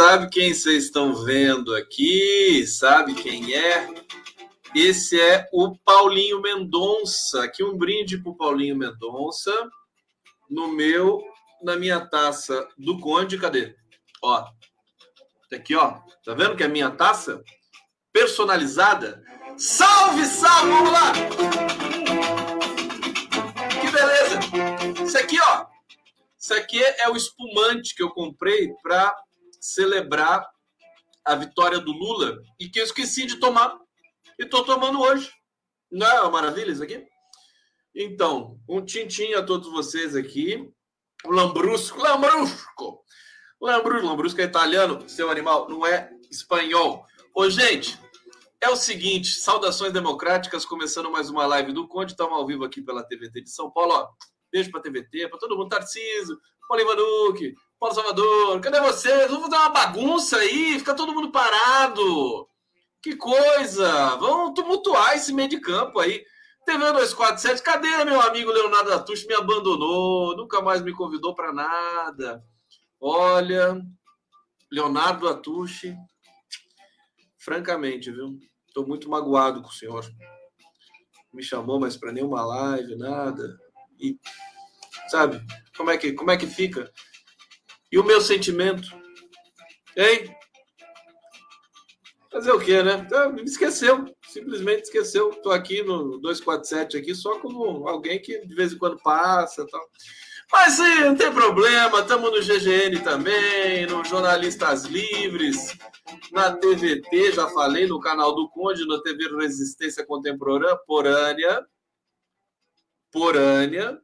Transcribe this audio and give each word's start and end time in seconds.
sabe 0.00 0.30
quem 0.30 0.54
vocês 0.54 0.84
estão 0.84 1.14
vendo 1.14 1.74
aqui? 1.74 2.66
Sabe 2.66 3.14
quem 3.14 3.54
é? 3.54 3.88
Esse 4.74 5.20
é 5.20 5.48
o 5.52 5.76
Paulinho 5.76 6.40
Mendonça. 6.40 7.44
Aqui 7.44 7.62
um 7.62 7.76
brinde 7.76 8.18
pro 8.18 8.34
Paulinho 8.34 8.76
Mendonça 8.76 9.52
no 10.48 10.68
meu, 10.68 11.22
na 11.62 11.76
minha 11.76 12.00
taça 12.00 12.68
do 12.76 12.98
Conde. 12.98 13.38
Cadê? 13.38 13.74
Ó, 14.22 14.42
tá 15.48 15.56
aqui, 15.56 15.74
ó. 15.74 16.00
Tá 16.24 16.34
vendo 16.34 16.56
que 16.56 16.62
é 16.62 16.66
a 16.66 16.70
minha 16.70 16.90
taça 16.90 17.42
personalizada? 18.12 19.22
Salve, 19.56 20.24
salve! 20.24 20.70
Vamos 20.70 20.92
lá! 20.92 21.12
Que 23.80 23.90
beleza! 23.90 25.04
Isso 25.04 25.18
aqui, 25.18 25.38
ó. 25.40 25.66
Isso 26.38 26.54
aqui 26.54 26.82
é 26.82 27.08
o 27.08 27.16
espumante 27.16 27.94
que 27.94 28.02
eu 28.02 28.10
comprei 28.10 28.72
para 28.82 29.14
celebrar 29.60 30.46
a 31.24 31.34
vitória 31.34 31.78
do 31.78 31.92
Lula 31.92 32.38
e 32.58 32.68
que 32.68 32.80
eu 32.80 32.84
esqueci 32.84 33.26
de 33.26 33.36
tomar. 33.36 33.78
E 34.38 34.46
tô 34.46 34.64
tomando 34.64 35.00
hoje. 35.00 35.30
Não 35.90 36.06
é 36.06 36.20
uma 36.22 36.30
maravilha 36.30 36.72
isso 36.72 36.82
aqui? 36.82 37.06
Então, 37.94 38.58
um 38.68 38.84
tintim 38.84 39.34
a 39.34 39.42
todos 39.42 39.70
vocês 39.70 40.16
aqui. 40.16 40.66
Lambrusco, 41.24 41.98
Lambrusco. 41.98 43.04
Lambrusco, 43.60 44.06
Lambrusco 44.06 44.40
é 44.40 44.44
italiano, 44.44 45.08
seu 45.08 45.30
animal, 45.30 45.68
não 45.68 45.86
é 45.86 46.10
espanhol. 46.30 47.04
Ô, 47.34 47.48
gente, 47.50 47.98
é 48.60 48.70
o 48.70 48.76
seguinte, 48.76 49.38
saudações 49.38 49.92
democráticas, 49.92 50.64
começando 50.64 51.10
mais 51.10 51.28
uma 51.28 51.46
live 51.46 51.72
do 51.72 51.86
Conde, 51.86 52.12
estamos 52.12 52.32
ao 52.32 52.46
vivo 52.46 52.64
aqui 52.64 52.80
pela 52.80 53.02
TVT 53.02 53.42
de 53.42 53.50
São 53.50 53.70
Paulo, 53.70 53.92
ó. 53.92 54.08
Beijo 54.50 54.70
para 54.70 54.80
TVT, 54.80 55.28
para 55.28 55.38
todo 55.38 55.56
mundo, 55.56 55.68
Tarciso, 55.68 56.40
Paulo 56.66 56.82
Ivanucci, 56.82 57.54
Paulo 57.78 57.94
Salvador, 57.94 58.60
cadê 58.60 58.80
vocês? 58.80 59.30
Vamos 59.30 59.44
fazer 59.44 59.56
uma 59.56 59.68
bagunça 59.68 60.38
aí, 60.38 60.78
fica 60.78 60.94
todo 60.94 61.14
mundo 61.14 61.30
parado. 61.30 62.48
Que 63.02 63.16
coisa! 63.16 64.16
Vamos 64.16 64.54
tumultuar 64.54 65.16
esse 65.16 65.32
meio 65.32 65.48
de 65.48 65.60
campo 65.60 65.98
aí. 65.98 66.22
TV 66.64 66.78
247, 66.92 67.62
cadê 67.62 68.04
meu 68.04 68.20
amigo 68.20 68.50
Leonardo 68.50 68.92
Atush? 68.92 69.26
Me 69.26 69.34
abandonou, 69.34 70.36
nunca 70.36 70.60
mais 70.60 70.82
me 70.82 70.92
convidou 70.92 71.34
para 71.34 71.52
nada. 71.52 72.44
Olha, 73.00 73.80
Leonardo 74.70 75.28
Atush, 75.28 75.94
francamente, 77.38 78.10
viu? 78.10 78.38
Estou 78.68 78.86
muito 78.86 79.08
magoado 79.08 79.62
com 79.62 79.68
o 79.68 79.72
senhor. 79.72 80.04
Me 81.32 81.42
chamou, 81.42 81.80
mas 81.80 81.96
para 81.96 82.12
nenhuma 82.12 82.44
live, 82.44 82.96
nada. 82.96 83.58
E 83.98 84.18
sabe? 85.08 85.44
Como 85.76 85.90
é 85.90 85.98
que 85.98 86.12
como 86.12 86.30
é 86.30 86.36
que 86.36 86.46
fica? 86.46 86.90
E 87.90 87.98
o 87.98 88.04
meu 88.04 88.20
sentimento? 88.20 88.88
Hein? 89.96 90.34
Fazer 92.30 92.52
o 92.52 92.60
quê, 92.60 92.82
né? 92.82 93.06
Me 93.32 93.42
esqueceu, 93.42 94.04
simplesmente 94.32 94.84
esqueceu. 94.84 95.30
Estou 95.30 95.52
aqui 95.52 95.82
no 95.82 96.18
247 96.18 96.96
aqui 96.96 97.14
só 97.14 97.38
como 97.38 97.88
alguém 97.88 98.20
que 98.20 98.44
de 98.46 98.54
vez 98.54 98.72
em 98.72 98.78
quando 98.78 98.98
passa, 99.02 99.66
tal. 99.66 99.90
Mas 100.52 100.72
sim, 100.74 101.00
não 101.04 101.14
tem 101.14 101.32
problema, 101.32 102.00
estamos 102.00 102.30
no 102.32 102.42
GGN 102.42 103.00
também, 103.04 103.86
no 103.86 104.04
Jornalistas 104.04 104.84
Livres, 104.84 105.78
na 106.32 106.52
TVT, 106.52 107.32
já 107.32 107.48
falei, 107.50 107.86
no 107.86 108.00
canal 108.00 108.34
do 108.34 108.48
Conde, 108.48 108.84
na 108.84 109.00
TV 109.00 109.28
Resistência 109.36 110.04
Contemporânea, 110.04 110.76
Porânea, 113.12 114.00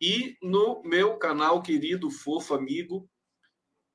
e 0.00 0.38
no 0.42 0.82
meu 0.82 1.18
canal 1.18 1.60
querido, 1.60 2.10
fofo, 2.10 2.54
amigo, 2.54 3.06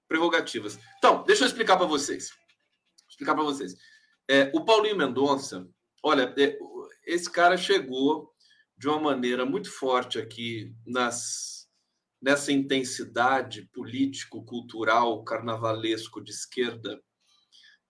Prerrogativas. 0.08 0.78
Então, 1.00 1.24
deixa 1.24 1.44
eu 1.44 1.48
explicar 1.48 1.78
para 1.78 1.88
vocês. 1.88 2.30
Explicar 3.10 3.34
para 3.34 3.44
vocês. 3.44 3.76
É, 4.28 4.52
o 4.54 4.64
Paulinho 4.64 4.96
Mendonça, 4.96 5.68
olha, 6.06 6.32
é, 6.38 6.56
esse 7.08 7.30
cara 7.32 7.58
chegou 7.58 8.32
de 8.78 8.88
uma 8.88 9.00
maneira 9.00 9.44
muito 9.44 9.72
forte 9.72 10.20
aqui 10.20 10.72
nas, 10.86 11.68
nessa 12.22 12.52
intensidade 12.52 13.68
político-cultural, 13.74 15.24
carnavalesco 15.24 16.24
de 16.24 16.30
esquerda, 16.30 17.02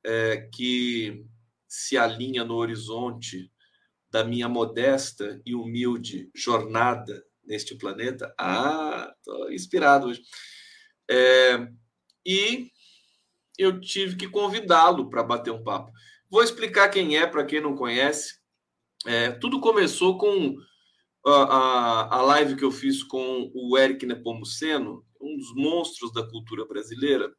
é, 0.05 0.49
que 0.53 1.25
se 1.67 1.97
alinha 1.97 2.45
no 2.45 2.55
horizonte 2.55 3.51
da 4.09 4.23
minha 4.23 4.47
modesta 4.47 5.41
e 5.45 5.53
humilde 5.53 6.29
jornada 6.33 7.21
neste 7.43 7.75
planeta. 7.75 8.33
Ah, 8.39 9.13
estou 9.17 9.51
inspirado 9.51 10.07
hoje. 10.07 10.21
É, 11.11 11.67
e 12.25 12.71
eu 13.57 13.81
tive 13.81 14.15
que 14.15 14.29
convidá-lo 14.29 15.09
para 15.09 15.21
bater 15.21 15.51
um 15.51 15.63
papo. 15.63 15.91
Vou 16.35 16.43
explicar 16.43 16.89
quem 16.89 17.17
é, 17.17 17.25
para 17.25 17.45
quem 17.45 17.61
não 17.61 17.77
conhece. 17.77 18.37
É, 19.05 19.31
tudo 19.31 19.61
começou 19.61 20.17
com 20.17 20.57
a, 21.25 21.31
a, 21.31 22.17
a, 22.17 22.21
live 22.23 22.57
que 22.57 22.65
eu 22.65 22.71
fiz 22.71 23.01
com 23.01 23.49
o 23.55 23.77
Eric 23.77 24.05
Nepomuceno, 24.05 25.05
um 25.21 25.37
dos 25.37 25.55
monstros 25.55 26.11
da 26.11 26.27
cultura 26.29 26.65
brasileira, 26.65 27.33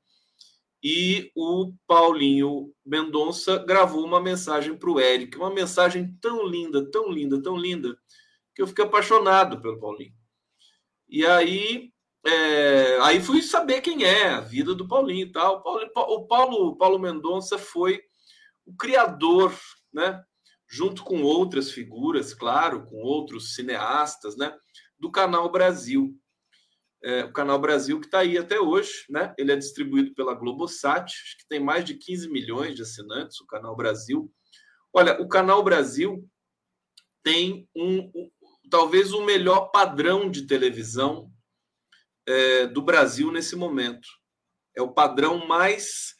e 0.83 1.31
o 1.37 1.75
Paulinho 1.87 2.73
Mendonça 2.87 3.59
gravou 3.59 4.03
uma 4.03 4.19
mensagem 4.19 4.75
para 4.75 4.91
o 4.91 4.99
Eric, 4.99 5.37
uma 5.37 5.53
mensagem 5.53 6.17
tão 6.19 6.47
linda, 6.47 6.91
tão 6.91 7.13
linda, 7.13 7.43
tão 7.43 7.55
linda, 7.55 7.95
que 8.55 8.63
eu 8.63 8.67
fiquei 8.67 8.87
apaixonado 8.87 9.61
pelo 9.61 9.79
Paulinho. 9.79 10.15
E 11.07 11.27
aí, 11.27 11.93
é, 12.27 12.99
aí 13.03 13.21
fui 13.21 13.43
saber 13.43 13.83
quem 13.83 14.05
é 14.05 14.29
a 14.29 14.41
vida 14.41 14.75
do 14.75 14.89
Paulinho 14.89 15.27
e 15.27 15.33
tal. 15.33 15.59
O 15.59 15.63
Paulo, 15.63 16.15
o 16.15 16.27
Paulo, 16.27 16.77
Paulo 16.79 16.99
Mendonça 16.99 17.59
foi 17.59 18.01
o 18.67 18.77
criador, 18.77 19.57
né? 19.93 20.23
Junto 20.69 21.05
com 21.05 21.23
outras 21.23 21.71
figuras, 21.71 22.35
claro, 22.35 22.85
com 22.85 22.97
outros 22.97 23.55
cineastas, 23.55 24.37
né? 24.37 24.55
Do 24.99 25.11
Canal 25.11 25.51
Brasil. 25.51 26.19
É, 27.05 27.25
o 27.25 27.33
Canal 27.33 27.59
Brasil 27.59 28.01
que 28.01 28.07
está 28.07 28.19
aí 28.19 28.37
até 28.37 28.59
hoje, 28.59 29.05
né? 29.09 29.35
Ele 29.39 29.53
é 29.53 29.57
distribuído 29.57 30.13
pela 30.15 30.35
Globosat, 30.35 31.05
acho 31.05 31.39
que 31.39 31.49
tem 31.49 31.61
mais 31.61 31.85
de 31.85 31.95
15 31.95 32.29
milhões 32.29 32.75
de 32.75 32.83
assinantes, 32.83 33.41
o 33.41 33.47
Canal 33.47 33.77
Brasil. 33.77 34.33
Olha, 34.93 35.21
o 35.21 35.29
Canal 35.29 35.63
Brasil 35.63 36.29
tem 37.23 37.69
um, 37.77 38.11
um 38.15 38.31
talvez 38.71 39.13
o 39.13 39.25
melhor 39.25 39.71
padrão 39.71 40.31
de 40.31 40.47
televisão 40.47 41.31
é, 42.27 42.67
do 42.67 42.83
Brasil 42.83 43.31
nesse 43.31 43.55
momento. 43.55 44.09
É 44.77 44.83
o 44.83 44.93
padrão 44.93 45.47
mais, 45.47 46.15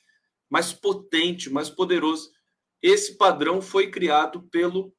mais 0.49 0.73
potente, 0.73 1.51
mais 1.51 1.69
poderoso. 1.69 2.31
Esse 2.83 3.17
padrão 3.17 3.61
foi 3.61 3.91
criado 3.91 4.43
pelo 4.51 4.93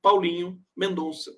Paulinho 0.00 0.60
Mendonça, 0.76 1.30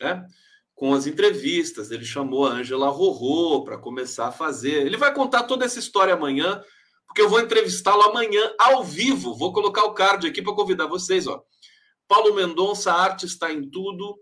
né? 0.00 0.26
com 0.74 0.94
as 0.94 1.06
entrevistas. 1.06 1.90
Ele 1.90 2.04
chamou 2.04 2.46
a 2.46 2.52
Angela 2.52 2.88
Rorô 2.88 3.64
para 3.64 3.76
começar 3.76 4.28
a 4.28 4.32
fazer. 4.32 4.86
Ele 4.86 4.96
vai 4.96 5.12
contar 5.12 5.42
toda 5.42 5.64
essa 5.64 5.78
história 5.78 6.14
amanhã, 6.14 6.62
porque 7.06 7.20
eu 7.20 7.28
vou 7.28 7.40
entrevistá-lo 7.40 8.02
amanhã 8.02 8.54
ao 8.58 8.84
vivo. 8.84 9.34
Vou 9.34 9.52
colocar 9.52 9.84
o 9.84 9.92
card 9.92 10.26
aqui 10.26 10.40
para 10.40 10.54
convidar 10.54 10.86
vocês. 10.86 11.26
Ó. 11.26 11.42
Paulo 12.06 12.34
Mendonça, 12.34 12.92
arte 12.92 13.26
está 13.26 13.52
em 13.52 13.68
tudo 13.68 14.18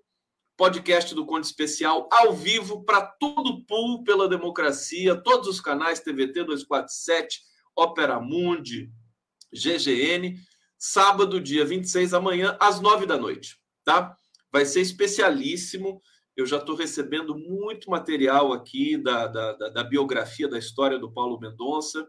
podcast 0.56 1.14
do 1.14 1.26
Conde 1.26 1.46
Especial 1.46 2.08
ao 2.10 2.32
vivo 2.32 2.82
para 2.82 3.02
todo 3.02 3.46
o 3.50 3.66
pool 3.66 4.02
pela 4.02 4.26
democracia, 4.26 5.14
todos 5.14 5.48
os 5.48 5.60
canais 5.60 6.00
TVT 6.00 6.44
247, 6.44 7.42
Opera 7.76 8.18
Mundi, 8.18 8.90
GGN, 9.52 10.34
sábado, 10.78 11.40
dia 11.40 11.64
26, 11.64 12.14
amanhã, 12.14 12.56
às 12.60 12.80
9 12.80 13.06
da 13.06 13.16
noite, 13.16 13.56
tá? 13.84 14.16
Vai 14.52 14.64
ser 14.64 14.80
especialíssimo. 14.80 16.00
eu 16.36 16.44
já 16.44 16.58
estou 16.58 16.76
recebendo 16.76 17.36
muito 17.36 17.90
material 17.90 18.52
aqui 18.52 18.96
da, 18.96 19.26
da, 19.26 19.52
da, 19.54 19.68
da, 19.70 19.84
biografia, 19.84 20.48
da 20.48 20.58
história 20.58 20.98
do 20.98 21.10
Paulo 21.10 21.40
Mendonça. 21.40 22.06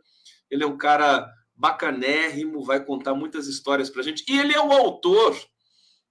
Ele 0.52 0.64
é 0.64 0.68
um 0.68 0.78
cara 0.78 1.30
bacanérrimo, 1.56 2.64
vai 2.64 2.84
contar 2.84 3.16
muitas 3.16 3.48
histórias 3.48 3.90
para 3.90 4.04
gente. 4.04 4.24
E 4.28 4.38
ele 4.38 4.54
é 4.54 4.60
o 4.60 4.72
autor, 4.72 5.36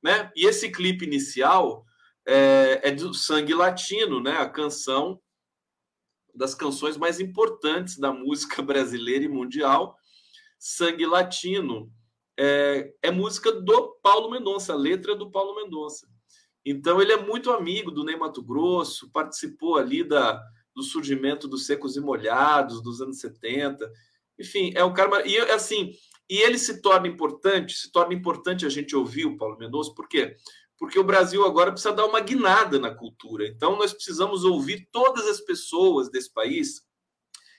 né? 0.02 0.30
E 0.34 0.46
esse 0.46 0.70
clipe 0.70 1.04
inicial 1.04 1.84
é, 2.26 2.80
é 2.84 2.90
do 2.90 3.14
Sangue 3.14 3.54
Latino, 3.54 4.20
né? 4.20 4.38
A 4.38 4.48
canção 4.48 5.20
das 6.34 6.54
canções 6.54 6.96
mais 6.96 7.18
importantes 7.20 7.98
da 7.98 8.12
música 8.12 8.60
brasileira 8.62 9.24
e 9.24 9.28
mundial, 9.28 9.96
Sangue 10.58 11.06
Latino. 11.06 11.90
É, 12.38 12.92
é 13.02 13.10
música 13.10 13.50
do 13.52 13.96
Paulo 14.02 14.30
Mendonça, 14.30 14.72
a 14.72 14.76
letra 14.76 15.14
do 15.14 15.30
Paulo 15.30 15.54
Mendonça. 15.56 16.06
Então, 16.64 17.00
ele 17.00 17.12
é 17.12 17.16
muito 17.16 17.52
amigo 17.52 17.90
do 17.90 18.04
Ney 18.04 18.16
Mato 18.16 18.42
Grosso, 18.42 19.10
participou 19.12 19.76
ali 19.76 20.02
da, 20.02 20.42
do 20.74 20.82
surgimento 20.82 21.46
dos 21.46 21.64
Secos 21.64 21.96
e 21.96 22.00
Molhados 22.00 22.82
dos 22.82 23.00
anos 23.00 23.20
70. 23.20 23.90
Enfim, 24.38 24.72
é 24.74 24.84
um 24.84 24.92
cara. 24.92 25.26
E 25.26 25.38
assim, 25.38 25.92
e 26.28 26.38
ele 26.38 26.58
se 26.58 26.82
torna 26.82 27.06
importante, 27.06 27.74
se 27.74 27.90
torna 27.90 28.12
importante 28.12 28.66
a 28.66 28.68
gente 28.68 28.96
ouvir 28.96 29.26
o 29.26 29.36
Paulo 29.36 29.56
Mendonça, 29.56 29.94
por 29.94 30.08
quê? 30.08 30.36
Porque 30.76 30.98
o 30.98 31.04
Brasil 31.04 31.46
agora 31.46 31.70
precisa 31.70 31.94
dar 31.94 32.04
uma 32.04 32.20
guinada 32.20 32.78
na 32.78 32.94
cultura. 32.94 33.46
Então, 33.46 33.76
nós 33.76 33.92
precisamos 33.92 34.44
ouvir 34.44 34.88
todas 34.90 35.26
as 35.26 35.40
pessoas 35.40 36.10
desse 36.10 36.32
país 36.32 36.84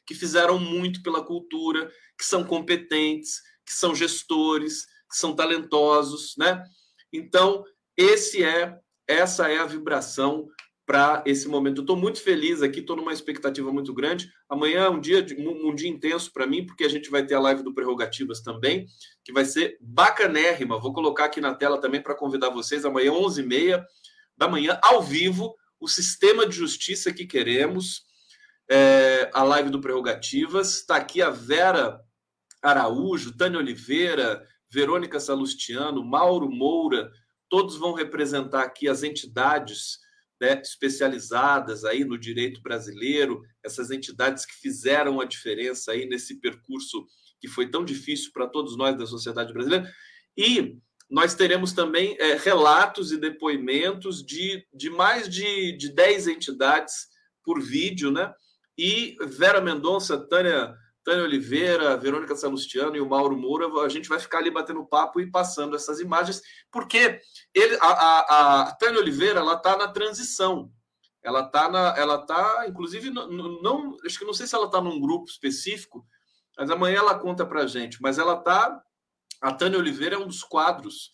que 0.05 0.13
fizeram 0.13 0.59
muito 0.59 1.01
pela 1.01 1.23
cultura, 1.23 1.91
que 2.17 2.25
são 2.25 2.43
competentes, 2.43 3.41
que 3.67 3.73
são 3.73 3.93
gestores, 3.93 4.85
que 5.11 5.17
são 5.17 5.35
talentosos, 5.35 6.33
né? 6.37 6.63
Então, 7.11 7.65
esse 7.97 8.41
é 8.43 8.79
essa 9.07 9.49
é 9.49 9.57
a 9.57 9.65
vibração 9.65 10.47
para 10.85 11.21
esse 11.25 11.49
momento. 11.49 11.79
Eu 11.79 11.81
estou 11.81 11.97
muito 11.97 12.21
feliz 12.21 12.61
aqui, 12.61 12.79
estou 12.79 12.95
numa 12.95 13.11
expectativa 13.11 13.71
muito 13.73 13.93
grande. 13.93 14.31
Amanhã 14.49 14.85
é 14.85 14.89
um 14.89 15.01
dia, 15.01 15.25
um, 15.37 15.69
um 15.69 15.75
dia 15.75 15.89
intenso 15.89 16.31
para 16.31 16.47
mim, 16.47 16.65
porque 16.65 16.85
a 16.85 16.89
gente 16.89 17.09
vai 17.09 17.25
ter 17.25 17.35
a 17.35 17.39
live 17.41 17.61
do 17.61 17.73
Prerrogativas 17.73 18.41
também, 18.41 18.85
que 19.23 19.33
vai 19.33 19.43
ser 19.43 19.77
bacanérrima. 19.81 20.79
Vou 20.79 20.93
colocar 20.93 21.25
aqui 21.25 21.41
na 21.41 21.53
tela 21.53 21.79
também 21.79 22.01
para 22.01 22.15
convidar 22.15 22.49
vocês. 22.49 22.85
Amanhã, 22.85 23.11
11h30 23.11 23.83
da 24.37 24.47
manhã, 24.47 24.79
ao 24.81 25.01
vivo, 25.01 25.55
o 25.77 25.87
sistema 25.89 26.47
de 26.47 26.55
justiça 26.55 27.13
que 27.13 27.25
queremos. 27.25 28.05
É, 28.69 29.29
a 29.33 29.43
live 29.43 29.69
do 29.69 29.79
Prerrogativas. 29.79 30.75
Está 30.75 30.97
aqui 30.97 31.21
a 31.21 31.29
Vera 31.29 32.01
Araújo, 32.67 33.37
Tânia 33.37 33.59
Oliveira, 33.59 34.45
Verônica 34.69 35.19
Salustiano, 35.19 36.03
Mauro 36.03 36.49
Moura, 36.51 37.09
todos 37.49 37.77
vão 37.77 37.93
representar 37.93 38.63
aqui 38.63 38.89
as 38.89 39.03
entidades 39.03 39.99
né, 40.39 40.61
especializadas 40.61 41.85
aí 41.85 42.03
no 42.03 42.17
direito 42.17 42.61
brasileiro, 42.61 43.41
essas 43.63 43.89
entidades 43.89 44.45
que 44.45 44.53
fizeram 44.53 45.21
a 45.21 45.25
diferença 45.25 45.93
aí 45.93 46.05
nesse 46.05 46.41
percurso 46.41 47.07
que 47.39 47.47
foi 47.47 47.69
tão 47.69 47.85
difícil 47.85 48.31
para 48.33 48.47
todos 48.47 48.75
nós 48.75 48.97
da 48.97 49.05
sociedade 49.05 49.53
brasileira. 49.53 49.89
E 50.35 50.77
nós 51.09 51.33
teremos 51.33 51.71
também 51.71 52.17
é, 52.19 52.35
relatos 52.35 53.13
e 53.13 53.17
depoimentos 53.17 54.25
de, 54.25 54.67
de 54.73 54.89
mais 54.89 55.29
de, 55.29 55.71
de 55.77 55.89
10 55.93 56.27
entidades 56.27 57.07
por 57.43 57.61
vídeo, 57.61 58.11
né? 58.11 58.33
E 58.77 59.15
Vera 59.21 59.61
Mendonça, 59.61 60.17
Tânia 60.17 60.75
Tânia 61.07 61.23
Oliveira, 61.23 61.95
Verônica 61.95 62.35
Salustiano 62.35 62.97
e 62.97 62.99
o 62.99 63.07
Mauro 63.07 63.37
Moura, 63.37 63.65
a 63.81 63.87
gente 63.87 64.09
vai 64.09 64.19
ficar 64.19 64.39
ali 64.39 64.51
batendo 64.51 64.85
papo 64.85 65.21
e 65.21 65.31
passando 65.31 65.73
essas 65.73 66.01
imagens, 66.01 66.41
porque 66.69 67.21
ele, 67.53 67.77
a, 67.79 67.87
a, 67.87 68.61
a 68.63 68.75
Tânia 68.75 68.99
Oliveira, 68.99 69.39
ela 69.39 69.53
está 69.53 69.77
na 69.77 69.87
transição. 69.87 70.69
Ela 71.23 71.45
está 71.45 71.71
na, 71.71 71.95
ela 71.97 72.25
tá, 72.25 72.65
inclusive, 72.67 73.09
não, 73.09 73.29
não, 73.29 73.97
acho 74.05 74.19
que 74.19 74.25
não 74.25 74.33
sei 74.33 74.47
se 74.47 74.53
ela 74.53 74.65
está 74.65 74.81
num 74.81 74.99
grupo 74.99 75.29
específico, 75.29 76.05
mas 76.57 76.69
amanhã 76.69 76.97
ela 76.97 77.17
conta 77.17 77.45
para 77.45 77.61
a 77.61 77.67
gente. 77.67 78.01
Mas 78.01 78.19
ela 78.19 78.33
está, 78.33 78.77
a 79.41 79.53
Tânia 79.53 79.79
Oliveira 79.79 80.17
é 80.17 80.19
um 80.19 80.27
dos 80.27 80.43
quadros 80.43 81.13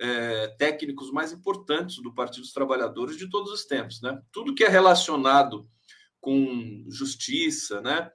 é, 0.00 0.54
técnicos 0.56 1.10
mais 1.10 1.32
importantes 1.32 1.96
do 1.96 2.14
Partido 2.14 2.42
dos 2.42 2.52
Trabalhadores 2.52 3.16
de 3.16 3.28
todos 3.28 3.50
os 3.50 3.64
tempos, 3.64 4.00
né? 4.00 4.22
Tudo 4.30 4.54
que 4.54 4.62
é 4.62 4.68
relacionado 4.68 5.68
com 6.20 6.84
justiça, 6.88 7.80
né? 7.80 8.08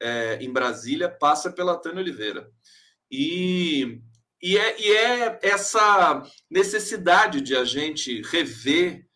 É, 0.00 0.38
em 0.42 0.52
Brasília 0.52 1.08
passa 1.08 1.50
pela 1.50 1.76
Tânia 1.76 2.00
Oliveira. 2.00 2.50
E, 3.10 4.00
e, 4.42 4.56
é, 4.56 4.80
e 4.80 4.92
é 4.92 5.38
essa 5.42 6.22
necessidade 6.50 7.40
de 7.40 7.56
a 7.56 7.64
gente 7.64 8.22
rever, 8.22 9.06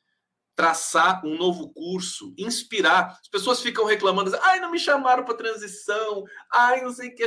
traçar 0.55 1.25
um 1.25 1.37
novo 1.37 1.73
curso, 1.73 2.35
inspirar. 2.37 3.19
As 3.21 3.29
pessoas 3.29 3.61
ficam 3.61 3.85
reclamando, 3.85 4.37
ai, 4.43 4.61
não 4.61 4.71
me 4.71 4.79
chamaram 4.79 5.25
para 5.25 5.37
transição, 5.37 6.25
ai, 6.53 6.83
não 6.83 6.93
sei 6.93 7.09
o 7.09 7.15
que. 7.15 7.27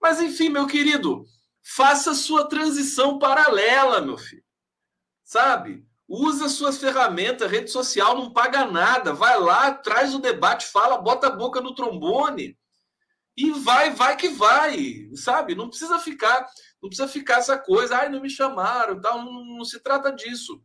Mas, 0.00 0.20
enfim, 0.20 0.48
meu 0.48 0.66
querido, 0.66 1.24
faça 1.62 2.14
sua 2.14 2.48
transição 2.48 3.18
paralela, 3.18 4.00
meu 4.00 4.16
filho. 4.16 4.44
Sabe? 5.24 5.84
Usa 6.08 6.48
suas 6.48 6.78
ferramentas, 6.78 7.48
rede 7.48 7.70
social 7.70 8.16
não 8.16 8.32
paga 8.32 8.64
nada. 8.64 9.12
Vai 9.12 9.38
lá, 9.38 9.72
traz 9.72 10.12
o 10.12 10.18
debate, 10.18 10.66
fala, 10.66 10.98
bota 10.98 11.28
a 11.28 11.36
boca 11.36 11.60
no 11.60 11.74
trombone 11.74 12.58
e 13.40 13.52
vai, 13.52 13.90
vai 13.90 14.16
que 14.16 14.28
vai, 14.28 15.08
sabe? 15.14 15.54
Não 15.54 15.70
precisa 15.70 15.98
ficar, 15.98 16.46
não 16.82 16.90
precisa 16.90 17.08
ficar 17.08 17.38
essa 17.38 17.56
coisa, 17.56 17.96
ai, 17.96 18.10
não 18.10 18.20
me 18.20 18.28
chamaram, 18.28 19.00
tal, 19.00 19.24
não, 19.24 19.44
não 19.56 19.64
se 19.64 19.80
trata 19.80 20.12
disso. 20.12 20.62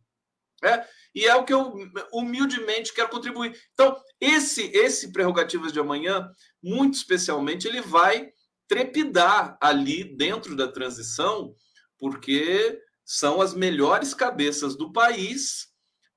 É, 0.62 0.86
e 1.14 1.24
é 1.24 1.34
o 1.34 1.44
que 1.44 1.54
eu 1.54 1.74
humildemente 2.12 2.92
quero 2.92 3.08
contribuir. 3.08 3.58
Então, 3.72 3.96
esse 4.20 4.70
esse 4.74 5.10
prerrogativas 5.10 5.72
de 5.72 5.80
amanhã, 5.80 6.30
muito 6.62 6.94
especialmente, 6.94 7.66
ele 7.66 7.80
vai 7.80 8.30
trepidar 8.68 9.56
ali 9.58 10.04
dentro 10.04 10.54
da 10.54 10.68
transição, 10.70 11.54
porque 11.98 12.78
são 13.04 13.40
as 13.40 13.54
melhores 13.54 14.12
cabeças 14.12 14.76
do 14.76 14.92
país 14.92 15.68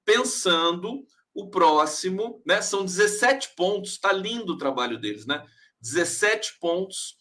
pensando 0.03 1.05
o 1.33 1.49
próximo, 1.49 2.41
né? 2.45 2.61
São 2.61 2.83
17 2.83 3.55
pontos, 3.55 3.97
tá 3.97 4.11
lindo 4.11 4.53
o 4.53 4.57
trabalho 4.57 4.99
deles, 4.99 5.25
né? 5.25 5.45
17 5.81 6.59
pontos 6.59 7.15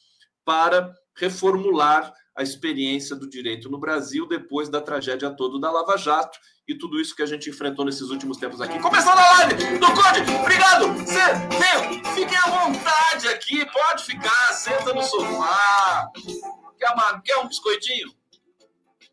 para 0.45 0.93
reformular 1.17 2.13
a 2.37 2.43
experiência 2.43 3.17
do 3.17 3.29
direito 3.29 3.69
no 3.69 3.79
Brasil 3.79 4.27
depois 4.27 4.69
da 4.69 4.81
tragédia 4.81 5.31
toda 5.31 5.61
da 5.61 5.71
Lava 5.71 5.97
Jato 5.97 6.39
e 6.69 6.77
tudo 6.77 7.01
isso 7.01 7.15
que 7.17 7.23
a 7.23 7.27
gente 7.27 7.51
enfrentou 7.51 7.85
nesses 7.85 8.11
últimos 8.11 8.37
tempos 8.37 8.61
aqui. 8.61 8.79
Começando 8.79 9.19
a 9.19 9.39
live 9.39 9.79
do 9.79 9.87
Conde, 9.87 10.31
obrigado! 10.41 10.85
Cê, 11.07 11.35
meu, 11.59 12.15
fiquem 12.15 12.37
à 12.37 12.51
vontade 12.51 13.27
aqui, 13.29 13.67
pode 13.73 14.05
ficar, 14.05 14.53
senta 14.53 14.95
no 14.95 15.03
sofá. 15.03 16.11
Quer, 16.79 16.91
uma, 16.93 17.21
quer 17.23 17.39
um 17.39 17.49
biscoitinho? 17.49 18.13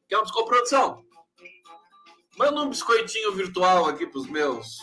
Quer 0.08 0.20
um 0.20 0.24
biscoito, 0.24 0.48
produção? 0.48 1.04
Manda 2.38 2.62
um 2.62 2.70
biscoitinho 2.70 3.32
virtual 3.32 3.88
aqui 3.88 4.06
para 4.06 4.20
os 4.20 4.28
meus 4.28 4.78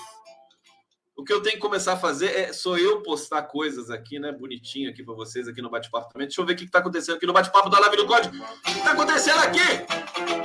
o 1.23 1.25
que 1.25 1.33
eu 1.33 1.41
tenho 1.41 1.55
que 1.55 1.61
começar 1.61 1.93
a 1.93 1.97
fazer 1.97 2.37
é 2.37 2.52
sou 2.52 2.76
eu 2.76 3.00
postar 3.00 3.45
coisas 3.45 3.91
aqui, 3.91 4.19
né? 4.19 4.33
Bonitinho 4.33 4.91
aqui 4.91 5.05
para 5.05 5.14
vocês 5.14 5.47
aqui 5.47 5.62
no 5.62 5.71
bate-papo 5.71 6.12
também. 6.12 6.26
Deixa 6.26 6.41
eu 6.41 6.45
ver 6.45 6.55
o 6.55 6.57
que 6.57 6.64
está 6.64 6.81
acontecendo 6.81 7.14
aqui 7.14 7.26
no 7.26 7.33
bate-papo 7.33 7.71
da 7.71 7.79
Live 7.79 7.97
do 7.97 8.07
Código. 8.09 8.37
O 8.37 8.62
que 8.62 8.71
está 8.73 8.91
acontecendo 8.91 9.38
aqui? 9.38 9.61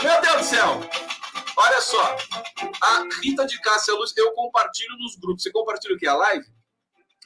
Meu 0.03 0.21
Deus 0.21 0.37
do 0.37 0.43
céu! 0.43 0.79
Olha 1.57 1.81
só. 1.81 2.15
A 2.79 3.07
Rita 3.23 3.47
de 3.47 3.59
Cássia 3.59 3.95
Luz, 3.95 4.15
eu 4.15 4.31
compartilho 4.33 4.95
nos 4.99 5.15
grupos. 5.15 5.41
Você 5.41 5.51
compartilha 5.51 5.95
o 5.95 5.97
que? 5.97 6.05
A 6.05 6.15
live? 6.15 6.45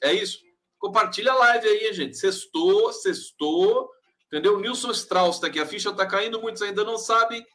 É 0.02 0.14
isso? 0.14 0.40
Compartilha 0.80 1.34
a 1.34 1.36
live 1.36 1.68
aí, 1.68 1.94
gente. 1.94 2.16
Sextou, 2.16 2.94
sextou. 2.94 3.90
Entendeu? 4.28 4.62
Nilson 4.62 4.92
Strauss 4.92 5.36
está 5.36 5.48
aqui. 5.48 5.60
A 5.60 5.66
ficha 5.66 5.90
está 5.90 6.06
caindo, 6.06 6.42
muitos 6.42 6.62
ainda 6.62 6.86
não 6.86 6.98
sabem 6.98 7.46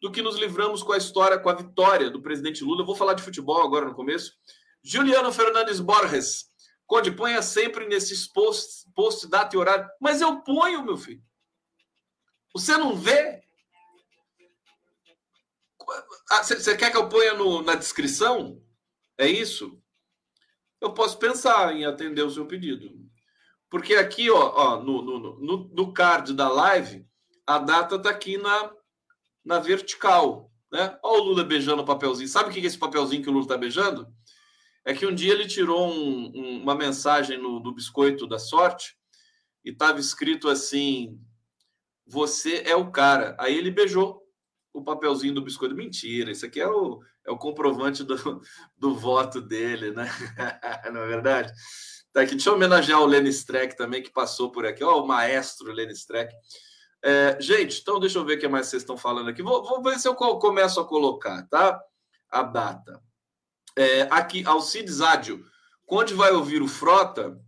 do 0.00 0.10
que 0.10 0.22
nos 0.22 0.36
livramos 0.36 0.82
com 0.82 0.94
a 0.94 0.96
história, 0.96 1.38
com 1.38 1.50
a 1.50 1.54
vitória 1.54 2.08
do 2.08 2.22
presidente 2.22 2.64
Lula. 2.64 2.80
Eu 2.80 2.86
vou 2.86 2.96
falar 2.96 3.12
de 3.12 3.22
futebol 3.22 3.62
agora 3.62 3.84
no 3.84 3.94
começo. 3.94 4.32
Juliano 4.84 5.32
Fernandes 5.32 5.80
Borges. 5.80 6.52
Conde, 6.86 7.10
ponha 7.10 7.40
sempre 7.40 7.86
nesses 7.86 8.26
posts, 8.28 8.86
post, 8.94 9.26
data 9.26 9.56
e 9.56 9.58
horário. 9.58 9.88
Mas 9.98 10.20
eu 10.20 10.42
ponho, 10.42 10.84
meu 10.84 10.98
filho. 10.98 11.22
Você 12.52 12.76
não 12.76 12.94
vê? 12.94 13.42
Você 16.42 16.72
ah, 16.72 16.76
quer 16.76 16.90
que 16.90 16.96
eu 16.96 17.08
ponha 17.08 17.32
no, 17.34 17.62
na 17.62 17.74
descrição? 17.74 18.62
É 19.16 19.26
isso? 19.26 19.80
Eu 20.80 20.92
posso 20.92 21.18
pensar 21.18 21.74
em 21.74 21.86
atender 21.86 22.22
o 22.22 22.30
seu 22.30 22.46
pedido. 22.46 22.90
Porque 23.70 23.94
aqui, 23.94 24.30
ó, 24.30 24.52
ó 24.54 24.82
no, 24.82 25.02
no, 25.02 25.40
no, 25.40 25.68
no 25.68 25.92
card 25.92 26.34
da 26.34 26.48
live, 26.48 27.06
a 27.46 27.58
data 27.58 27.96
está 27.96 28.10
aqui 28.10 28.36
na, 28.36 28.70
na 29.44 29.58
vertical. 29.58 30.50
Né? 30.70 30.98
Olha 31.02 31.22
o 31.22 31.24
Lula 31.24 31.44
beijando 31.44 31.82
o 31.82 31.86
papelzinho. 31.86 32.28
Sabe 32.28 32.50
o 32.50 32.52
que 32.52 32.60
é 32.60 32.64
esse 32.64 32.78
papelzinho 32.78 33.22
que 33.22 33.28
o 33.28 33.32
Lula 33.32 33.44
está 33.44 33.56
beijando? 33.56 34.06
É 34.84 34.92
que 34.92 35.06
um 35.06 35.14
dia 35.14 35.32
ele 35.32 35.46
tirou 35.46 35.88
um, 35.88 36.30
um, 36.34 36.62
uma 36.62 36.74
mensagem 36.74 37.38
no, 37.38 37.58
do 37.58 37.72
biscoito 37.72 38.26
da 38.26 38.38
sorte 38.38 38.96
e 39.64 39.70
estava 39.70 39.98
escrito 39.98 40.48
assim: 40.48 41.18
Você 42.06 42.62
é 42.66 42.76
o 42.76 42.90
cara. 42.90 43.34
Aí 43.38 43.56
ele 43.56 43.70
beijou 43.70 44.22
o 44.72 44.82
papelzinho 44.82 45.34
do 45.34 45.42
biscoito. 45.42 45.74
Mentira, 45.74 46.30
isso 46.30 46.44
aqui 46.44 46.60
é 46.60 46.68
o, 46.68 47.00
é 47.26 47.30
o 47.30 47.38
comprovante 47.38 48.04
do, 48.04 48.42
do 48.76 48.94
voto 48.94 49.40
dele, 49.40 49.90
né? 49.92 50.06
Não 50.92 51.02
é 51.02 51.06
verdade? 51.06 51.52
Tá 52.12 52.20
aqui, 52.20 52.32
deixa 52.32 52.50
eu 52.50 52.54
homenagear 52.54 53.00
o 53.00 53.06
Lenny 53.06 53.30
Streck 53.30 53.76
também, 53.76 54.02
que 54.02 54.12
passou 54.12 54.52
por 54.52 54.66
aqui. 54.66 54.84
Ó, 54.84 55.02
o 55.02 55.06
maestro 55.06 55.72
Lenny 55.72 55.92
Streck. 55.94 56.32
É, 57.02 57.36
gente, 57.40 57.80
então 57.80 57.98
deixa 57.98 58.18
eu 58.18 58.24
ver 58.24 58.36
o 58.36 58.40
que 58.40 58.48
mais 58.48 58.66
vocês 58.66 58.82
estão 58.82 58.96
falando 58.96 59.30
aqui. 59.30 59.42
Vou, 59.42 59.64
vou 59.64 59.82
ver 59.82 59.98
se 59.98 60.06
eu 60.06 60.14
começo 60.14 60.78
a 60.78 60.86
colocar, 60.86 61.42
tá? 61.48 61.80
A 62.30 62.42
data. 62.42 63.02
É, 63.76 64.02
aqui, 64.02 64.44
Alcides 64.46 65.00
Ádio. 65.00 65.44
Quando 65.86 66.16
vai 66.16 66.32
ouvir 66.32 66.62
o 66.62 66.68
Frota? 66.68 67.40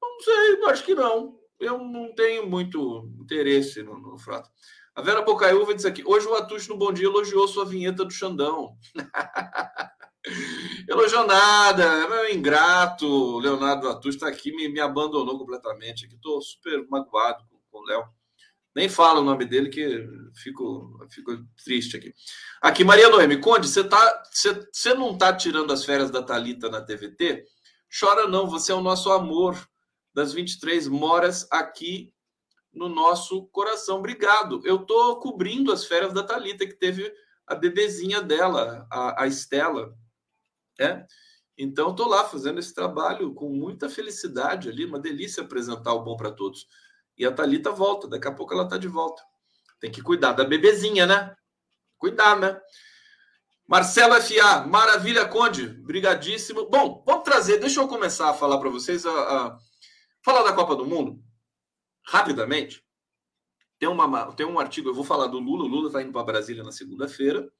Não 0.00 0.20
sei, 0.20 0.64
acho 0.66 0.84
que 0.84 0.94
não. 0.94 1.38
Eu 1.58 1.78
não 1.78 2.14
tenho 2.14 2.48
muito 2.48 3.10
interesse 3.20 3.82
no, 3.82 3.98
no 3.98 4.18
Frota. 4.18 4.48
A 4.94 5.02
Vera 5.02 5.22
Bocaiúva 5.22 5.74
diz 5.74 5.84
aqui: 5.84 6.02
hoje 6.06 6.26
o 6.26 6.34
Atush 6.34 6.68
no 6.68 6.76
Bom 6.78 6.92
Dia 6.92 7.06
elogiou 7.06 7.46
sua 7.48 7.64
vinheta 7.64 8.04
do 8.04 8.12
Xandão. 8.12 8.76
Elogiou 10.88 11.26
nada, 11.26 11.84
é 11.84 12.08
meu 12.08 12.34
ingrato. 12.34 13.38
Leonardo 13.38 13.88
Atush 13.88 14.16
está 14.16 14.28
aqui, 14.28 14.50
me, 14.50 14.68
me 14.68 14.80
abandonou 14.80 15.38
completamente. 15.38 16.06
Aqui 16.06 16.14
estou 16.14 16.40
super 16.40 16.84
magoado 16.88 17.44
com, 17.48 17.58
com 17.70 17.78
o 17.78 17.84
Léo. 17.84 18.04
Nem 18.76 18.90
falo 18.90 19.22
o 19.22 19.24
nome 19.24 19.46
dele, 19.46 19.70
que 19.70 20.06
fico, 20.34 21.02
fico 21.08 21.32
triste 21.64 21.96
aqui. 21.96 22.12
Aqui, 22.60 22.84
Maria 22.84 23.08
Noemi, 23.08 23.40
Conde, 23.40 23.68
você 23.68 23.82
tá, 23.82 24.22
você, 24.30 24.68
você 24.70 24.92
não 24.92 25.14
está 25.14 25.34
tirando 25.34 25.72
as 25.72 25.82
férias 25.82 26.10
da 26.10 26.22
Talita 26.22 26.68
na 26.68 26.82
TVT? 26.82 27.46
Chora 27.98 28.28
não, 28.28 28.46
você 28.46 28.72
é 28.72 28.74
o 28.74 28.82
nosso 28.82 29.10
amor 29.10 29.56
das 30.12 30.34
23 30.34 30.88
moras 30.88 31.48
aqui 31.50 32.12
no 32.70 32.86
nosso 32.86 33.46
coração. 33.46 33.96
Obrigado. 33.96 34.60
Eu 34.62 34.82
estou 34.82 35.18
cobrindo 35.20 35.72
as 35.72 35.86
férias 35.86 36.12
da 36.12 36.22
Talita 36.22 36.66
que 36.66 36.74
teve 36.74 37.10
a 37.46 37.54
bebezinha 37.54 38.20
dela, 38.20 38.86
a, 38.92 39.22
a 39.22 39.26
Estela. 39.26 39.96
É? 40.78 41.02
Então, 41.56 41.92
estou 41.92 42.08
lá 42.08 42.24
fazendo 42.24 42.60
esse 42.60 42.74
trabalho 42.74 43.32
com 43.32 43.48
muita 43.48 43.88
felicidade 43.88 44.68
ali, 44.68 44.84
uma 44.84 44.98
delícia 44.98 45.42
apresentar 45.42 45.94
o 45.94 46.04
Bom 46.04 46.14
para 46.14 46.30
Todos. 46.30 46.66
E 47.16 47.24
a 47.24 47.32
Talita 47.32 47.70
volta, 47.70 48.08
daqui 48.08 48.28
a 48.28 48.32
pouco 48.32 48.52
ela 48.52 48.64
está 48.64 48.76
de 48.76 48.88
volta. 48.88 49.22
Tem 49.80 49.90
que 49.90 50.02
cuidar 50.02 50.32
da 50.32 50.44
bebezinha, 50.44 51.06
né? 51.06 51.34
Cuidar, 51.98 52.38
né? 52.38 52.60
Marcelo 53.66 54.14
F.A., 54.14 54.66
maravilha, 54.66 55.26
Conde, 55.26 55.66
brigadíssimo. 55.66 56.68
Bom, 56.68 57.02
vamos 57.06 57.24
trazer, 57.24 57.58
deixa 57.58 57.80
eu 57.80 57.88
começar 57.88 58.30
a 58.30 58.34
falar 58.34 58.58
para 58.58 58.70
vocês, 58.70 59.04
a, 59.04 59.10
a, 59.10 59.58
falar 60.22 60.44
da 60.44 60.52
Copa 60.52 60.76
do 60.76 60.86
Mundo 60.86 61.20
rapidamente, 62.06 62.84
tem, 63.78 63.88
uma, 63.88 64.32
tem 64.32 64.46
um 64.46 64.58
artigo, 64.58 64.88
eu 64.88 64.94
vou 64.94 65.04
falar 65.04 65.26
do 65.26 65.38
Lula. 65.38 65.64
O 65.64 65.68
Lula 65.68 65.88
está 65.88 66.02
indo 66.02 66.12
para 66.12 66.24
Brasília 66.24 66.62
na 66.62 66.72
segunda-feira, 66.72 67.50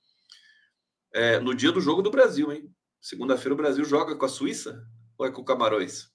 é, 1.13 1.39
no 1.41 1.55
dia 1.55 1.73
do 1.73 1.81
jogo 1.81 2.01
do 2.01 2.11
Brasil, 2.11 2.53
hein? 2.53 2.73
Segunda-feira 3.01 3.55
o 3.55 3.57
Brasil 3.57 3.85
joga 3.85 4.17
com 4.17 4.25
a 4.25 4.29
Suíça 4.29 4.83
ou 5.19 5.27
é 5.27 5.31
com 5.31 5.43
o 5.43 5.45
Camarões? 5.45 6.11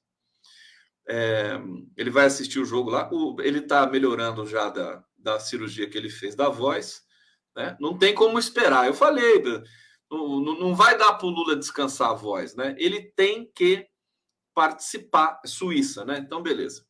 É, 1.13 1.59
ele 1.97 2.09
vai 2.09 2.25
assistir 2.25 2.59
o 2.59 2.65
jogo 2.65 2.89
lá. 2.89 3.09
O, 3.11 3.35
ele 3.41 3.59
está 3.59 3.85
melhorando 3.85 4.45
já 4.45 4.69
da, 4.69 5.03
da 5.17 5.39
cirurgia 5.41 5.89
que 5.89 5.97
ele 5.97 6.09
fez 6.09 6.35
da 6.35 6.47
voz. 6.47 7.01
Né? 7.53 7.75
Não 7.81 7.97
tem 7.97 8.15
como 8.15 8.39
esperar. 8.39 8.87
Eu 8.87 8.93
falei, 8.93 9.43
não, 10.09 10.39
não 10.39 10.73
vai 10.73 10.97
dar 10.97 11.13
para 11.13 11.27
o 11.27 11.29
Lula 11.29 11.57
descansar 11.57 12.11
a 12.11 12.13
voz. 12.13 12.55
Né? 12.55 12.73
Ele 12.77 13.11
tem 13.11 13.51
que 13.53 13.85
participar. 14.55 15.41
Suíça, 15.45 16.05
né? 16.05 16.17
Então, 16.17 16.41
beleza. 16.41 16.85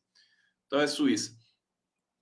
Então 0.66 0.80
é 0.80 0.86
Suíça. 0.86 1.36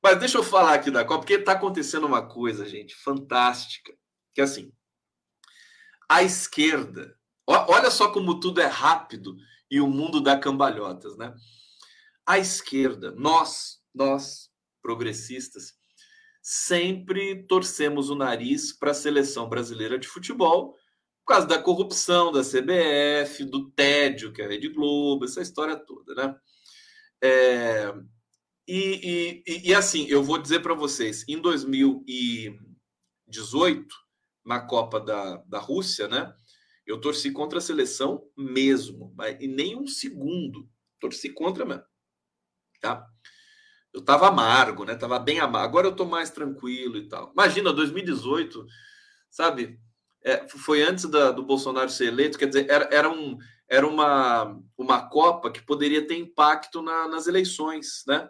Mas 0.02 0.18
deixa 0.18 0.38
eu 0.38 0.42
falar 0.42 0.72
aqui 0.72 0.90
da 0.90 1.04
Copa, 1.04 1.20
porque 1.20 1.34
está 1.34 1.52
acontecendo 1.52 2.06
uma 2.06 2.26
coisa, 2.26 2.66
gente, 2.66 2.94
fantástica. 2.94 3.92
Que 4.32 4.40
é 4.40 4.44
assim, 4.44 4.72
a 6.08 6.22
esquerda, 6.22 7.14
olha 7.46 7.90
só 7.90 8.10
como 8.10 8.40
tudo 8.40 8.60
é 8.60 8.66
rápido 8.66 9.36
e 9.70 9.80
o 9.80 9.86
mundo 9.86 10.20
dá 10.20 10.38
cambalhotas, 10.38 11.16
né? 11.18 11.34
A 12.30 12.38
esquerda, 12.38 13.10
nós, 13.16 13.80
nós, 13.92 14.48
progressistas, 14.80 15.74
sempre 16.40 17.44
torcemos 17.48 18.08
o 18.08 18.14
nariz 18.14 18.72
para 18.72 18.92
a 18.92 18.94
seleção 18.94 19.48
brasileira 19.48 19.98
de 19.98 20.06
futebol 20.06 20.76
por 21.24 21.34
causa 21.34 21.48
da 21.48 21.60
corrupção 21.60 22.30
da 22.30 22.42
CBF, 22.42 23.44
do 23.46 23.72
tédio 23.72 24.32
que 24.32 24.40
é 24.40 24.44
a 24.44 24.48
Rede 24.48 24.68
Globo, 24.68 25.24
essa 25.24 25.42
história 25.42 25.74
toda, 25.74 26.14
né? 26.14 26.36
É, 27.20 27.92
e, 28.68 29.42
e, 29.44 29.70
e 29.70 29.74
assim, 29.74 30.06
eu 30.06 30.22
vou 30.22 30.38
dizer 30.38 30.60
para 30.60 30.74
vocês, 30.74 31.24
em 31.28 31.40
2018, 31.40 33.92
na 34.46 34.60
Copa 34.60 35.00
da, 35.00 35.38
da 35.48 35.58
Rússia, 35.58 36.06
né? 36.06 36.32
Eu 36.86 37.00
torci 37.00 37.32
contra 37.32 37.58
a 37.58 37.60
seleção 37.60 38.22
mesmo, 38.38 39.12
e 39.40 39.48
nem 39.48 39.76
um 39.76 39.88
segundo. 39.88 40.70
Torci 41.00 41.30
contra 41.30 41.64
mesmo. 41.64 41.90
Tá? 42.80 43.06
Eu 43.92 44.02
tava 44.02 44.28
amargo, 44.28 44.84
né? 44.84 44.94
Tava 44.94 45.18
bem 45.18 45.40
amargo. 45.40 45.66
Agora 45.66 45.86
eu 45.86 45.96
tô 45.96 46.04
mais 46.04 46.30
tranquilo 46.30 46.96
e 46.96 47.08
tal. 47.08 47.32
Imagina, 47.32 47.72
2018, 47.72 48.64
sabe? 49.28 49.78
É, 50.22 50.46
foi 50.48 50.82
antes 50.82 51.06
da, 51.06 51.30
do 51.30 51.42
Bolsonaro 51.42 51.90
ser 51.90 52.06
eleito, 52.06 52.38
quer 52.38 52.46
dizer, 52.46 52.70
era, 52.70 52.88
era, 52.92 53.10
um, 53.10 53.38
era 53.68 53.86
uma, 53.86 54.58
uma 54.76 55.08
Copa 55.08 55.50
que 55.50 55.62
poderia 55.62 56.06
ter 56.06 56.16
impacto 56.18 56.82
na, 56.82 57.08
nas 57.08 57.26
eleições, 57.26 58.04
né? 58.06 58.28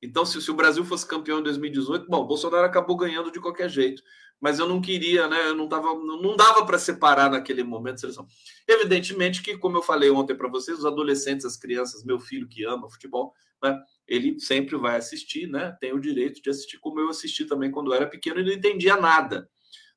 Então, 0.00 0.24
se, 0.24 0.40
se, 0.40 0.50
o 0.50 0.54
Brasil 0.54 0.84
fosse 0.84 1.06
campeão 1.06 1.40
em 1.40 1.42
2018, 1.42 2.06
bom, 2.08 2.24
Bolsonaro 2.26 2.64
acabou 2.64 2.96
ganhando 2.96 3.32
de 3.32 3.40
qualquer 3.40 3.68
jeito. 3.68 4.02
Mas 4.40 4.58
eu 4.58 4.68
não 4.68 4.80
queria, 4.80 5.26
né? 5.26 5.48
Eu 5.48 5.54
não, 5.54 5.68
tava, 5.68 5.94
não, 5.94 6.36
dava 6.36 6.64
para 6.64 6.78
separar 6.78 7.30
naquele 7.30 7.62
momento 7.64 8.00
seleção. 8.00 8.26
Evidentemente 8.66 9.42
que, 9.42 9.58
como 9.58 9.76
eu 9.76 9.82
falei 9.82 10.10
ontem 10.10 10.36
para 10.36 10.48
vocês, 10.48 10.78
os 10.78 10.86
adolescentes, 10.86 11.44
as 11.44 11.56
crianças, 11.56 12.04
meu 12.04 12.20
filho 12.20 12.48
que 12.48 12.64
ama 12.64 12.88
futebol, 12.88 13.34
né? 13.62 13.78
Ele 14.06 14.38
sempre 14.38 14.76
vai 14.76 14.96
assistir, 14.96 15.48
né? 15.48 15.76
Tem 15.80 15.92
o 15.92 16.00
direito 16.00 16.40
de 16.40 16.50
assistir, 16.50 16.78
como 16.78 17.00
eu 17.00 17.08
assisti 17.08 17.44
também 17.44 17.70
quando 17.70 17.90
eu 17.90 17.96
era 17.96 18.06
pequeno 18.06 18.40
e 18.40 18.44
não 18.44 18.52
entendia 18.52 18.96
nada, 18.96 19.48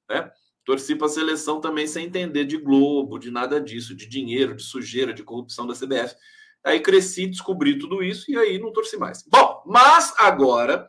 né? 0.09 0.31
Torci 0.65 0.95
para 0.95 1.07
a 1.07 1.09
seleção 1.09 1.59
também 1.59 1.87
sem 1.87 2.05
entender 2.05 2.45
de 2.45 2.57
Globo, 2.57 3.17
de 3.17 3.31
nada 3.31 3.59
disso, 3.59 3.95
de 3.95 4.07
dinheiro, 4.07 4.55
de 4.55 4.63
sujeira, 4.63 5.13
de 5.13 5.23
corrupção 5.23 5.65
da 5.65 5.73
CBF. 5.73 6.15
Aí 6.63 6.79
cresci, 6.79 7.25
descobri 7.25 7.77
tudo 7.79 8.03
isso 8.03 8.29
e 8.29 8.37
aí 8.37 8.59
não 8.59 8.71
torci 8.71 8.97
mais. 8.97 9.23
Bom, 9.23 9.63
mas 9.65 10.13
agora 10.19 10.87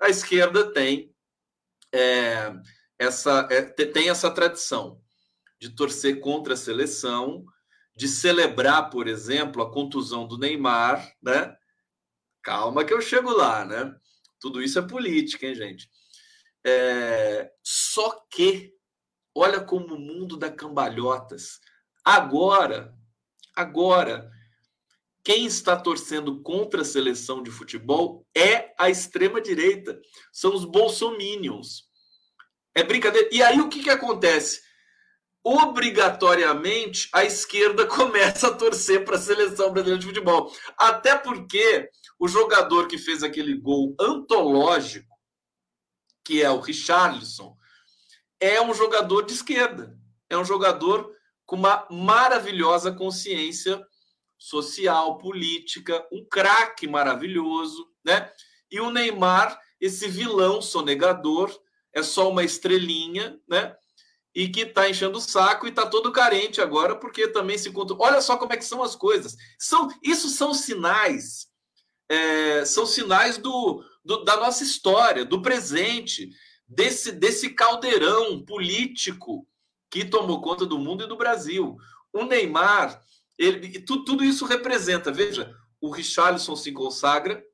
a 0.00 0.08
esquerda 0.08 0.72
tem 0.72 1.12
é, 1.92 2.52
essa 3.02 3.46
é, 3.50 3.62
tem 3.62 4.08
essa 4.08 4.30
tradição 4.30 5.00
de 5.60 5.70
torcer 5.70 6.20
contra 6.20 6.54
a 6.54 6.56
seleção, 6.56 7.44
de 7.94 8.08
celebrar, 8.08 8.90
por 8.90 9.06
exemplo, 9.06 9.62
a 9.62 9.70
contusão 9.70 10.26
do 10.26 10.38
Neymar, 10.38 11.14
né? 11.22 11.56
Calma 12.42 12.84
que 12.84 12.92
eu 12.92 13.00
chego 13.00 13.30
lá, 13.30 13.64
né? 13.64 13.94
Tudo 14.40 14.62
isso 14.62 14.78
é 14.78 14.82
política, 14.82 15.46
hein, 15.46 15.54
gente? 15.54 15.88
É, 16.64 17.52
só 17.62 18.24
que, 18.30 18.74
olha 19.34 19.60
como 19.60 19.94
o 19.94 20.00
mundo 20.00 20.36
dá 20.36 20.50
cambalhotas. 20.50 21.60
Agora, 22.04 22.92
agora, 23.54 24.30
quem 25.22 25.46
está 25.46 25.76
torcendo 25.76 26.42
contra 26.42 26.82
a 26.82 26.84
seleção 26.84 27.42
de 27.42 27.50
futebol 27.50 28.26
é 28.34 28.74
a 28.76 28.90
extrema-direita, 28.90 30.00
são 30.32 30.54
os 30.54 30.64
bolsominions. 30.64 31.91
É 32.74 32.82
brincadeira. 32.82 33.28
E 33.32 33.42
aí 33.42 33.60
o 33.60 33.68
que, 33.68 33.82
que 33.82 33.90
acontece? 33.90 34.62
Obrigatoriamente 35.44 37.08
a 37.12 37.24
esquerda 37.24 37.84
começa 37.88 38.48
a 38.48 38.54
torcer 38.54 39.04
para 39.04 39.16
a 39.16 39.20
seleção 39.20 39.72
brasileira 39.72 39.98
de 39.98 40.06
futebol. 40.06 40.54
Até 40.76 41.16
porque 41.16 41.88
o 42.18 42.28
jogador 42.28 42.86
que 42.86 42.98
fez 42.98 43.22
aquele 43.22 43.54
gol 43.54 43.94
antológico, 43.98 45.12
que 46.24 46.42
é 46.42 46.50
o 46.50 46.60
Richarlison, 46.60 47.56
é 48.40 48.60
um 48.60 48.72
jogador 48.72 49.22
de 49.22 49.32
esquerda. 49.32 49.96
É 50.30 50.36
um 50.36 50.44
jogador 50.44 51.12
com 51.44 51.56
uma 51.56 51.86
maravilhosa 51.90 52.90
consciência 52.92 53.84
social, 54.38 55.18
política, 55.18 56.06
um 56.10 56.24
craque 56.24 56.88
maravilhoso, 56.88 57.86
né? 58.04 58.32
E 58.70 58.80
o 58.80 58.90
Neymar, 58.90 59.60
esse 59.80 60.08
vilão 60.08 60.60
sonegador, 60.60 61.54
é 61.94 62.02
só 62.02 62.30
uma 62.30 62.44
estrelinha, 62.44 63.38
né? 63.48 63.74
E 64.34 64.48
que 64.48 64.64
tá 64.64 64.88
enchendo 64.88 65.18
o 65.18 65.20
saco 65.20 65.66
e 65.66 65.72
tá 65.72 65.86
todo 65.86 66.12
carente 66.12 66.60
agora, 66.60 66.96
porque 66.96 67.28
também 67.28 67.58
se 67.58 67.70
conta. 67.70 67.94
Olha 67.98 68.20
só 68.20 68.36
como 68.36 68.52
é 68.52 68.56
que 68.56 68.64
são 68.64 68.82
as 68.82 68.96
coisas. 68.96 69.36
São, 69.58 69.88
isso 70.02 70.28
são 70.28 70.54
sinais, 70.54 71.48
é, 72.08 72.64
são 72.64 72.86
sinais 72.86 73.36
do, 73.36 73.84
do, 74.04 74.24
da 74.24 74.38
nossa 74.38 74.62
história, 74.62 75.24
do 75.24 75.42
presente, 75.42 76.30
desse, 76.66 77.12
desse 77.12 77.50
caldeirão 77.50 78.42
político 78.42 79.46
que 79.90 80.04
tomou 80.04 80.40
conta 80.40 80.64
do 80.64 80.78
mundo 80.78 81.04
e 81.04 81.08
do 81.08 81.16
Brasil. 81.16 81.76
O 82.10 82.24
Neymar 82.24 83.02
ele, 83.38 83.80
tudo 83.80 84.24
isso 84.24 84.44
representa, 84.44 85.10
veja, 85.10 85.54
o 85.80 85.90
Richarlison 85.90 86.54
se 86.54 86.70
consagra, 86.70 87.44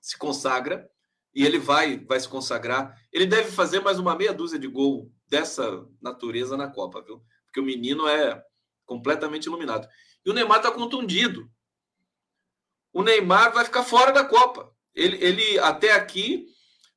se 0.00 0.18
consagra, 0.18 0.90
e 1.34 1.44
ele 1.44 1.58
vai, 1.58 1.98
vai 1.98 2.20
se 2.20 2.28
consagrar. 2.28 2.96
Ele 3.12 3.26
deve 3.26 3.50
fazer 3.50 3.80
mais 3.80 3.98
uma 3.98 4.16
meia 4.16 4.32
dúzia 4.32 4.58
de 4.58 4.68
gol 4.68 5.10
dessa 5.28 5.86
natureza 6.00 6.56
na 6.56 6.68
Copa, 6.68 7.02
viu? 7.02 7.22
porque 7.52 7.60
o 7.60 7.64
menino 7.64 8.08
é 8.08 8.42
completamente 8.86 9.44
iluminado. 9.44 9.86
E 10.24 10.30
o 10.30 10.32
Neymar 10.32 10.56
está 10.56 10.72
contundido. 10.72 11.50
O 12.92 13.02
Neymar 13.02 13.52
vai 13.52 13.64
ficar 13.64 13.84
fora 13.84 14.10
da 14.10 14.24
Copa. 14.24 14.72
Ele, 14.94 15.22
ele 15.22 15.58
até 15.58 15.92
aqui 15.92 16.46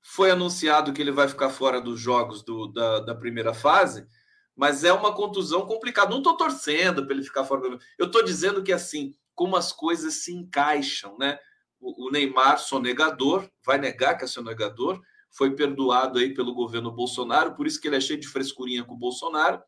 foi 0.02 0.32
anunciado 0.32 0.94
que 0.94 1.02
ele 1.02 1.12
vai 1.12 1.28
ficar 1.28 1.50
fora 1.50 1.82
dos 1.82 2.00
jogos 2.00 2.42
do, 2.42 2.68
da, 2.68 3.02
da 3.02 3.16
primeira 3.16 3.54
fase, 3.54 4.08
mas 4.56 4.84
é 4.86 4.94
uma 4.94 5.14
contusão 5.14 5.66
complicada. 5.66 6.10
Não 6.10 6.20
estou 6.20 6.38
torcendo 6.38 7.06
para 7.06 7.14
ele 7.14 7.24
ficar 7.24 7.44
fora. 7.44 7.78
Eu 7.98 8.06
estou 8.06 8.24
dizendo 8.24 8.64
que 8.64 8.72
assim, 8.72 9.14
como 9.34 9.58
as 9.58 9.74
coisas 9.74 10.24
se 10.24 10.34
encaixam, 10.34 11.18
né? 11.18 11.38
O, 11.80 12.10
Neymar, 12.10 12.58
sonegador, 12.58 13.48
vai 13.66 13.78
negar 13.78 14.18
que 14.18 14.24
é 14.24 14.28
sonegador, 14.28 15.00
foi 15.30 15.56
perdoado 15.56 16.18
aí 16.18 16.34
pelo 16.34 16.54
governo 16.54 16.92
Bolsonaro, 16.92 17.56
por 17.56 17.68
isso 17.68 17.80
que 17.80 17.88
ele 17.88 17.98
é 17.98 18.02
cheio 18.02 18.20
de 18.20 18.28
frescurinha 18.28 18.84
com 18.84 18.94
o 18.94 18.98
Bolsonaro. 18.98 19.62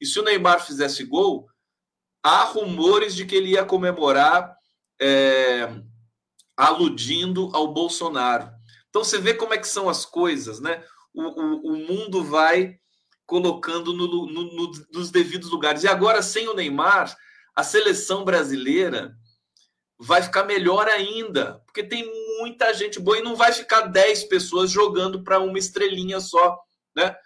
E 0.00 0.06
se 0.06 0.18
o 0.18 0.22
Neymar 0.22 0.64
fizesse 0.64 1.04
gol, 1.04 1.46
há 2.22 2.44
rumores 2.44 3.14
de 3.14 3.26
que 3.26 3.34
ele 3.34 3.50
ia 3.50 3.64
comemorar 3.64 4.56
é, 5.00 5.68
aludindo 6.56 7.50
ao 7.52 7.72
Bolsonaro. 7.72 8.50
Então 8.88 9.04
você 9.04 9.18
vê 9.18 9.34
como 9.34 9.54
é 9.54 9.58
que 9.58 9.68
são 9.68 9.88
as 9.88 10.06
coisas, 10.06 10.60
né? 10.60 10.82
O, 11.12 11.22
o, 11.22 11.72
o 11.72 11.76
mundo 11.76 12.22
vai 12.22 12.78
colocando 13.26 13.92
no, 13.92 14.06
no, 14.06 14.26
no, 14.26 14.72
nos 14.92 15.10
devidos 15.10 15.50
lugares. 15.50 15.82
E 15.82 15.88
agora, 15.88 16.22
sem 16.22 16.48
o 16.48 16.54
Neymar, 16.54 17.14
a 17.54 17.62
seleção 17.62 18.24
brasileira 18.24 19.14
vai 19.98 20.22
ficar 20.22 20.44
melhor 20.44 20.86
ainda, 20.86 21.60
porque 21.66 21.82
tem 21.82 22.08
muita 22.38 22.72
gente 22.72 23.00
boa 23.00 23.18
e 23.18 23.22
não 23.22 23.34
vai 23.34 23.52
ficar 23.52 23.82
10 23.82 24.24
pessoas 24.24 24.70
jogando 24.70 25.24
para 25.24 25.40
uma 25.40 25.58
estrelinha 25.58 26.20
só, 26.20 26.58
né? 26.94 27.16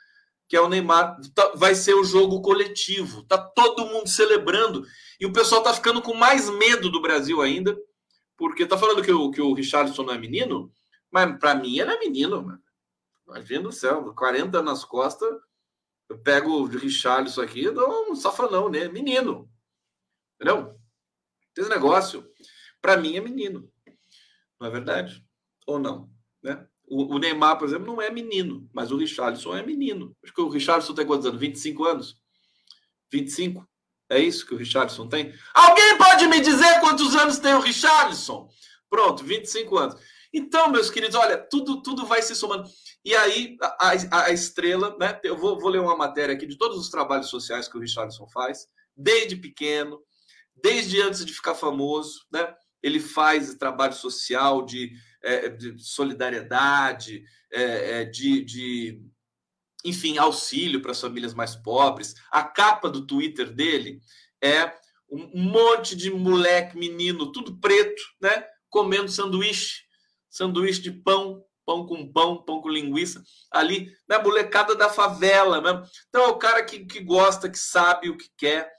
Que 0.48 0.56
é 0.56 0.60
o 0.60 0.68
Neymar. 0.68 1.18
Tá, 1.34 1.52
vai 1.54 1.74
ser 1.74 1.94
o 1.94 2.04
jogo 2.04 2.40
coletivo. 2.40 3.22
Tá 3.24 3.36
todo 3.36 3.86
mundo 3.86 4.08
celebrando 4.08 4.84
e 5.20 5.26
o 5.26 5.32
pessoal 5.32 5.62
tá 5.62 5.74
ficando 5.74 6.00
com 6.00 6.14
mais 6.14 6.48
medo 6.48 6.90
do 6.90 7.02
Brasil 7.02 7.42
ainda, 7.42 7.76
porque 8.36 8.66
tá 8.66 8.78
falando 8.78 9.02
que 9.02 9.12
o, 9.12 9.30
que 9.30 9.40
o 9.40 9.52
Richardson 9.52 10.02
não 10.02 10.14
é 10.14 10.18
menino, 10.18 10.72
mas 11.10 11.38
para 11.38 11.54
mim 11.54 11.78
ele 11.78 11.90
é 11.90 11.98
menino, 11.98 12.42
mano. 12.42 12.62
Imagina 13.26 13.68
o 13.68 13.72
céu, 13.72 14.12
40 14.14 14.62
nas 14.62 14.84
costas, 14.84 15.30
eu 16.08 16.18
pego 16.18 16.50
o 16.50 16.64
Richarlison 16.64 17.42
aqui, 17.42 17.70
dou 17.70 18.10
um 18.10 18.16
safanão, 18.16 18.68
né? 18.68 18.88
Menino. 18.88 19.48
Entendeu? 20.34 20.78
Esse 21.56 21.68
negócio, 21.68 22.31
para 22.82 22.96
mim, 22.96 23.16
é 23.16 23.20
menino. 23.20 23.70
Não 24.60 24.66
é 24.66 24.70
verdade? 24.70 25.24
Ou 25.66 25.78
não? 25.78 26.10
Né? 26.42 26.66
O, 26.84 27.14
o, 27.14 27.18
Neymar, 27.18 27.56
por 27.56 27.66
exemplo, 27.66 27.86
não 27.86 28.02
é 28.02 28.10
menino, 28.10 28.68
mas 28.72 28.90
o 28.90 28.96
Richarlison 28.96 29.56
é 29.56 29.64
menino. 29.64 30.14
Acho 30.22 30.34
que 30.34 30.40
o 30.40 30.48
Richarlison 30.48 30.92
tem 30.92 31.06
quantos 31.06 31.26
anos? 31.26 31.40
25 31.40 31.84
anos? 31.84 32.16
25? 33.10 33.66
É 34.10 34.18
isso 34.18 34.44
que 34.44 34.52
o 34.52 34.58
Richarlison 34.58 35.08
tem? 35.08 35.32
Alguém 35.54 35.96
pode 35.96 36.26
me 36.26 36.40
dizer 36.40 36.80
quantos 36.80 37.14
anos 37.14 37.38
tem 37.38 37.54
o 37.54 37.60
Richarlison? 37.60 38.50
Pronto, 38.90 39.24
25 39.24 39.78
anos. 39.78 40.00
Então, 40.34 40.70
meus 40.70 40.90
queridos, 40.90 41.14
olha, 41.14 41.38
tudo, 41.38 41.82
tudo 41.82 42.04
vai 42.04 42.20
se 42.20 42.34
somando. 42.34 42.68
E 43.04 43.14
aí, 43.14 43.56
a, 43.60 43.88
a, 43.88 44.24
a 44.24 44.30
estrela, 44.30 44.96
né? 44.98 45.20
Eu 45.22 45.36
vou, 45.36 45.58
vou 45.58 45.70
ler 45.70 45.80
uma 45.80 45.96
matéria 45.96 46.34
aqui 46.34 46.46
de 46.46 46.56
todos 46.56 46.78
os 46.78 46.90
trabalhos 46.90 47.28
sociais 47.28 47.68
que 47.68 47.76
o 47.76 47.80
Richardson 47.80 48.26
faz, 48.28 48.66
desde 48.96 49.36
pequeno, 49.36 50.00
desde 50.54 51.00
antes 51.00 51.24
de 51.24 51.32
ficar 51.32 51.54
famoso, 51.54 52.26
né? 52.32 52.54
Ele 52.82 53.00
faz 53.00 53.54
trabalho 53.54 53.94
social 53.94 54.64
de, 54.64 54.92
é, 55.22 55.48
de 55.48 55.78
solidariedade, 55.78 57.22
é, 57.52 58.00
é 58.00 58.04
de, 58.04 58.44
de, 58.44 59.02
enfim, 59.84 60.18
auxílio 60.18 60.80
para 60.80 60.92
as 60.92 61.00
famílias 61.00 61.34
mais 61.34 61.54
pobres. 61.54 62.14
A 62.30 62.42
capa 62.42 62.88
do 62.88 63.06
Twitter 63.06 63.52
dele 63.52 64.00
é 64.42 64.74
um 65.10 65.42
monte 65.42 65.94
de 65.94 66.10
moleque, 66.10 66.76
menino, 66.76 67.30
tudo 67.30 67.58
preto, 67.58 68.02
né? 68.20 68.46
Comendo 68.70 69.10
sanduíche, 69.10 69.82
sanduíche 70.30 70.80
de 70.80 70.90
pão, 70.90 71.44
pão 71.66 71.86
com 71.86 72.10
pão, 72.10 72.42
pão 72.42 72.62
com 72.62 72.68
linguiça, 72.70 73.22
ali 73.50 73.92
na 74.08 74.18
molecada 74.18 74.74
da 74.74 74.88
favela 74.88 75.60
mesmo. 75.60 75.82
Então 76.08 76.24
é 76.24 76.28
o 76.28 76.38
cara 76.38 76.64
que, 76.64 76.86
que 76.86 77.00
gosta, 77.00 77.50
que 77.50 77.58
sabe 77.58 78.08
o 78.08 78.16
que 78.16 78.28
quer. 78.36 78.72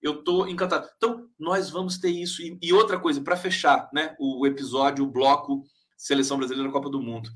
Eu 0.00 0.22
tô 0.22 0.46
encantado. 0.46 0.88
Então, 0.96 1.28
nós 1.38 1.70
vamos 1.70 1.98
ter 1.98 2.10
isso. 2.10 2.42
E, 2.42 2.58
e 2.62 2.72
outra 2.72 2.98
coisa, 2.98 3.20
para 3.20 3.36
fechar 3.36 3.88
né, 3.92 4.14
o, 4.18 4.42
o 4.42 4.46
episódio, 4.46 5.04
o 5.04 5.10
bloco 5.10 5.64
Seleção 5.96 6.38
Brasileira 6.38 6.70
Copa 6.70 6.88
do 6.88 7.02
Mundo. 7.02 7.28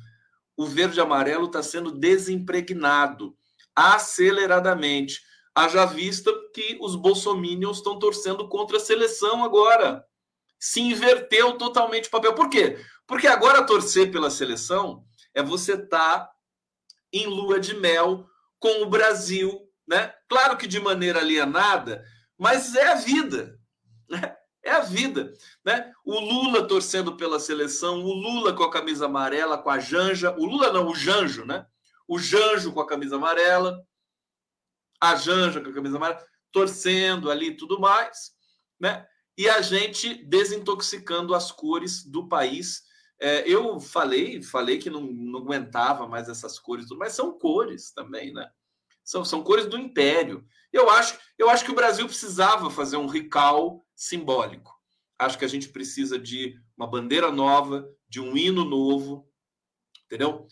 O 0.57 0.67
verde 0.67 0.99
e 0.99 1.01
amarelo 1.01 1.47
está 1.47 1.63
sendo 1.63 1.91
desimpregnado 1.91 3.37
aceleradamente. 3.75 5.21
Haja 5.55 5.85
vista 5.85 6.31
que 6.55 6.79
os 6.81 6.95
bolsominions 6.95 7.79
estão 7.79 7.99
torcendo 7.99 8.49
contra 8.49 8.77
a 8.77 8.81
seleção 8.81 9.45
agora. 9.45 10.05
Se 10.59 10.81
inverteu 10.81 11.59
totalmente 11.59 12.09
o 12.09 12.11
papel. 12.11 12.35
Por 12.35 12.49
quê? 12.49 12.79
Porque 13.07 13.27
agora 13.27 13.67
torcer 13.67 14.11
pela 14.13 14.31
seleção 14.31 15.05
é 15.35 15.43
você 15.43 15.73
estar 15.73 16.21
tá 16.21 16.33
em 17.13 17.27
lua 17.27 17.59
de 17.59 17.75
mel 17.75 18.27
com 18.59 18.83
o 18.83 18.89
Brasil, 18.89 19.69
né? 19.87 20.15
Claro 20.29 20.57
que 20.57 20.67
de 20.67 20.81
maneira 20.81 21.19
alienada, 21.19 22.05
mas 22.43 22.75
é 22.75 22.89
a 22.89 22.97
vida, 22.97 23.57
né? 24.11 24.37
É 24.65 24.71
a 24.71 24.81
vida, 24.81 25.33
né? 25.65 25.93
O 26.05 26.19
Lula 26.19 26.67
torcendo 26.67 27.17
pela 27.17 27.39
seleção, 27.39 28.03
o 28.03 28.13
Lula 28.13 28.53
com 28.53 28.65
a 28.65 28.71
camisa 28.71 29.07
amarela, 29.07 29.59
com 29.59 29.71
a 29.71 29.79
Janja, 29.79 30.35
o 30.37 30.45
Lula 30.45 30.73
não, 30.73 30.89
o 30.89 30.95
Janjo, 30.95 31.45
né? 31.45 31.65
O 32.07 32.19
Janjo 32.19 32.73
com 32.73 32.81
a 32.81 32.87
camisa 32.87 33.15
amarela, 33.15 33.81
a 35.01 35.15
Janja 35.15 35.61
com 35.61 35.71
a 35.71 35.73
camisa 35.73 35.97
amarela, 35.97 36.25
torcendo 36.51 37.31
ali 37.31 37.57
tudo 37.57 37.81
mais, 37.81 38.33
né? 38.79 39.07
E 39.39 39.49
a 39.49 39.63
gente 39.63 40.15
desintoxicando 40.25 41.35
as 41.37 41.53
cores 41.53 42.05
do 42.05 42.29
país 42.29 42.83
é, 43.21 43.49
eu 43.49 43.79
falei, 43.79 44.43
falei 44.43 44.79
que 44.79 44.91
não, 44.91 45.03
não 45.03 45.39
aguentava 45.39 46.09
mais 46.09 46.29
essas 46.29 46.59
cores, 46.59 46.87
mas 46.91 47.13
são 47.13 47.39
cores 47.39 47.93
também, 47.93 48.33
né? 48.33 48.51
São, 49.05 49.25
são 49.25 49.45
cores 49.45 49.67
do 49.67 49.79
império. 49.79 50.45
Eu 50.73 50.89
acho, 50.91 51.19
eu 51.39 51.51
acho 51.51 51.65
que 51.65 51.71
o 51.71 51.75
Brasil 51.75 52.07
precisava 52.07 52.71
fazer 52.71 52.97
um 52.97 53.07
recall 53.07 53.87
simbólico. 53.95 54.75
Acho 55.19 55.39
que 55.39 55.45
a 55.45 55.49
gente 55.49 55.69
precisa 55.69 56.19
de 56.19 56.59
uma 56.77 56.87
bandeira 56.87 57.31
nova, 57.31 57.89
de 58.09 58.21
um 58.21 58.37
hino 58.37 58.65
novo, 58.65 59.29
entendeu? 60.07 60.47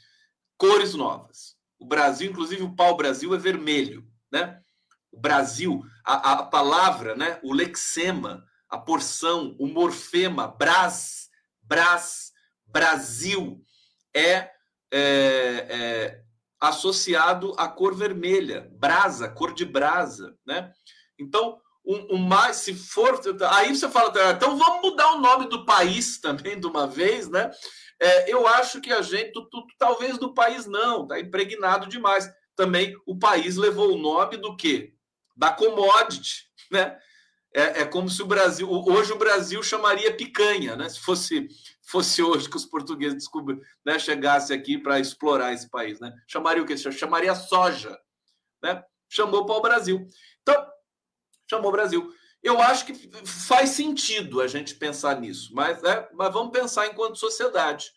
Cores 0.57 0.95
novas. 0.95 1.57
O 1.79 1.87
Brasil, 1.87 2.31
inclusive 2.31 2.63
o 2.63 2.75
pau-brasil 2.77 3.35
é 3.35 3.39
vermelho, 3.39 4.07
né? 4.31 4.63
O 5.11 5.19
Brasil, 5.19 5.83
a, 6.05 6.33
a 6.33 6.43
palavra, 6.45 7.17
né? 7.17 7.41
O 7.43 7.53
lexema, 7.53 8.45
a 8.69 8.79
porção, 8.79 9.57
o 9.59 9.67
morfema, 9.67 10.47
bras, 10.47 11.29
bras, 11.63 12.33
Brasil 12.67 13.65
é, 14.15 14.51
é, 14.93 15.67
é 15.69 16.23
associado 16.61 17.55
à 17.57 17.67
cor 17.67 17.95
vermelha, 17.95 18.71
brasa, 18.73 19.29
cor 19.29 19.55
de 19.55 19.65
brasa, 19.65 20.37
né? 20.47 20.71
Então, 21.19 21.59
o, 21.83 22.17
um, 22.17 22.19
mais, 22.19 22.57
se 22.57 22.75
for, 22.75 23.21
aí 23.51 23.75
você 23.75 23.89
fala, 23.89 24.13
então 24.33 24.57
vamos 24.59 24.83
mudar 24.83 25.13
o 25.13 25.21
nome 25.21 25.49
do 25.49 25.65
país 25.65 26.21
também 26.23 26.61
de 26.61 26.67
uma 26.67 26.87
vez, 26.87 27.29
né? 27.29 27.51
É, 28.01 28.33
eu 28.33 28.47
acho 28.47 28.81
que 28.81 28.93
a 28.93 29.03
gente, 29.03 29.33
tu, 29.33 29.49
tu, 29.49 29.67
talvez 29.79 30.19
do 30.19 30.33
país 30.33 30.67
não, 30.67 31.07
tá 31.07 31.19
impregnado 31.19 31.87
demais. 31.87 32.31
Também 32.57 32.95
o 33.07 33.19
país 33.19 33.57
levou 33.57 33.95
o 33.95 33.99
nome 33.99 34.37
do 34.37 34.57
quê? 34.57 34.93
Da 35.37 35.53
commodity, 35.53 36.45
né? 36.71 36.99
É, 37.53 37.81
é, 37.81 37.85
como 37.85 38.09
se 38.09 38.23
o 38.23 38.27
Brasil. 38.27 38.71
Hoje 38.71 39.13
o 39.13 39.19
Brasil 39.19 39.63
chamaria 39.63 40.17
picanha, 40.17 40.77
né? 40.77 40.89
Se 40.89 41.01
fosse, 41.01 41.49
fosse 41.83 42.23
hoje 42.23 42.49
que 42.49 42.57
os 42.57 42.65
portugueses 42.65 43.19
descobriram, 43.19 43.61
né? 43.85 43.99
chegassem 43.99 44.57
aqui 44.57 44.79
para 44.79 45.01
explorar 45.01 45.53
esse 45.53 45.69
país, 45.69 45.99
né? 45.99 46.13
Chamaria 46.29 46.63
o 46.63 46.67
quê? 46.67 46.77
Chamaria 46.77 47.35
soja, 47.35 47.99
né? 48.63 48.83
Chamou 49.09 49.45
para 49.45 49.57
o 49.57 49.63
Brasil. 49.63 50.07
Então, 50.43 50.67
chamou 51.49 51.71
o 51.71 51.73
Brasil. 51.73 52.13
Eu 52.43 52.61
acho 52.63 52.87
que 52.87 52.95
faz 53.27 53.71
sentido 53.71 54.41
a 54.41 54.47
gente 54.47 54.77
pensar 54.77 55.21
nisso, 55.21 55.53
mas, 55.53 55.83
né? 55.83 56.09
mas 56.15 56.33
vamos 56.33 56.53
pensar 56.53 56.87
enquanto 56.87 57.19
sociedade. 57.19 57.91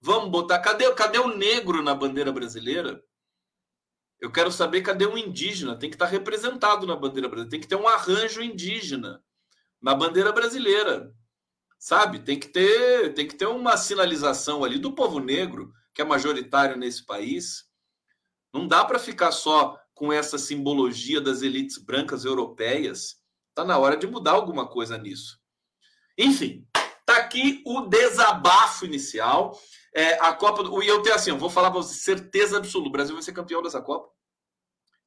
Vamos 0.00 0.30
botar. 0.30 0.58
Cadê, 0.58 0.92
cadê 0.94 1.18
o 1.18 1.34
negro 1.36 1.82
na 1.82 1.94
bandeira 1.94 2.30
brasileira? 2.30 3.02
Eu 4.26 4.32
quero 4.32 4.50
saber 4.50 4.82
cadê 4.82 5.06
o 5.06 5.16
indígena. 5.16 5.78
Tem 5.78 5.88
que 5.88 5.94
estar 5.94 6.06
representado 6.06 6.84
na 6.84 6.96
bandeira 6.96 7.28
brasileira. 7.28 7.48
Tem 7.48 7.60
que 7.60 7.68
ter 7.68 7.76
um 7.76 7.86
arranjo 7.86 8.42
indígena 8.42 9.22
na 9.80 9.94
bandeira 9.94 10.32
brasileira. 10.32 11.14
Sabe? 11.78 12.18
Tem 12.18 12.36
que 12.36 12.48
ter, 12.48 13.14
tem 13.14 13.28
que 13.28 13.36
ter 13.36 13.46
uma 13.46 13.76
sinalização 13.76 14.64
ali 14.64 14.80
do 14.80 14.96
povo 14.96 15.20
negro, 15.20 15.72
que 15.94 16.02
é 16.02 16.04
majoritário 16.04 16.76
nesse 16.76 17.06
país. 17.06 17.66
Não 18.52 18.66
dá 18.66 18.84
para 18.84 18.98
ficar 18.98 19.30
só 19.30 19.78
com 19.94 20.12
essa 20.12 20.38
simbologia 20.38 21.20
das 21.20 21.42
elites 21.42 21.78
brancas 21.78 22.24
europeias. 22.24 23.20
Está 23.50 23.64
na 23.64 23.78
hora 23.78 23.96
de 23.96 24.08
mudar 24.08 24.32
alguma 24.32 24.66
coisa 24.66 24.98
nisso. 24.98 25.38
Enfim, 26.18 26.66
tá 27.04 27.18
aqui 27.18 27.62
o 27.64 27.82
desabafo 27.82 28.86
inicial. 28.86 29.56
É, 29.94 30.14
a 30.14 30.32
Copa. 30.32 30.64
E 30.84 30.88
eu 30.88 31.00
tenho 31.00 31.14
assim, 31.14 31.30
eu 31.30 31.38
vou 31.38 31.48
falar 31.48 31.70
para 31.70 31.80
você, 31.80 31.94
certeza 31.94 32.56
absoluta, 32.56 32.88
o 32.88 32.92
Brasil 32.92 33.14
vai 33.14 33.22
ser 33.22 33.32
campeão 33.32 33.62
dessa 33.62 33.80
Copa. 33.80 34.15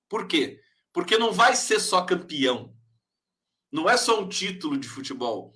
Por 0.09 0.27
quê? 0.27 0.59
Porque 0.91 1.17
não 1.17 1.31
vai 1.31 1.55
ser 1.55 1.79
só 1.79 2.01
campeão. 2.01 2.73
Não 3.71 3.87
é 3.87 3.95
só 3.95 4.19
um 4.19 4.27
título 4.27 4.77
de 4.77 4.87
futebol. 4.89 5.53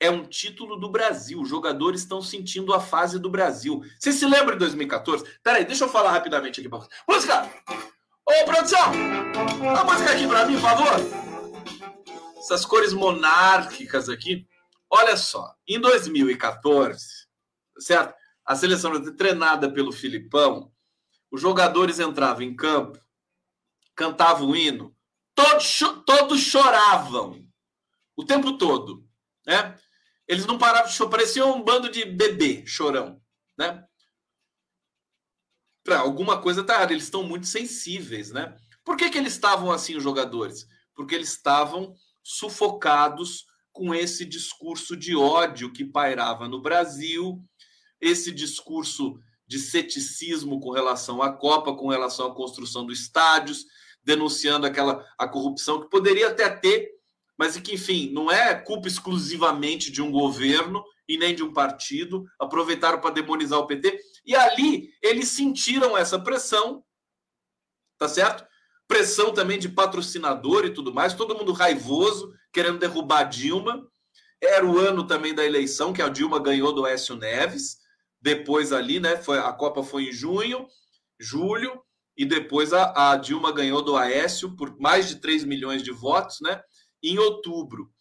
É 0.00 0.10
um 0.10 0.24
título 0.24 0.76
do 0.76 0.90
Brasil. 0.90 1.40
Os 1.40 1.48
jogadores 1.48 2.00
estão 2.00 2.22
sentindo 2.22 2.72
a 2.72 2.80
fase 2.80 3.18
do 3.18 3.30
Brasil. 3.30 3.82
Você 4.00 4.12
se 4.12 4.26
lembra 4.26 4.54
de 4.54 4.60
2014? 4.60 5.24
Peraí, 5.44 5.64
deixa 5.64 5.84
eu 5.84 5.88
falar 5.88 6.10
rapidamente 6.10 6.58
aqui 6.58 6.68
para 6.68 6.78
você. 6.78 6.88
Música! 7.06 7.48
Ô, 8.26 8.44
produção! 8.46 8.92
A 9.76 9.84
música 9.84 10.12
aqui 10.12 10.26
para 10.26 10.46
mim, 10.46 10.54
por 10.54 10.62
favor. 10.62 10.92
Essas 12.38 12.64
cores 12.64 12.92
monárquicas 12.92 14.08
aqui. 14.08 14.48
Olha 14.90 15.16
só, 15.16 15.54
em 15.66 15.80
2014, 15.80 17.26
certo? 17.78 18.14
A 18.44 18.54
seleção 18.54 18.92
treinada 19.14 19.72
pelo 19.72 19.92
Filipão, 19.92 20.70
os 21.30 21.40
jogadores 21.40 21.98
entravam 21.98 22.42
em 22.42 22.54
campo, 22.54 23.01
cantavam 23.94 24.50
o 24.50 24.56
hino, 24.56 24.94
todos, 25.34 25.80
todos 26.06 26.40
choravam 26.40 27.46
o 28.16 28.24
tempo 28.24 28.56
todo, 28.58 29.06
né? 29.46 29.78
Eles 30.26 30.46
não 30.46 30.58
paravam 30.58 30.88
de 30.88 30.94
chorar, 30.94 31.10
parecia 31.10 31.44
um 31.44 31.62
bando 31.62 31.90
de 31.90 32.04
bebê 32.04 32.64
chorão, 32.66 33.20
né? 33.56 33.84
Para 35.84 35.98
alguma 35.98 36.40
coisa 36.40 36.62
tá 36.64 36.74
errada, 36.74 36.92
eles 36.92 37.04
estão 37.04 37.22
muito 37.22 37.46
sensíveis, 37.46 38.30
né? 38.30 38.56
Por 38.84 38.96
que, 38.96 39.10
que 39.10 39.18
eles 39.18 39.32
estavam 39.32 39.70
assim, 39.70 39.96
os 39.96 40.02
jogadores? 40.02 40.66
Porque 40.94 41.14
eles 41.14 41.30
estavam 41.30 41.94
sufocados 42.22 43.46
com 43.72 43.94
esse 43.94 44.24
discurso 44.24 44.96
de 44.96 45.16
ódio 45.16 45.72
que 45.72 45.84
pairava 45.84 46.46
no 46.46 46.60
Brasil, 46.60 47.42
esse 48.00 48.30
discurso 48.30 49.18
de 49.46 49.58
ceticismo 49.58 50.60
com 50.60 50.70
relação 50.70 51.22
à 51.22 51.32
Copa, 51.32 51.74
com 51.74 51.88
relação 51.88 52.26
à 52.26 52.34
construção 52.34 52.86
dos 52.86 53.00
estádios, 53.00 53.66
denunciando 54.02 54.66
aquela 54.66 55.04
a 55.18 55.28
corrupção 55.28 55.80
que 55.80 55.88
poderia 55.88 56.28
até 56.28 56.48
ter, 56.48 56.90
mas 57.38 57.56
que, 57.56 57.74
enfim, 57.74 58.10
não 58.12 58.30
é 58.30 58.54
culpa 58.54 58.88
exclusivamente 58.88 59.90
de 59.90 60.02
um 60.02 60.10
governo 60.10 60.84
e 61.08 61.16
nem 61.18 61.34
de 61.34 61.42
um 61.42 61.52
partido. 61.52 62.24
Aproveitaram 62.38 63.00
para 63.00 63.14
demonizar 63.14 63.58
o 63.58 63.66
PT. 63.66 63.98
E 64.24 64.34
ali 64.34 64.90
eles 65.02 65.28
sentiram 65.28 65.96
essa 65.96 66.18
pressão, 66.18 66.84
tá 67.98 68.08
certo? 68.08 68.46
Pressão 68.86 69.32
também 69.32 69.58
de 69.58 69.68
patrocinador 69.68 70.64
e 70.66 70.74
tudo 70.74 70.92
mais, 70.92 71.14
todo 71.14 71.36
mundo 71.36 71.52
raivoso, 71.52 72.32
querendo 72.52 72.78
derrubar 72.78 73.24
Dilma. 73.24 73.86
Era 74.40 74.66
o 74.66 74.78
ano 74.78 75.06
também 75.06 75.34
da 75.34 75.44
eleição 75.44 75.92
que 75.92 76.02
a 76.02 76.08
Dilma 76.08 76.38
ganhou 76.38 76.72
do 76.72 76.86
Écio 76.86 77.16
Neves. 77.16 77.78
Depois 78.20 78.72
ali, 78.72 79.00
né? 79.00 79.16
Foi, 79.16 79.38
a 79.38 79.52
Copa 79.52 79.82
foi 79.82 80.08
em 80.08 80.12
junho, 80.12 80.66
julho, 81.18 81.82
e 82.22 82.24
depois 82.24 82.72
a, 82.72 83.10
a 83.10 83.16
Dilma 83.16 83.50
ganhou 83.50 83.82
do 83.82 83.96
Aécio 83.96 84.54
por 84.54 84.78
mais 84.78 85.08
de 85.08 85.16
3 85.16 85.42
milhões 85.42 85.82
de 85.82 85.90
votos, 85.90 86.38
né? 86.40 86.62
Em 87.02 87.18
outubro. 87.18 87.92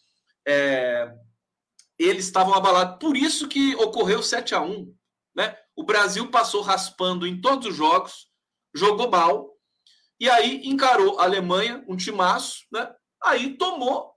É, 0.47 1.11
eles 1.97 2.25
estavam 2.25 2.53
abalados. 2.53 2.99
Por 2.99 3.17
isso 3.17 3.47
que 3.47 3.73
ocorreu 3.77 4.21
7 4.21 4.53
a 4.53 4.61
1 4.61 4.95
né? 5.35 5.57
O 5.75 5.83
Brasil 5.83 6.29
passou 6.29 6.61
raspando 6.61 7.25
em 7.25 7.41
todos 7.41 7.65
os 7.69 7.75
jogos, 7.75 8.27
jogou 8.75 9.09
mal, 9.09 9.57
e 10.19 10.29
aí 10.29 10.67
encarou 10.67 11.19
a 11.19 11.23
Alemanha, 11.23 11.83
um 11.87 11.97
timaço, 11.97 12.59
né? 12.71 12.93
Aí 13.23 13.57
tomou 13.57 14.13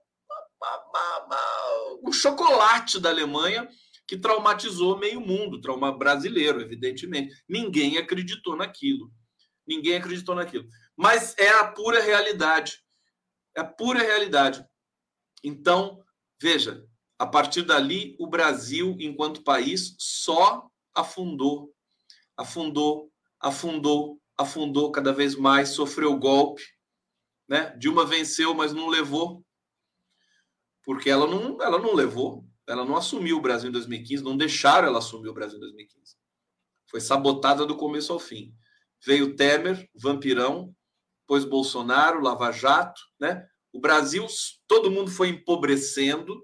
o 2.03 2.11
chocolate 2.11 2.99
da 2.99 3.09
Alemanha 3.09 3.67
que 4.07 4.19
traumatizou 4.19 4.99
meio 4.99 5.19
mundo, 5.19 5.59
trauma 5.59 5.91
brasileiro, 5.91 6.61
evidentemente. 6.61 7.33
Ninguém 7.49 7.97
acreditou 7.97 8.55
naquilo. 8.55 9.11
Ninguém 9.67 9.97
acreditou 9.97 10.35
naquilo. 10.35 10.67
Mas 10.95 11.35
é 11.37 11.49
a 11.49 11.67
pura 11.67 12.01
realidade. 12.01 12.83
É 13.55 13.61
a 13.61 13.65
pura 13.65 13.99
realidade. 13.99 14.65
Então, 15.43 16.03
veja, 16.41 16.87
a 17.17 17.25
partir 17.25 17.63
dali, 17.63 18.15
o 18.19 18.27
Brasil, 18.27 18.95
enquanto 18.99 19.43
país, 19.43 19.95
só 19.97 20.69
afundou, 20.93 21.73
afundou, 22.37 23.11
afundou, 23.39 24.21
afundou 24.37 24.91
cada 24.91 25.13
vez 25.13 25.35
mais, 25.35 25.69
sofreu 25.69 26.17
golpe. 26.17 26.63
Né? 27.47 27.75
Dilma 27.77 28.05
venceu, 28.05 28.53
mas 28.53 28.73
não 28.73 28.87
levou. 28.87 29.45
Porque 30.83 31.09
ela 31.09 31.27
não, 31.27 31.61
ela 31.61 31.79
não 31.79 31.93
levou. 31.93 32.45
Ela 32.67 32.83
não 32.83 32.97
assumiu 32.97 33.37
o 33.37 33.41
Brasil 33.41 33.69
em 33.69 33.71
2015, 33.71 34.23
não 34.23 34.35
deixaram 34.35 34.87
ela 34.87 34.97
assumir 34.97 35.29
o 35.29 35.33
Brasil 35.33 35.57
em 35.57 35.61
2015. 35.61 36.17
Foi 36.87 36.99
sabotada 36.99 37.65
do 37.65 37.77
começo 37.77 38.11
ao 38.11 38.19
fim. 38.19 38.53
Veio 39.05 39.35
Temer, 39.35 39.89
vampirão, 39.93 40.75
depois 41.21 41.45
Bolsonaro, 41.45 42.21
Lava 42.21 42.51
Jato, 42.51 43.01
né? 43.19 43.47
O 43.71 43.79
Brasil, 43.79 44.25
todo 44.67 44.89
mundo 44.89 45.11
foi 45.11 45.29
empobrecendo 45.29 46.43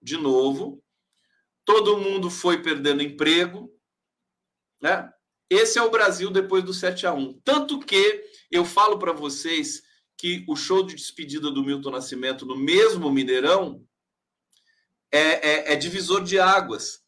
de 0.00 0.16
novo, 0.16 0.82
todo 1.64 1.98
mundo 1.98 2.30
foi 2.30 2.62
perdendo 2.62 3.02
emprego, 3.02 3.70
né? 4.80 5.12
Esse 5.50 5.78
é 5.78 5.82
o 5.82 5.90
Brasil 5.90 6.30
depois 6.30 6.64
do 6.64 6.72
7 6.72 7.06
a 7.06 7.12
1. 7.12 7.40
Tanto 7.44 7.78
que 7.78 8.24
eu 8.50 8.64
falo 8.64 8.98
para 8.98 9.12
vocês 9.12 9.82
que 10.16 10.44
o 10.48 10.56
show 10.56 10.82
de 10.82 10.94
despedida 10.94 11.50
do 11.50 11.62
Milton 11.62 11.90
Nascimento 11.90 12.46
no 12.46 12.56
mesmo 12.56 13.10
Mineirão 13.10 13.86
é, 15.10 15.18
é, 15.20 15.72
é 15.72 15.76
divisor 15.76 16.24
de 16.24 16.38
águas. 16.38 17.01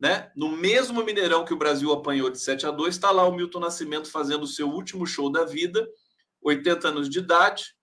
Né? 0.00 0.30
No 0.34 0.50
mesmo 0.50 1.04
Mineirão 1.04 1.44
que 1.44 1.52
o 1.52 1.58
Brasil 1.58 1.92
apanhou 1.92 2.30
de 2.30 2.40
7 2.40 2.66
a 2.66 2.70
2, 2.70 2.94
está 2.94 3.10
lá 3.10 3.26
o 3.28 3.34
Milton 3.34 3.60
Nascimento 3.60 4.10
fazendo 4.10 4.44
o 4.44 4.48
seu 4.48 4.68
último 4.68 5.06
show 5.06 5.30
da 5.30 5.44
vida, 5.44 5.86
80 6.42 6.88
anos 6.88 7.10
de 7.10 7.18
idade, 7.18 7.74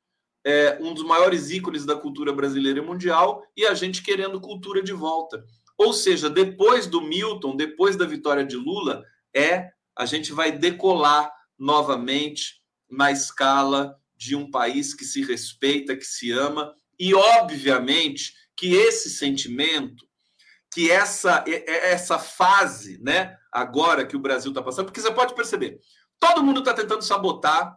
é, 0.43 0.79
um 0.81 0.93
dos 0.93 1.03
maiores 1.03 1.51
ícones 1.51 1.85
da 1.85 1.95
cultura 1.95 2.33
brasileira 2.33 2.79
e 2.79 2.81
mundial, 2.81 3.43
e 3.55 3.67
a 3.67 3.73
gente 3.75 4.01
querendo 4.01 4.41
cultura 4.41 4.81
de 4.81 4.93
volta. 4.93 5.45
Ou 5.77 5.93
seja, 5.93 6.27
depois 6.27 6.87
do 6.87 7.01
Milton, 7.01 7.55
depois 7.55 7.95
da 7.95 8.05
vitória 8.05 8.43
de 8.43 8.55
Lula, 8.55 9.03
é 9.35 9.69
a 9.95 10.05
gente 10.05 10.31
vai 10.31 10.51
decolar 10.51 11.31
novamente 11.57 12.61
na 12.89 13.11
escala 13.11 13.95
de 14.15 14.35
um 14.35 14.49
país 14.49 14.93
que 14.93 15.05
se 15.05 15.21
respeita, 15.23 15.95
que 15.95 16.05
se 16.05 16.31
ama, 16.31 16.73
e 16.99 17.13
obviamente 17.13 18.33
que 18.55 18.73
esse 18.73 19.09
sentimento, 19.09 20.06
que 20.77 20.91
essa 20.91 21.43
essa 21.47 22.19
fase, 22.19 23.01
né, 23.01 23.35
agora 23.51 24.05
que 24.05 24.15
o 24.15 24.19
Brasil 24.19 24.51
está 24.51 24.61
passando, 24.61 24.85
porque 24.85 25.01
você 25.01 25.11
pode 25.11 25.33
perceber, 25.33 25.79
todo 26.19 26.43
mundo 26.43 26.59
está 26.59 26.71
tentando 26.71 27.01
sabotar, 27.01 27.75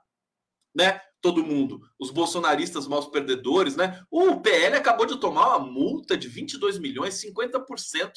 né? 0.75 1.01
Todo 1.19 1.43
mundo, 1.43 1.81
os 1.99 2.11
bolsonaristas 2.11 2.87
maus 2.87 3.07
perdedores, 3.07 3.75
né? 3.75 4.03
O 4.11 4.39
PL 4.43 4.77
acabou 4.77 5.07
de 5.07 5.19
tomar 5.19 5.49
uma 5.49 5.61
multa 5.61 6.15
de 6.15 6.29
22 6.29 6.79
milhões, 6.79 7.23
50% 7.25 8.13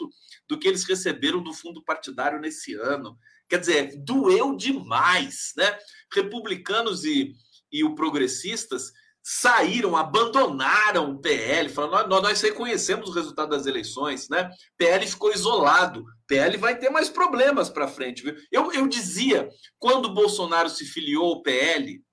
do 0.49 0.59
que 0.59 0.67
eles 0.67 0.83
receberam 0.83 1.41
do 1.41 1.53
fundo 1.53 1.81
partidário 1.81 2.37
nesse 2.37 2.73
ano. 2.73 3.17
Quer 3.47 3.59
dizer, 3.59 4.03
doeu 4.03 4.53
demais, 4.53 5.53
né? 5.55 5.77
Republicanos 6.13 7.05
e, 7.05 7.33
e 7.71 7.85
o 7.85 7.95
progressistas 7.95 8.91
saíram, 9.23 9.95
abandonaram 9.95 11.11
o 11.11 11.21
PL, 11.21 11.69
falando 11.69 12.09
nós, 12.09 12.21
nós 12.21 12.41
reconhecemos 12.41 13.09
o 13.09 13.13
resultado 13.13 13.51
das 13.51 13.65
eleições, 13.65 14.27
né? 14.27 14.51
PL 14.77 15.07
ficou 15.07 15.31
isolado, 15.31 16.03
PL 16.27 16.57
vai 16.57 16.77
ter 16.77 16.89
mais 16.89 17.09
problemas 17.09 17.69
para 17.69 17.87
frente. 17.87 18.21
Viu? 18.21 18.35
Eu, 18.51 18.73
eu 18.73 18.85
dizia, 18.85 19.49
quando 19.79 20.07
o 20.07 20.13
Bolsonaro 20.13 20.69
se 20.69 20.85
filiou 20.85 21.35
ao 21.35 21.41
PL, 21.41 22.03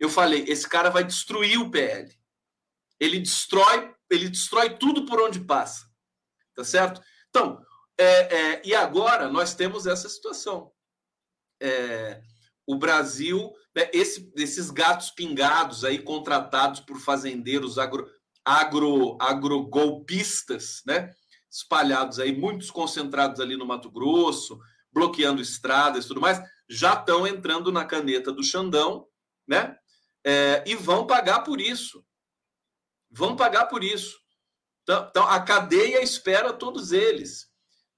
eu 0.00 0.10
falei, 0.10 0.44
esse 0.48 0.68
cara 0.68 0.90
vai 0.90 1.04
destruir 1.04 1.60
o 1.60 1.70
PL. 1.70 2.12
Ele 2.98 3.20
destrói, 3.20 3.94
ele 4.10 4.28
destrói 4.28 4.76
tudo 4.76 5.06
por 5.06 5.20
onde 5.20 5.40
passa, 5.40 5.86
tá 6.56 6.64
certo? 6.64 7.00
Então, 7.28 7.62
é, 7.96 8.04
é, 8.04 8.62
e 8.64 8.74
agora 8.74 9.28
nós 9.28 9.54
temos 9.54 9.86
essa 9.86 10.08
situação. 10.08 10.72
É, 11.62 12.20
o 12.66 12.76
Brasil, 12.76 13.52
né, 13.74 13.88
esse, 13.92 14.32
esses 14.36 14.70
gatos 14.70 15.10
pingados 15.10 15.84
aí 15.84 15.98
contratados 15.98 16.80
por 16.80 16.98
fazendeiros 16.98 17.78
agro, 17.78 18.08
agro, 18.44 19.16
agrogolpistas, 19.20 20.82
né, 20.86 21.14
espalhados 21.50 22.18
aí, 22.18 22.36
muitos 22.36 22.70
concentrados 22.70 23.40
ali 23.40 23.56
no 23.56 23.66
Mato 23.66 23.90
Grosso, 23.90 24.58
bloqueando 24.92 25.40
estradas 25.40 26.04
e 26.04 26.08
tudo 26.08 26.20
mais, 26.20 26.40
já 26.68 26.94
estão 26.94 27.26
entrando 27.26 27.70
na 27.70 27.84
caneta 27.84 28.32
do 28.32 28.42
Xandão, 28.42 29.06
né? 29.46 29.76
É, 30.24 30.64
e 30.66 30.74
vão 30.74 31.06
pagar 31.06 31.40
por 31.40 31.60
isso. 31.60 32.04
Vão 33.10 33.36
pagar 33.36 33.66
por 33.66 33.84
isso. 33.84 34.18
Então, 34.82 35.06
então, 35.08 35.28
a 35.28 35.40
cadeia 35.40 36.02
espera 36.02 36.52
todos 36.52 36.92
eles. 36.92 37.46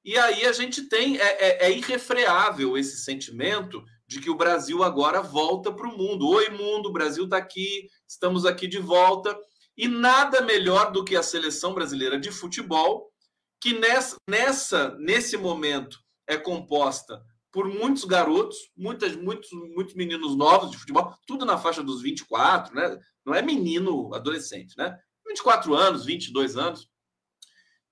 E 0.04 0.16
aí 0.18 0.44
a 0.46 0.52
gente 0.52 0.88
tem, 0.88 1.18
é, 1.18 1.22
é, 1.22 1.66
é 1.66 1.72
irrefreável 1.72 2.76
esse 2.76 2.98
sentimento 2.98 3.82
de 4.08 4.20
que 4.20 4.30
o 4.30 4.34
Brasil 4.34 4.82
agora 4.82 5.20
volta 5.20 5.70
para 5.70 5.86
o 5.86 5.96
mundo. 5.96 6.26
Oi, 6.26 6.48
mundo, 6.48 6.88
o 6.88 6.92
Brasil 6.92 7.24
está 7.24 7.36
aqui, 7.36 7.88
estamos 8.08 8.46
aqui 8.46 8.66
de 8.66 8.78
volta. 8.78 9.38
E 9.76 9.86
nada 9.86 10.40
melhor 10.40 10.90
do 10.90 11.04
que 11.04 11.14
a 11.14 11.22
seleção 11.22 11.74
brasileira 11.74 12.18
de 12.18 12.32
futebol, 12.32 13.12
que 13.60 13.78
nessa, 13.78 14.16
nessa 14.28 14.96
nesse 14.98 15.36
momento 15.36 16.00
é 16.26 16.38
composta 16.38 17.22
por 17.52 17.68
muitos 17.68 18.04
garotos, 18.04 18.56
muitas, 18.76 19.14
muitos, 19.14 19.50
muitos 19.52 19.94
meninos 19.94 20.34
novos 20.34 20.70
de 20.70 20.78
futebol, 20.78 21.14
tudo 21.26 21.44
na 21.44 21.58
faixa 21.58 21.82
dos 21.82 22.00
24, 22.00 22.74
né? 22.74 22.98
Não 23.24 23.34
é 23.34 23.42
menino 23.42 24.14
adolescente, 24.14 24.76
né? 24.76 24.98
24 25.26 25.74
anos, 25.74 26.06
22 26.06 26.56
anos, 26.56 26.88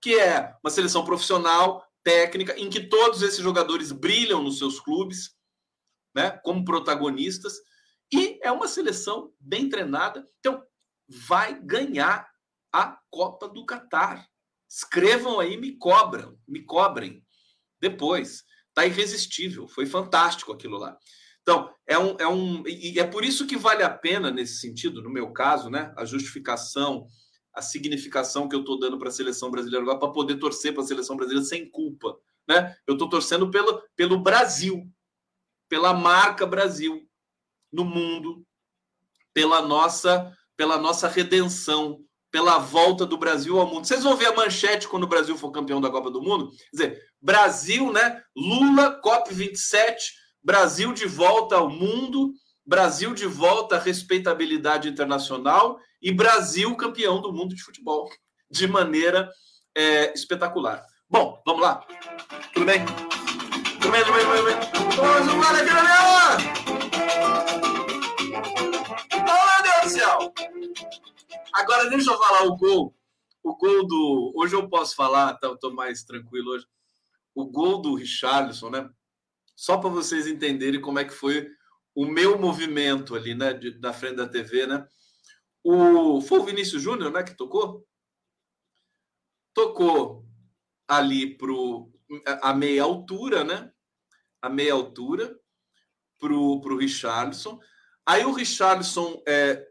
que 0.01 0.19
é 0.19 0.55
uma 0.65 0.71
seleção 0.71 1.05
profissional, 1.05 1.85
técnica, 2.03 2.59
em 2.59 2.71
que 2.71 2.89
todos 2.89 3.21
esses 3.21 3.41
jogadores 3.41 3.93
brilham 3.93 4.43
nos 4.43 4.59
seus 4.59 4.79
clubes, 4.79 5.36
né? 6.17 6.31
Como 6.43 6.65
protagonistas, 6.65 7.59
e 8.11 8.41
é 8.43 8.51
uma 8.51 8.67
seleção 8.67 9.33
bem 9.39 9.69
treinada. 9.69 10.27
Então, 10.39 10.63
vai 11.07 11.61
ganhar 11.63 12.27
a 12.73 12.99
Copa 13.11 13.47
do 13.49 13.67
Catar. 13.67 14.27
Escrevam 14.69 15.39
aí, 15.39 15.59
me 15.59 15.77
cobram, 15.77 16.39
me 16.49 16.65
cobrem 16.65 17.23
depois. 17.81 18.45
Tá 18.73 18.87
irresistível, 18.87 19.69
foi 19.69 19.85
fantástico 19.85 20.53
aquilo 20.53 20.79
lá. 20.79 20.97
Então, 21.43 21.71
é 21.87 21.99
um, 21.99 22.17
é 22.19 22.27
um. 22.27 22.67
E 22.67 22.99
é 22.99 23.07
por 23.07 23.25
isso 23.25 23.47
que 23.47 23.57
vale 23.57 23.83
a 23.83 23.91
pena, 23.91 24.31
nesse 24.31 24.59
sentido, 24.59 25.03
no 25.03 25.11
meu 25.11 25.33
caso, 25.33 25.71
né? 25.71 25.93
A 25.97 26.05
justificação, 26.05 27.07
a 27.55 27.63
significação 27.63 28.49
que 28.49 28.57
eu 28.57 28.61
estou 28.61 28.79
dando 28.79 28.99
para 28.99 29.09
a 29.09 29.13
seleção 29.13 29.51
brasileira 29.51 29.83
agora, 29.83 29.99
para 29.99 30.13
poder 30.13 30.37
torcer 30.37 30.73
para 30.73 30.83
a 30.83 30.87
seleção 30.87 31.17
brasileira 31.17 31.47
sem 31.47 31.71
culpa. 31.71 32.19
Né? 32.49 32.77
Eu 32.87 32.95
estou 32.95 33.09
torcendo 33.09 33.51
pelo, 33.51 33.83
pelo 33.97 34.23
Brasil, 34.23 34.89
pela 35.69 35.93
marca 35.93 36.47
Brasil 36.47 37.07
no 37.73 37.85
mundo, 37.85 38.45
pela 39.33 39.63
nossa, 39.63 40.33
pela 40.57 40.79
nossa 40.79 41.09
redenção, 41.09 42.01
pela 42.31 42.59
volta 42.59 43.07
do 43.07 43.17
Brasil 43.17 43.59
ao 43.59 43.67
mundo. 43.67 43.87
Vocês 43.87 44.03
vão 44.03 44.17
ver 44.17 44.27
a 44.27 44.35
manchete 44.35 44.89
quando 44.89 45.05
o 45.05 45.09
Brasil 45.09 45.37
for 45.37 45.51
campeão 45.51 45.81
da 45.81 45.91
Copa 45.91 46.11
do 46.11 46.23
Mundo? 46.23 46.51
Quer 46.51 46.71
dizer, 46.73 47.03
Brasil, 47.21 47.93
né? 47.93 48.23
Lula, 48.37 49.01
COP27, 49.03 49.97
Brasil 50.43 50.93
de 50.93 51.07
volta 51.07 51.57
ao 51.57 51.71
mundo, 51.71 52.33
Brasil 52.65 53.15
de 53.15 53.27
volta 53.27 53.77
à 53.77 53.79
respeitabilidade 53.79 54.89
internacional 54.89 55.79
e 56.03 56.13
Brasil 56.13 56.77
campeão 56.77 57.21
do 57.21 57.33
mundo 57.33 57.55
de 57.55 57.63
futebol 57.63 58.09
de 58.51 58.67
maneira 58.67 59.31
é, 59.75 60.13
espetacular. 60.13 60.85
Bom, 61.09 61.41
vamos 61.47 61.63
lá. 61.63 61.87
Tudo 62.53 62.67
bem? 62.67 62.85
Vamos 63.87 65.47
lá, 65.47 65.51
aqui, 65.61 65.71
Oh, 69.13 69.47
meu 69.47 69.63
Deus 69.63 69.83
do 69.85 69.91
céu! 69.91 70.35
Agora 71.53 71.89
deixa 71.89 72.11
eu 72.11 72.19
falar 72.19 72.43
o 72.47 72.57
gol. 72.57 72.95
O 73.45 73.57
gol 73.57 73.87
do. 73.87 74.33
Hoje 74.35 74.57
eu 74.57 74.69
posso 74.69 74.97
falar, 74.97 75.35
tá, 75.35 75.57
tô 75.57 75.71
mais 75.73 76.03
tranquilo 76.03 76.51
hoje. 76.51 76.67
O 77.33 77.47
gol 77.47 77.81
do 77.81 77.95
Richarlison, 77.95 78.71
né? 78.71 78.91
Só 79.55 79.79
para 79.79 79.89
vocês 79.89 80.27
entenderem 80.27 80.81
como 80.81 80.99
é 80.99 81.05
que 81.05 81.15
foi 81.15 81.49
o 81.95 82.05
meu 82.07 82.39
movimento 82.39 83.15
ali, 83.15 83.37
né? 83.37 83.55
De, 83.55 83.79
na 83.79 83.93
frente 83.93 84.17
da 84.17 84.29
TV, 84.29 84.67
né? 84.67 84.85
O, 85.63 86.21
foi 86.21 86.41
o 86.41 86.45
Vinícius 86.45 86.83
Júnior, 86.83 87.13
né? 87.13 87.23
Que 87.23 87.37
tocou? 87.37 87.87
Tocou 89.55 90.27
ali 90.89 91.37
pro 91.37 91.93
a 92.43 92.53
meia 92.53 92.83
altura, 92.83 93.45
né? 93.45 93.73
A 94.47 94.49
meia 94.49 94.75
altura 94.75 95.37
pro, 96.21 96.61
pro 96.61 96.77
Richarlison. 96.77 97.61
Aí 98.07 98.25
o 98.25 98.33
Richarlison 98.33 99.21
é, 99.27 99.67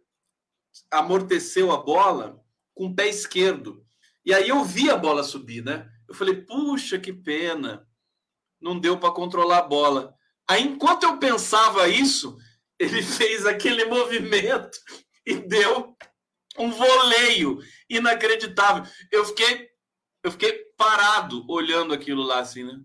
amorteceu 0.91 1.71
a 1.71 1.77
bola 1.77 2.43
com 2.73 2.87
o 2.87 2.93
pé 2.93 3.07
esquerdo. 3.07 3.85
E 4.25 4.33
aí 4.33 4.49
eu 4.49 4.65
vi 4.65 4.89
a 4.89 4.97
bola 4.97 5.23
subir, 5.23 5.63
né? 5.63 5.89
Eu 6.09 6.13
falei, 6.13 6.41
puxa, 6.41 6.99
que 6.99 7.13
pena. 7.13 7.87
Não 8.59 8.77
deu 8.77 8.99
para 8.99 9.13
controlar 9.13 9.59
a 9.59 9.67
bola. 9.67 10.13
Aí, 10.45 10.63
enquanto 10.63 11.03
eu 11.03 11.19
pensava 11.19 11.87
isso, 11.87 12.37
ele 12.77 13.01
fez 13.03 13.45
aquele 13.45 13.85
movimento 13.85 14.77
e 15.25 15.35
deu 15.35 15.95
um 16.57 16.69
voleio 16.69 17.59
inacreditável. 17.89 18.83
Eu 19.09 19.23
fiquei, 19.23 19.69
eu 20.21 20.31
fiquei 20.31 20.65
parado 20.75 21.49
olhando 21.49 21.93
aquilo 21.93 22.23
lá, 22.23 22.39
assim, 22.39 22.65
né? 22.65 22.77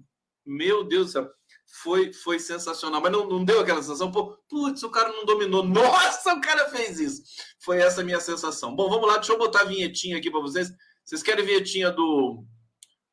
Meu 0.46 0.84
Deus 0.84 1.06
do 1.06 1.12
céu 1.12 1.39
foi, 1.70 2.12
foi 2.12 2.38
sensacional. 2.38 3.00
Mas 3.00 3.12
não, 3.12 3.28
não 3.28 3.44
deu 3.44 3.60
aquela 3.60 3.82
sensação, 3.82 4.10
pô, 4.10 4.36
putz, 4.48 4.82
o 4.82 4.90
cara 4.90 5.08
não 5.10 5.24
dominou. 5.24 5.62
Nossa, 5.64 6.34
o 6.34 6.40
cara 6.40 6.68
fez 6.70 6.98
isso. 6.98 7.22
Foi 7.60 7.78
essa 7.78 8.02
minha 8.02 8.20
sensação. 8.20 8.74
Bom, 8.74 8.88
vamos 8.88 9.08
lá, 9.08 9.16
deixa 9.16 9.32
eu 9.32 9.38
botar 9.38 9.62
a 9.62 9.64
vinhetinha 9.64 10.16
aqui 10.16 10.30
para 10.30 10.40
vocês. 10.40 10.70
Vocês 11.04 11.22
querem 11.22 11.44
vinhetinha 11.44 11.90
do, 11.90 12.44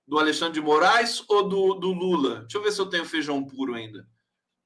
do 0.08 0.20
Alexandre 0.20 0.56
de 0.56 0.62
Moraes 0.62 1.24
ou 1.28 1.48
do, 1.48 1.74
do 1.76 1.92
Lula? 1.92 2.42
Deixa 2.42 2.58
eu 2.58 2.64
ver 2.64 2.72
se 2.72 2.80
eu 2.80 2.90
tenho 2.90 3.06
feijão 3.06 3.44
puro 3.44 3.74
ainda. 3.74 4.06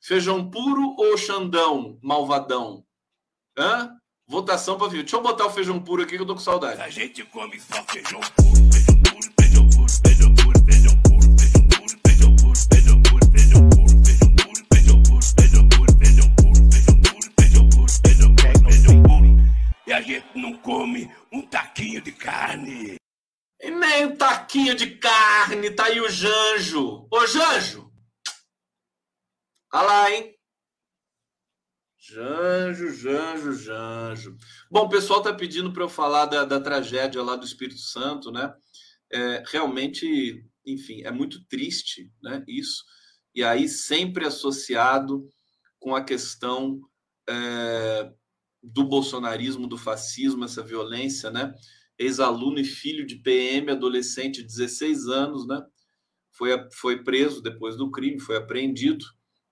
Feijão 0.01 0.49
puro 0.49 0.95
ou 0.97 1.17
Xandão, 1.17 1.99
malvadão? 2.01 2.83
Hã? 3.57 3.95
Votação 4.27 4.77
para 4.77 4.87
vir. 4.87 5.03
Deixa 5.03 5.17
eu 5.17 5.21
botar 5.21 5.45
o 5.45 5.51
feijão 5.51 5.79
puro 5.79 6.01
aqui 6.03 6.15
que 6.15 6.21
eu 6.21 6.25
tô 6.25 6.33
com 6.33 6.39
saudade. 6.39 6.81
A 6.81 6.89
gente 6.89 7.23
come 7.25 7.59
só 7.59 7.83
feijão 7.83 8.19
puro, 8.35 8.80
gente 20.01 20.25
não 20.35 20.57
come 20.57 21.09
um 21.31 21.41
taquinho 21.41 22.01
de 22.01 22.11
carne. 22.11 22.95
E 23.61 23.69
nem 23.69 24.07
um 24.07 24.15
taquinho 24.15 24.75
de 24.75 24.97
carne, 24.97 25.69
tá 25.71 25.85
aí 25.85 26.01
o 26.01 26.09
Janjo. 26.09 27.07
Ô, 27.11 27.27
Janjo! 27.27 27.91
Olha 29.73 29.83
lá, 29.83 30.11
hein? 30.11 30.35
Janjo, 31.97 32.91
Janjo, 32.91 33.53
Janjo. 33.53 34.35
Bom, 34.69 34.85
o 34.85 34.89
pessoal 34.89 35.21
tá 35.21 35.33
pedindo 35.33 35.71
para 35.71 35.83
eu 35.83 35.89
falar 35.89 36.25
da, 36.25 36.43
da, 36.43 36.59
tragédia 36.59 37.21
lá 37.21 37.35
do 37.35 37.45
Espírito 37.45 37.79
Santo, 37.79 38.31
né? 38.31 38.53
É, 39.13 39.43
realmente, 39.47 40.43
enfim, 40.65 41.03
é 41.03 41.11
muito 41.11 41.45
triste, 41.45 42.11
né? 42.21 42.43
Isso. 42.47 42.83
E 43.33 43.43
aí 43.43 43.69
sempre 43.69 44.25
associado 44.25 45.29
com 45.79 45.95
a 45.95 46.03
questão 46.03 46.81
é, 47.29 48.11
do 48.61 48.83
bolsonarismo, 48.83 49.67
do 49.67 49.77
fascismo, 49.77 50.45
essa 50.45 50.61
violência, 50.61 51.31
né? 51.31 51.53
Ex-aluno 51.97 52.59
e 52.59 52.63
filho 52.63 53.05
de 53.05 53.15
PM, 53.15 53.71
adolescente, 53.71 54.43
16 54.43 55.07
anos, 55.07 55.47
né? 55.47 55.61
Foi, 56.31 56.49
foi 56.73 57.03
preso 57.03 57.41
depois 57.41 57.75
do 57.75 57.89
crime, 57.91 58.19
foi 58.19 58.37
apreendido. 58.37 59.05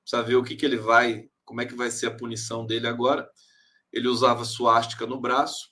Precisa 0.03 0.23
ver 0.23 0.35
o 0.35 0.43
que, 0.43 0.55
que 0.55 0.65
ele 0.65 0.77
vai, 0.77 1.27
como 1.43 1.61
é 1.61 1.65
que 1.65 1.75
vai 1.75 1.91
ser 1.91 2.07
a 2.07 2.15
punição 2.15 2.65
dele 2.65 2.87
agora. 2.87 3.29
Ele 3.91 4.07
usava 4.07 4.45
suástica 4.45 5.05
no 5.05 5.19
braço. 5.19 5.69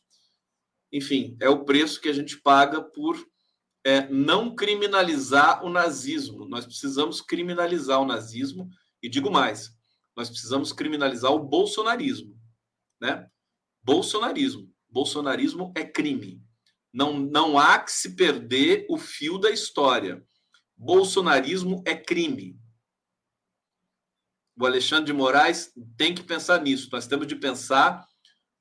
Enfim, 0.91 1.37
é 1.39 1.49
o 1.49 1.63
preço 1.63 2.01
que 2.01 2.09
a 2.09 2.13
gente 2.13 2.41
paga 2.41 2.81
por 2.81 3.17
é, 3.83 4.07
não 4.09 4.55
criminalizar 4.55 5.63
o 5.63 5.69
nazismo. 5.69 6.47
Nós 6.47 6.65
precisamos 6.65 7.21
criminalizar 7.21 8.01
o 8.01 8.05
nazismo, 8.05 8.69
e 9.01 9.07
digo 9.07 9.31
mais, 9.31 9.71
nós 10.15 10.29
precisamos 10.29 10.73
criminalizar 10.73 11.31
o 11.31 11.39
bolsonarismo 11.39 12.36
né? 12.99 13.27
Bolsonarismo. 13.81 14.71
Bolsonarismo 14.89 15.71
é 15.75 15.83
crime. 15.83 16.41
Não, 16.93 17.19
não 17.19 17.57
há 17.57 17.79
que 17.79 17.91
se 17.91 18.15
perder 18.15 18.85
o 18.89 18.97
fio 18.97 19.37
da 19.37 19.51
história. 19.51 20.25
Bolsonarismo 20.75 21.83
é 21.85 21.95
crime. 21.95 22.59
O 24.59 24.65
Alexandre 24.65 25.05
de 25.05 25.13
Moraes 25.13 25.71
tem 25.97 26.15
que 26.15 26.23
pensar 26.23 26.61
nisso. 26.61 26.89
Nós 26.91 27.05
temos 27.05 27.27
de 27.27 27.35
pensar 27.35 28.07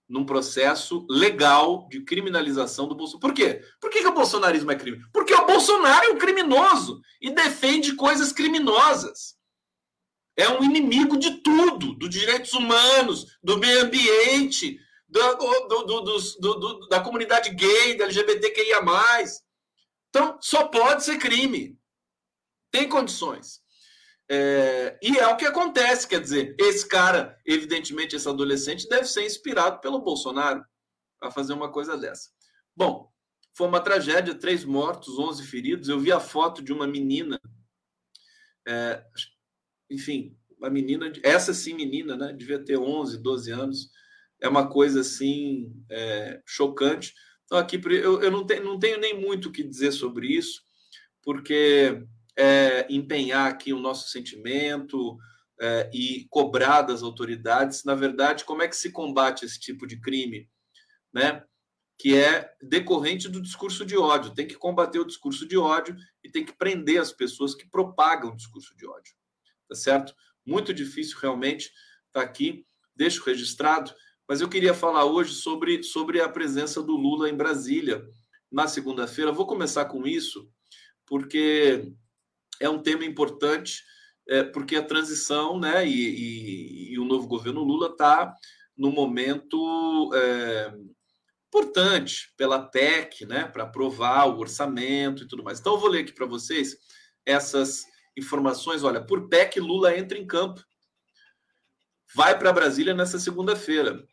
num 0.09 0.25
processo 0.25 1.07
legal 1.09 1.89
de 1.89 2.03
criminalização 2.03 2.87
do 2.87 2.95
Bolsonaro. 2.95 3.21
Por 3.21 3.35
quê? 3.35 3.63
Por 3.81 3.91
que, 3.91 4.01
que 4.01 4.07
o 4.07 4.15
bolsonarismo 4.15 4.71
é 4.71 4.77
crime? 4.77 5.03
Porque 5.13 5.35
o 5.35 5.47
Bolsonaro 5.47 6.07
é 6.07 6.11
um 6.11 6.19
criminoso 6.19 7.01
e 7.21 7.31
defende 7.31 7.95
coisas 7.95 8.33
criminosas 8.33 9.36
é 10.37 10.49
um 10.49 10.63
inimigo 10.63 11.17
de 11.17 11.43
tudo, 11.43 11.95
dos 11.95 12.11
direitos 12.11 12.53
humanos, 12.53 13.39
do 13.43 13.59
meio 13.59 13.83
ambiente, 13.83 14.79
do, 15.09 15.35
do, 15.67 16.01
do, 16.41 16.89
da 16.89 17.01
comunidade 17.01 17.51
gay, 17.51 17.97
da 17.97 18.05
LGBTQIA. 18.05 18.81
Então, 20.11 20.39
só 20.41 20.69
pode 20.69 21.05
ser 21.05 21.19
crime. 21.19 21.79
Tem 22.71 22.89
condições. 22.89 23.61
É, 24.29 24.99
e 25.03 25.19
é 25.19 25.27
o 25.29 25.37
que 25.37 25.47
acontece, 25.47 26.07
quer 26.07 26.21
dizer, 26.21 26.57
esse 26.59 26.87
cara, 26.87 27.39
evidentemente, 27.47 28.17
esse 28.17 28.29
adolescente, 28.29 28.89
deve 28.89 29.05
ser 29.05 29.25
inspirado 29.25 29.81
pelo 29.81 30.01
Bolsonaro 30.01 30.65
a 31.23 31.31
fazer 31.31 31.53
uma 31.53 31.71
coisa 31.71 31.97
dessa. 31.97 32.31
Bom, 32.75 33.11
foi 33.57 33.69
uma 33.69 33.81
tragédia, 33.81 34.35
três 34.35 34.65
mortos, 34.65 35.19
onze 35.19 35.47
feridos. 35.47 35.89
Eu 35.89 35.99
vi 35.99 36.13
a 36.13 36.21
foto 36.21 36.63
de 36.63 36.73
uma 36.73 36.87
menina, 36.87 37.41
é, 38.69 39.03
enfim, 39.91 40.37
uma 40.59 40.71
menina, 40.71 41.13
essa 41.23 41.53
sim 41.53 41.75
menina, 41.75 42.17
né? 42.17 42.33
Devia 42.33 42.59
ter 42.59 42.79
11, 42.79 43.19
12 43.19 43.51
anos. 43.51 43.91
É 44.41 44.49
uma 44.49 44.69
coisa 44.69 45.01
assim 45.01 45.73
é, 45.91 46.41
chocante. 46.45 47.15
Então, 47.45 47.59
aqui 47.59 47.81
eu, 47.85 48.23
eu 48.23 48.31
não, 48.31 48.45
tenho, 48.45 48.65
não 48.65 48.79
tenho 48.79 48.99
nem 48.99 49.19
muito 49.19 49.49
o 49.49 49.53
que 49.53 49.63
dizer 49.63 49.93
sobre 49.93 50.27
isso, 50.27 50.63
porque 51.23 52.03
é 52.37 52.87
empenhar 52.91 53.51
aqui 53.51 53.73
o 53.73 53.79
nosso 53.79 54.09
sentimento, 54.09 55.17
é, 55.61 55.91
e 55.93 56.27
cobrar 56.29 56.83
das 56.83 57.03
autoridades, 57.03 57.85
na 57.85 57.95
verdade, 57.95 58.45
como 58.45 58.63
é 58.63 58.69
que 58.69 58.77
se 58.77 58.93
combate 58.93 59.45
esse 59.45 59.59
tipo 59.59 59.87
de 59.87 60.01
crime, 60.01 60.49
né? 61.13 61.43
Que 61.99 62.15
é 62.15 62.53
decorrente 62.61 63.29
do 63.29 63.41
discurso 63.41 63.85
de 63.87 63.97
ódio. 63.97 64.35
Tem 64.35 64.47
que 64.47 64.55
combater 64.55 64.99
o 64.99 65.07
discurso 65.07 65.49
de 65.49 65.57
ódio 65.57 65.97
e 66.23 66.31
tem 66.31 66.45
que 66.45 66.53
prender 66.53 67.01
as 67.01 67.11
pessoas 67.11 67.55
que 67.55 67.69
propagam 67.69 68.31
o 68.31 68.37
discurso 68.37 68.77
de 68.77 68.87
ódio. 68.87 69.15
Tá 69.69 69.75
certo? 69.75 70.15
Muito 70.45 70.73
difícil 70.73 71.19
realmente 71.21 71.67
estar 72.09 72.21
tá 72.21 72.23
aqui. 72.23 72.65
Deixo 72.95 73.25
registrado, 73.25 73.93
mas 74.29 74.41
eu 74.41 74.49
queria 74.49 74.73
falar 74.75 75.05
hoje 75.05 75.35
sobre, 75.35 75.83
sobre 75.83 76.21
a 76.21 76.29
presença 76.29 76.83
do 76.83 76.97
Lula 76.97 77.29
em 77.29 77.37
Brasília 77.37 78.03
na 78.51 78.67
segunda-feira. 78.67 79.33
Vou 79.33 79.47
começar 79.47 79.85
com 79.87 80.07
isso, 80.07 80.49
porque 81.05 81.93
é 82.61 82.69
um 82.69 82.83
tema 82.83 83.05
importante 83.05 83.83
é, 84.29 84.43
porque 84.43 84.77
a 84.77 84.83
transição 84.83 85.59
né, 85.59 85.87
e, 85.87 85.93
e, 85.93 86.93
e 86.95 86.99
o 86.99 87.05
novo 87.05 87.29
governo 87.29 87.63
Lula 87.63 87.89
está 87.89 88.35
no 88.77 88.91
momento 88.91 90.11
é, 90.15 90.75
importante 91.47 92.33
pela 92.37 92.61
PEC, 92.61 93.25
né, 93.25 93.45
para 93.47 93.65
aprovar 93.65 94.27
o 94.27 94.39
orçamento 94.39 95.23
e 95.23 95.29
tudo 95.29 95.45
mais. 95.45 95.61
Então, 95.61 95.75
eu 95.75 95.81
vou 95.81 95.89
ler 95.89 96.01
aqui 96.01 96.13
para 96.13 96.27
vocês 96.27 96.77
essas 97.25 97.85
informações. 98.17 98.83
Olha, 98.83 99.01
por 99.05 99.29
PEC, 99.29 99.61
Lula 99.61 99.97
entra 99.97 100.17
em 100.19 100.27
campo. 100.27 100.65
Vai 102.15 102.39
para 102.39 102.53
Brasília 102.53 102.95
nessa 102.95 103.19
segunda-feira. 103.19 104.07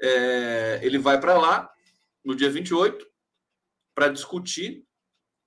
É, 0.00 0.80
ele 0.82 0.98
vai 0.98 1.20
para 1.20 1.38
lá 1.38 1.72
no 2.24 2.34
dia 2.34 2.50
28 2.50 3.06
para 3.94 4.08
discutir 4.08 4.86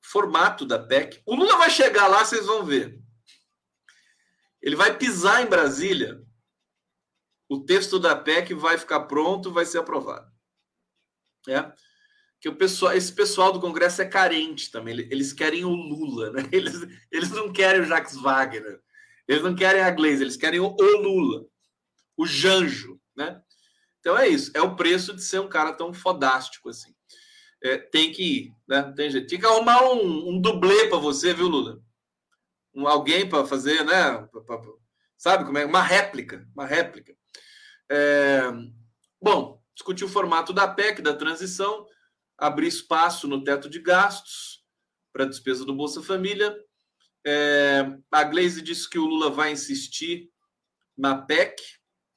formato 0.01 0.65
da 0.65 0.79
PEC. 0.79 1.21
O 1.25 1.35
Lula 1.35 1.57
vai 1.57 1.69
chegar 1.69 2.07
lá, 2.07 2.23
vocês 2.23 2.45
vão 2.45 2.63
ver. 2.63 3.01
Ele 4.61 4.75
vai 4.75 4.97
pisar 4.97 5.43
em 5.43 5.47
Brasília, 5.47 6.23
o 7.49 7.63
texto 7.63 7.99
da 7.99 8.15
PEC 8.15 8.53
vai 8.53 8.77
ficar 8.77 9.01
pronto, 9.01 9.51
vai 9.51 9.65
ser 9.65 9.79
aprovado. 9.79 10.31
É? 11.47 11.71
Que 12.39 12.49
o 12.49 12.55
pessoal, 12.55 12.93
esse 12.93 13.11
pessoal 13.11 13.51
do 13.51 13.59
Congresso 13.59 14.01
é 14.01 14.05
carente 14.05 14.71
também. 14.71 14.99
Eles 15.09 15.33
querem 15.33 15.65
o 15.65 15.69
Lula, 15.69 16.31
né? 16.31 16.43
Eles, 16.51 16.75
eles 17.11 17.31
não 17.31 17.51
querem 17.51 17.81
o 17.81 17.85
Jacques 17.85 18.15
Wagner, 18.15 18.79
eles 19.27 19.41
não 19.41 19.55
querem 19.55 19.81
a 19.81 19.89
Gleisi, 19.89 20.23
eles 20.23 20.37
querem 20.37 20.59
o, 20.59 20.67
o 20.67 20.97
Lula, 21.01 21.45
o 22.15 22.25
Janjo, 22.25 22.99
né? 23.15 23.41
Então 23.99 24.17
é 24.17 24.27
isso. 24.27 24.51
É 24.53 24.61
o 24.61 24.75
preço 24.75 25.15
de 25.15 25.23
ser 25.23 25.39
um 25.39 25.49
cara 25.49 25.73
tão 25.73 25.91
fodástico 25.91 26.69
assim. 26.69 26.93
É, 27.63 27.77
tem 27.77 28.11
que 28.11 28.23
ir, 28.23 28.53
né? 28.67 28.93
Tem 28.95 29.09
jeito. 29.09 29.27
Tem 29.27 29.39
que 29.39 29.45
arrumar 29.45 29.83
um, 29.83 30.29
um 30.29 30.39
dublê 30.39 30.87
para 30.87 30.99
você, 30.99 31.33
viu, 31.33 31.47
Lula? 31.47 31.81
um, 32.75 32.87
alguém 32.87 33.27
para 33.27 33.45
fazer, 33.45 33.83
né? 33.85 34.27
Pra, 34.31 34.41
pra, 34.41 34.61
sabe 35.17 35.45
como 35.45 35.57
é? 35.57 35.65
Uma 35.65 35.81
réplica, 35.81 36.45
uma 36.53 36.65
réplica. 36.65 37.15
É, 37.89 38.51
bom, 39.21 39.61
discutir 39.73 40.03
o 40.03 40.09
formato 40.09 40.51
da 40.51 40.67
PEC, 40.67 41.01
da 41.01 41.15
transição, 41.15 41.87
abrir 42.37 42.67
espaço 42.67 43.27
no 43.27 43.43
teto 43.43 43.69
de 43.69 43.79
gastos 43.79 44.63
para 45.13 45.25
despesa 45.25 45.63
do 45.65 45.75
Bolsa 45.75 46.01
Família. 46.01 46.55
É, 47.25 47.97
a 48.11 48.23
Glaze 48.23 48.61
disse 48.61 48.89
que 48.89 48.99
o 48.99 49.05
Lula 49.05 49.29
vai 49.29 49.51
insistir 49.51 50.29
na 50.97 51.17
PEC, 51.17 51.61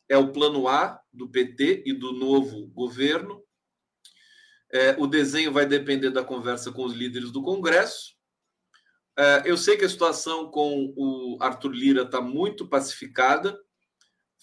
é 0.09 0.17
o 0.17 0.33
plano 0.33 0.69
A 0.69 1.01
do 1.13 1.29
PT 1.29 1.85
e 1.87 1.93
do 1.93 2.13
novo 2.13 2.67
governo. 2.69 3.43
É, 4.71 4.97
o 4.99 5.07
desenho 5.07 5.53
vai 5.53 5.67
depender 5.67 6.11
da 6.11 6.25
conversa 6.25 6.71
com 6.71 6.85
os 6.85 6.93
líderes 6.93 7.31
do 7.31 7.43
Congresso. 7.43 8.17
É, 9.19 9.43
eu 9.45 9.57
sei 9.57 9.77
que 9.77 9.85
a 9.85 9.89
situação 9.89 10.51
com 10.51 10.93
o 10.97 11.39
Arthur 11.41 11.73
Lira 11.73 12.03
está 12.03 12.21
muito 12.21 12.69
pacificada. 12.69 13.59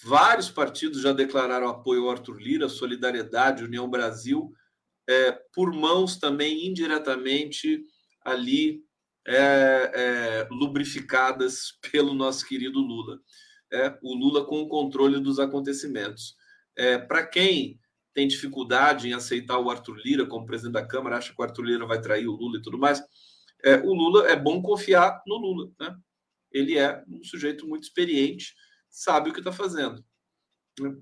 Vários 0.03 0.49
partidos 0.49 1.01
já 1.01 1.13
declararam 1.13 1.69
apoio 1.69 2.03
ao 2.03 2.11
Arthur 2.11 2.37
Lira, 2.37 2.67
Solidariedade, 2.67 3.63
União 3.63 3.89
Brasil, 3.89 4.53
é, 5.07 5.31
por 5.53 5.73
mãos 5.73 6.17
também 6.17 6.67
indiretamente 6.67 7.83
ali 8.23 8.83
é, 9.27 9.91
é, 9.93 10.47
lubrificadas 10.51 11.77
pelo 11.91 12.13
nosso 12.13 12.47
querido 12.47 12.79
Lula. 12.79 13.19
É, 13.71 13.97
o 14.01 14.13
Lula 14.15 14.45
com 14.45 14.61
o 14.61 14.67
controle 14.67 15.19
dos 15.19 15.39
acontecimentos. 15.39 16.35
É, 16.75 16.97
Para 16.97 17.25
quem 17.25 17.79
tem 18.13 18.27
dificuldade 18.27 19.07
em 19.07 19.13
aceitar 19.13 19.59
o 19.59 19.69
Arthur 19.69 19.97
Lira 19.97 20.25
como 20.25 20.45
presidente 20.45 20.73
da 20.73 20.87
Câmara, 20.87 21.17
acha 21.17 21.33
que 21.33 21.41
o 21.41 21.43
Arthur 21.43 21.63
Lira 21.65 21.85
vai 21.85 21.99
trair 21.99 22.27
o 22.27 22.35
Lula 22.35 22.59
e 22.59 22.61
tudo 22.61 22.77
mais, 22.77 23.03
é, 23.63 23.77
o 23.77 23.93
Lula 23.93 24.27
é 24.29 24.35
bom 24.35 24.61
confiar 24.61 25.21
no 25.25 25.35
Lula, 25.35 25.71
né? 25.79 25.95
Ele 26.51 26.77
é 26.77 27.03
um 27.07 27.21
sujeito 27.23 27.67
muito 27.67 27.83
experiente, 27.83 28.53
sabe 28.89 29.29
o 29.29 29.33
que 29.33 29.39
está 29.39 29.51
fazendo. 29.51 30.03
Né? 30.79 30.95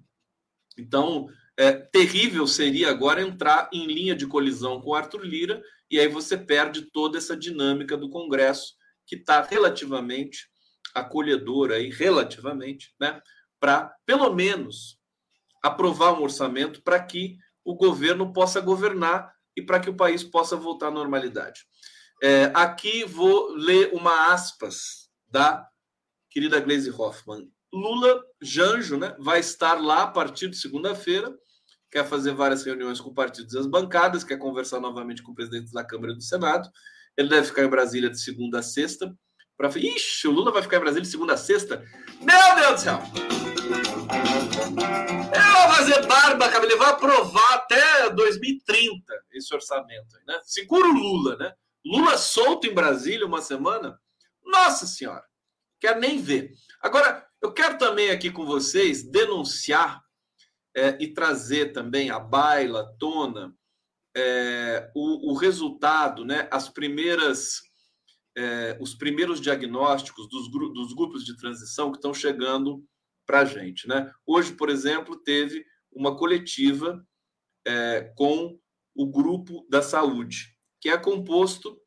Então, 0.78 1.28
é, 1.58 1.72
terrível 1.72 2.48
seria 2.48 2.90
agora 2.90 3.22
entrar 3.22 3.70
em 3.72 3.86
linha 3.86 4.16
de 4.16 4.26
colisão 4.26 4.82
com 4.82 4.94
Arthur 4.94 5.22
Lira 5.22 5.62
e 5.90 6.00
aí 6.00 6.08
você 6.08 6.36
perde 6.38 6.84
toda 6.92 7.18
essa 7.18 7.38
dinâmica 7.38 7.96
do 7.96 8.10
Congresso 8.10 8.74
que 9.06 9.16
está 9.16 9.42
relativamente 9.42 10.48
acolhedora 10.94 11.76
aí, 11.76 11.90
relativamente, 11.90 12.94
né? 13.00 13.22
Para 13.60 13.96
pelo 14.06 14.34
menos 14.34 14.98
aprovar 15.62 16.14
um 16.14 16.24
orçamento 16.24 16.82
para 16.82 17.02
que 17.02 17.38
o 17.64 17.76
governo 17.76 18.34
possa 18.34 18.60
governar 18.60 19.34
e 19.56 19.62
para 19.62 19.80
que 19.80 19.90
o 19.90 19.96
país 19.96 20.24
possa 20.24 20.56
voltar 20.56 20.88
à 20.88 20.92
normalidade. 20.92 21.62
É, 22.22 22.46
aqui 22.54 23.06
vou 23.06 23.52
ler 23.52 23.94
uma 23.94 24.34
aspas 24.34 25.10
da 25.28 25.68
querida 26.30 26.60
Gleisi 26.60 26.90
Hoffmann. 26.90 27.53
Lula, 27.74 28.24
Janjo, 28.40 28.98
né, 28.98 29.16
vai 29.18 29.40
estar 29.40 29.82
lá 29.82 30.04
a 30.04 30.08
partir 30.08 30.48
de 30.48 30.58
segunda-feira, 30.58 31.34
quer 31.90 32.08
fazer 32.08 32.32
várias 32.32 32.64
reuniões 32.64 33.02
com 33.02 33.12
partidos 33.12 33.56
e 33.56 33.58
as 33.58 33.66
bancadas, 33.66 34.24
quer 34.24 34.38
conversar 34.38 34.80
novamente 34.80 35.24
com 35.24 35.32
o 35.32 35.36
presidente 35.36 35.72
da 35.74 35.84
Câmara 35.84 36.14
e 36.14 36.16
do 36.16 36.22
Senado. 36.22 36.70
Ele 37.18 37.30
deve 37.30 37.48
ficar 37.48 37.64
em 37.64 37.70
Brasília 37.70 38.12
de 38.12 38.20
segunda 38.20 38.60
a 38.60 38.64
sexta. 38.64 39.12
Pra... 39.58 39.70
Ixi, 39.70 40.28
o 40.28 40.32
Lula 40.32 40.52
vai 40.52 40.62
ficar 40.62 40.78
em 40.78 40.82
Brasília 40.82 41.04
de 41.04 41.10
segunda 41.10 41.34
a 41.34 41.38
sexta? 41.38 41.84
Meu 42.22 42.56
Deus 42.56 42.74
do 42.74 42.80
céu! 42.80 43.00
Eu 45.36 45.68
vou 45.68 45.76
fazer 45.76 46.06
barba, 46.06 46.50
cabelo, 46.50 46.72
ele 46.72 46.80
vai 46.80 46.92
aprovar 46.92 47.54
até 47.54 48.10
2030 48.12 49.04
esse 49.32 49.54
orçamento. 49.54 50.16
Né? 50.28 50.40
Segura 50.44 50.88
o 50.88 50.94
Lula, 50.94 51.38
né? 51.38 51.54
Lula 51.84 52.20
solto 52.20 52.68
em 52.68 52.74
Brasília 52.74 53.26
uma 53.26 53.42
semana? 53.42 54.00
Nossa 54.46 54.86
Senhora, 54.86 55.24
quero 55.80 56.00
nem 56.00 56.22
ver. 56.22 56.54
Agora, 56.82 57.26
eu 57.44 57.54
quero 57.54 57.78
também 57.78 58.10
aqui 58.10 58.32
com 58.32 58.46
vocês 58.46 59.04
denunciar 59.04 60.02
é, 60.76 60.98
e 61.00 61.14
trazer 61.14 61.74
também 61.74 62.10
a 62.10 62.20
baila, 62.20 62.82
à 62.82 62.86
tona, 62.98 63.56
é, 64.16 64.92
o, 64.96 65.32
o, 65.32 65.34
resultado, 65.36 66.24
né, 66.24 66.48
as 66.52 66.70
primeiras, 66.70 67.62
é, 68.38 68.78
os 68.80 68.96
primeiros 68.96 69.42
diagnósticos 69.42 70.28
dos, 70.30 70.50
dos 70.50 70.94
grupos 70.94 71.26
de 71.26 71.36
transição 71.38 71.92
que 71.92 71.98
estão 71.98 72.14
chegando 72.14 72.84
para 73.26 73.42
a 73.42 73.46
gente. 73.46 73.88
Né? 73.88 74.12
Hoje, 74.26 74.54
por 74.54 74.70
exemplo, 74.70 75.18
teve 75.18 75.66
uma 75.92 76.16
coletiva 76.16 77.06
é, 77.66 78.12
com 78.16 78.60
o 78.96 79.06
grupo 79.06 79.66
da 79.70 79.82
saúde 79.82 80.54
que 80.84 80.90
é 80.90 80.98
composto 80.98 81.82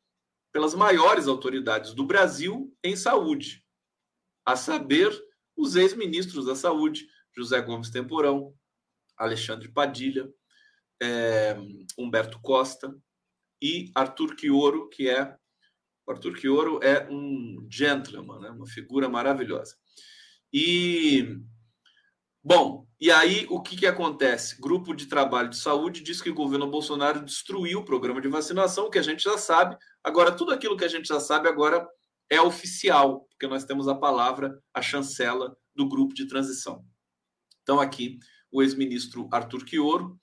pelas 0.51 0.73
maiores 0.73 1.27
autoridades 1.27 1.93
do 1.93 2.03
Brasil 2.03 2.75
em 2.83 2.95
saúde, 2.95 3.63
a 4.43 4.55
saber, 4.55 5.11
os 5.57 5.75
ex-ministros 5.75 6.45
da 6.45 6.55
saúde, 6.55 7.07
José 7.35 7.59
Gomes 7.61 7.89
Temporão, 7.89 8.53
Alexandre 9.17 9.67
Padilha, 9.67 10.31
é, 11.01 11.57
Humberto 11.97 12.39
Costa 12.41 12.95
e 13.61 13.91
Arthur 13.95 14.35
Quioro, 14.35 14.87
que 14.89 15.09
é 15.09 15.35
Arthur 16.07 16.35
Quioro 16.37 16.79
é 16.81 17.07
um 17.09 17.67
gentleman, 17.69 18.39
né? 18.39 18.49
uma 18.51 18.67
figura 18.67 19.09
maravilhosa. 19.09 19.75
E 20.53 21.37
Bom, 22.49 22.87
e 22.97 23.11
aí 23.11 23.45
o 23.49 23.61
que, 23.61 23.75
que 23.75 23.85
acontece? 23.85 24.61
Grupo 24.61 24.95
de 24.95 25.07
Trabalho 25.07 25.49
de 25.49 25.57
Saúde 25.57 26.01
diz 26.01 26.21
que 26.21 26.29
o 26.29 26.33
governo 26.33 26.71
Bolsonaro 26.71 27.25
destruiu 27.25 27.79
o 27.79 27.83
programa 27.83 28.21
de 28.21 28.29
vacinação, 28.29 28.89
que 28.89 28.97
a 28.97 29.01
gente 29.01 29.21
já 29.21 29.37
sabe. 29.37 29.75
Agora, 30.01 30.31
tudo 30.31 30.53
aquilo 30.53 30.77
que 30.77 30.85
a 30.85 30.87
gente 30.87 31.09
já 31.09 31.19
sabe 31.19 31.49
agora 31.49 31.85
é 32.29 32.41
oficial, 32.41 33.21
porque 33.29 33.47
nós 33.47 33.63
temos 33.63 33.87
a 33.87 33.95
palavra, 33.95 34.61
a 34.73 34.81
chancela 34.81 35.55
do 35.75 35.87
grupo 35.87 36.13
de 36.13 36.27
transição. 36.27 36.85
Então, 37.61 37.79
aqui, 37.79 38.19
o 38.51 38.61
ex-ministro 38.61 39.27
Arthur 39.31 39.63
Quioro, 39.65 40.19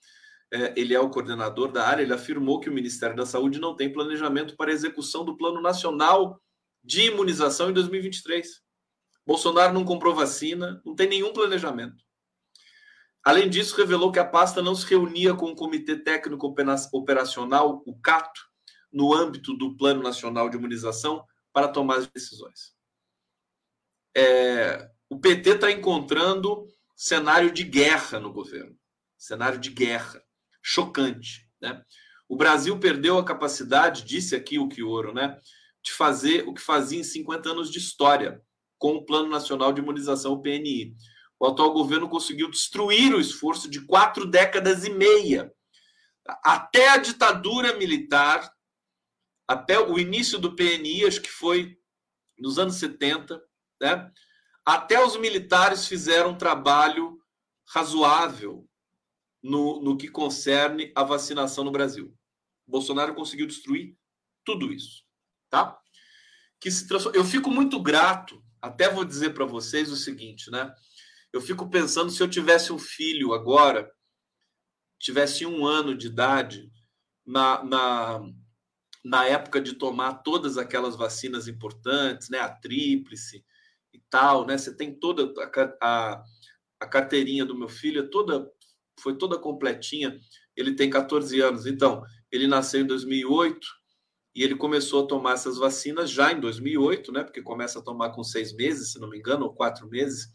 é, 0.53 0.73
ele 0.77 0.95
é 0.95 1.01
o 1.01 1.11
coordenador 1.11 1.73
da 1.73 1.87
área, 1.87 2.03
ele 2.03 2.13
afirmou 2.13 2.61
que 2.61 2.69
o 2.69 2.73
Ministério 2.73 3.17
da 3.17 3.27
Saúde 3.27 3.59
não 3.59 3.75
tem 3.75 3.93
planejamento 3.93 4.57
para 4.57 4.73
execução 4.73 5.25
do 5.25 5.37
Plano 5.37 5.61
Nacional 5.61 6.41
de 6.83 7.03
Imunização 7.03 7.71
em 7.71 7.73
2023. 7.73 8.63
Bolsonaro 9.27 9.73
não 9.73 9.85
comprou 9.85 10.15
vacina, 10.15 10.81
não 10.85 10.95
tem 10.95 11.09
nenhum 11.09 11.33
planejamento. 11.33 12.05
Além 13.25 13.49
disso, 13.49 13.75
revelou 13.77 14.13
que 14.13 14.19
a 14.19 14.25
pasta 14.25 14.61
não 14.61 14.75
se 14.75 14.87
reunia 14.87 15.35
com 15.35 15.47
o 15.47 15.57
Comitê 15.57 15.97
Técnico 15.97 16.55
Operacional, 16.93 17.83
o 17.87 17.99
CATO, 17.99 18.41
no 18.93 19.15
âmbito 19.15 19.57
do 19.57 19.77
Plano 19.77 20.03
Nacional 20.03 20.51
de 20.51 20.59
Imunização, 20.59 21.25
para 21.55 21.69
tomar 21.69 21.99
as 21.99 22.07
decisões. 22.09 22.75
É, 24.15 24.91
o 25.09 25.19
PT 25.19 25.51
está 25.51 25.71
encontrando 25.71 26.67
cenário 26.97 27.53
de 27.53 27.63
guerra 27.63 28.19
no 28.19 28.33
governo. 28.33 28.77
Cenário 29.17 29.59
de 29.59 29.71
guerra. 29.71 30.23
Chocante. 30.61 31.49
Né? 31.63 31.83
O 32.29 32.37
Brasil 32.37 32.79
perdeu 32.79 33.17
a 33.19 33.25
capacidade, 33.25 34.05
disse 34.05 34.35
aqui 34.35 34.59
o 34.59 34.69
Quioro, 34.69 35.15
né, 35.15 35.39
de 35.83 35.93
fazer 35.93 36.47
o 36.49 36.55
que 36.55 36.61
fazia 36.61 36.99
em 36.99 37.05
50 37.05 37.51
anos 37.51 37.71
de 37.71 37.79
história 37.79 38.43
com 38.79 38.97
o 38.97 39.05
Plano 39.05 39.29
Nacional 39.29 39.73
de 39.73 39.81
Imunização, 39.81 40.33
o 40.33 40.43
PNI. 40.43 40.97
O 41.39 41.47
atual 41.47 41.73
governo 41.73 42.09
conseguiu 42.09 42.51
destruir 42.51 43.15
o 43.15 43.21
esforço 43.21 43.69
de 43.69 43.85
quatro 43.87 44.27
décadas 44.27 44.85
e 44.85 44.91
meia. 44.91 45.53
Até 46.43 46.89
a 46.89 46.97
ditadura 46.97 47.77
militar, 47.77 48.51
até 49.47 49.79
o 49.79 49.99
início 49.99 50.39
do 50.39 50.55
PNI, 50.55 51.05
acho 51.05 51.21
que 51.21 51.31
foi 51.31 51.79
nos 52.39 52.59
anos 52.59 52.77
70, 52.77 53.41
né? 53.81 54.11
até 54.65 55.05
os 55.05 55.17
militares 55.17 55.87
fizeram 55.87 56.31
um 56.31 56.39
trabalho 56.39 57.21
razoável 57.67 58.69
no, 59.43 59.81
no 59.81 59.97
que 59.97 60.09
concerne 60.09 60.91
a 60.95 61.03
vacinação 61.03 61.65
no 61.65 61.71
Brasil. 61.71 62.17
Bolsonaro 62.67 63.15
conseguiu 63.15 63.47
destruir 63.47 63.97
tudo 64.45 64.73
isso, 64.73 65.05
tá? 65.51 65.79
Que 66.59 66.71
se 66.71 66.89
transforma... 66.89 67.19
Eu 67.19 67.25
fico 67.25 67.51
muito 67.51 67.81
grato, 67.83 68.43
até 68.61 68.89
vou 68.89 69.05
dizer 69.05 69.35
para 69.35 69.45
vocês 69.45 69.91
o 69.91 69.97
seguinte, 69.97 70.51
né? 70.51 70.75
Eu 71.31 71.41
fico 71.41 71.69
pensando 71.69 72.11
se 72.11 72.23
eu 72.23 72.31
tivesse 72.31 72.73
um 72.73 72.79
filho 72.79 73.35
agora, 73.35 73.91
tivesse 74.99 75.45
um 75.45 75.67
ano 75.67 75.95
de 75.95 76.07
idade, 76.07 76.71
na, 77.27 77.63
na, 77.65 78.23
na 79.05 79.27
época 79.27 79.61
de 79.61 79.75
tomar 79.75 80.15
todas 80.23 80.57
aquelas 80.57 80.97
vacinas 80.97 81.47
importantes, 81.47 82.31
né? 82.31 82.39
A 82.39 82.49
tríplice 82.49 83.45
e 83.93 84.01
tal, 84.09 84.47
né? 84.47 84.57
Você 84.57 84.75
tem 84.75 84.95
toda 84.95 85.33
a, 85.43 85.77
a, 85.83 86.25
a 86.81 86.87
carteirinha 86.87 87.45
do 87.45 87.57
meu 87.57 87.69
filho, 87.69 88.01
é 88.01 88.09
toda 88.09 88.51
foi 89.01 89.17
toda 89.19 89.39
completinha. 89.39 90.19
Ele 90.57 90.75
tem 90.75 90.89
14 90.89 91.41
anos, 91.41 91.67
então 91.67 92.03
ele 92.31 92.47
nasceu 92.47 92.81
em 92.81 92.87
2008 92.87 93.67
e 94.35 94.43
ele 94.43 94.57
começou 94.57 95.05
a 95.05 95.07
tomar 95.07 95.35
essas 95.35 95.59
vacinas 95.59 96.11
já 96.11 96.33
em 96.33 96.41
2008, 96.41 97.13
né? 97.13 97.23
Porque 97.25 97.43
começa 97.43 97.79
a 97.79 97.83
tomar 97.83 98.11
com 98.11 98.25
seis 98.25 98.55
meses, 98.55 98.93
se 98.93 98.99
não 98.99 99.09
me 99.11 99.19
engano, 99.19 99.45
ou 99.45 99.55
quatro 99.55 99.89
meses. 99.89 100.29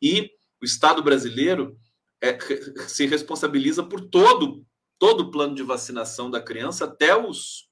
E 0.00 0.30
o 0.62 0.64
Estado 0.64 1.02
brasileiro 1.02 1.78
é, 2.22 2.38
se 2.86 3.06
responsabiliza 3.06 3.82
por 3.82 4.00
todo 4.08 4.64
todo 4.98 5.22
o 5.22 5.30
plano 5.30 5.54
de 5.54 5.62
vacinação 5.62 6.30
da 6.30 6.40
criança 6.40 6.86
até 6.86 7.14
os 7.16 7.65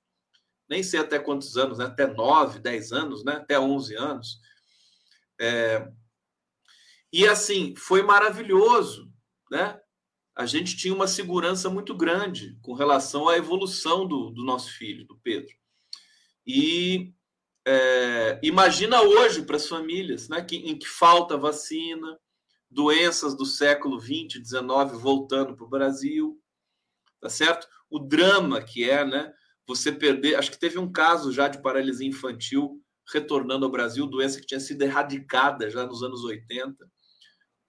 nem 0.75 0.83
sei 0.83 1.01
até 1.01 1.19
quantos 1.19 1.57
anos, 1.57 1.79
né? 1.79 1.87
Até 1.87 2.07
9, 2.07 2.59
10 2.59 2.93
anos, 2.93 3.25
né? 3.25 3.35
Até 3.35 3.59
11 3.59 3.97
anos. 3.97 4.41
É... 5.41 5.89
E 7.13 7.27
assim, 7.27 7.75
foi 7.77 8.03
maravilhoso, 8.03 9.11
né? 9.51 9.81
a 10.37 10.47
gente 10.47 10.77
tinha 10.77 10.93
uma 10.93 11.07
segurança 11.07 11.71
muito 11.71 11.95
grande 11.95 12.59
com 12.61 12.73
relação 12.75 13.29
à 13.29 13.37
evolução 13.37 14.07
do, 14.07 14.31
do 14.31 14.43
nosso 14.43 14.73
filho, 14.73 15.07
do 15.07 15.17
Pedro. 15.19 15.55
E 16.45 17.15
é, 17.65 18.41
imagina 18.43 19.01
hoje 19.01 19.43
para 19.43 19.57
as 19.57 19.69
famílias, 19.69 20.29
né, 20.29 20.43
que, 20.43 20.57
em 20.57 20.77
que 20.77 20.89
falta 20.89 21.37
vacina, 21.37 22.19
doenças 22.69 23.37
do 23.37 23.47
século 23.47 23.99
20, 24.01 24.41
19 24.41 24.97
voltando 24.97 25.55
para 25.55 25.65
o 25.65 25.71
Brasil, 25.71 26.41
tá 27.21 27.29
certo? 27.29 27.69
O 27.89 28.01
drama 28.01 28.61
que 28.61 28.91
é, 28.91 29.05
né? 29.05 29.33
Você 29.67 29.91
perder, 29.91 30.37
acho 30.37 30.51
que 30.51 30.59
teve 30.59 30.79
um 30.79 30.91
caso 30.91 31.33
já 31.33 31.49
de 31.49 31.63
paralisia 31.63 32.07
infantil 32.07 32.81
retornando 33.13 33.65
ao 33.65 33.71
Brasil, 33.71 34.07
doença 34.07 34.41
que 34.41 34.47
tinha 34.47 34.61
sido 34.61 34.83
erradicada 34.83 35.71
já 35.71 35.87
nos 35.87 36.03
anos 36.03 36.25
80. 36.25 36.87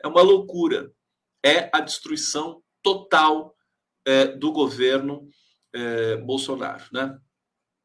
É 0.03 0.07
uma 0.07 0.21
loucura, 0.21 0.91
é 1.43 1.69
a 1.73 1.79
destruição 1.79 2.61
total 2.81 3.55
é, 4.05 4.27
do 4.27 4.51
governo 4.51 5.27
é, 5.73 6.17
Bolsonaro. 6.17 6.83
Né? 6.91 7.17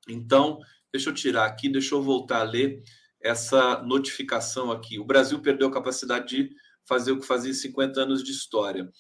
Então, 0.09 0.59
deixa 0.93 1.11
eu 1.11 1.15
tirar 1.15 1.47
aqui, 1.47 1.69
deixa 1.69 1.95
eu 1.95 2.03
voltar 2.03 2.41
a 2.41 2.45
ler 2.45 2.83
essa 3.21 3.83
notificação 3.83 4.71
aqui. 4.71 4.99
O 4.99 5.05
Brasil 5.05 5.41
perdeu 5.41 5.69
a 5.69 5.73
capacidade 5.73 6.37
de 6.37 6.51
fazer 6.87 7.13
o 7.13 7.21
que 7.21 7.27
fazia 7.27 7.53
50 7.53 8.01
anos 8.01 8.25
de 8.25 8.31
história. 8.31 8.91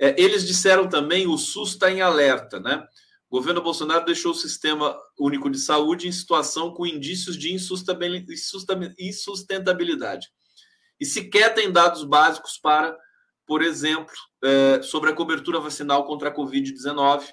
É, 0.00 0.20
eles 0.20 0.46
disseram 0.46 0.88
também 0.88 1.26
o 1.26 1.36
SUS 1.36 1.70
está 1.70 1.90
em 1.90 2.00
alerta, 2.00 2.60
né? 2.60 2.86
O 3.30 3.36
governo 3.36 3.62
Bolsonaro 3.62 4.04
deixou 4.04 4.32
o 4.32 4.34
sistema 4.34 4.98
único 5.18 5.50
de 5.50 5.58
saúde 5.58 6.08
em 6.08 6.12
situação 6.12 6.72
com 6.72 6.86
indícios 6.86 7.36
de 7.36 7.52
insustentabilidade. 7.52 10.28
E 10.98 11.04
sequer 11.04 11.54
tem 11.54 11.70
dados 11.70 12.04
básicos 12.04 12.58
para 12.58 12.96
por 13.48 13.62
exemplo, 13.62 14.12
é, 14.44 14.82
sobre 14.82 15.08
a 15.08 15.14
cobertura 15.14 15.58
vacinal 15.58 16.04
contra 16.04 16.28
a 16.28 16.34
Covid-19. 16.34 17.24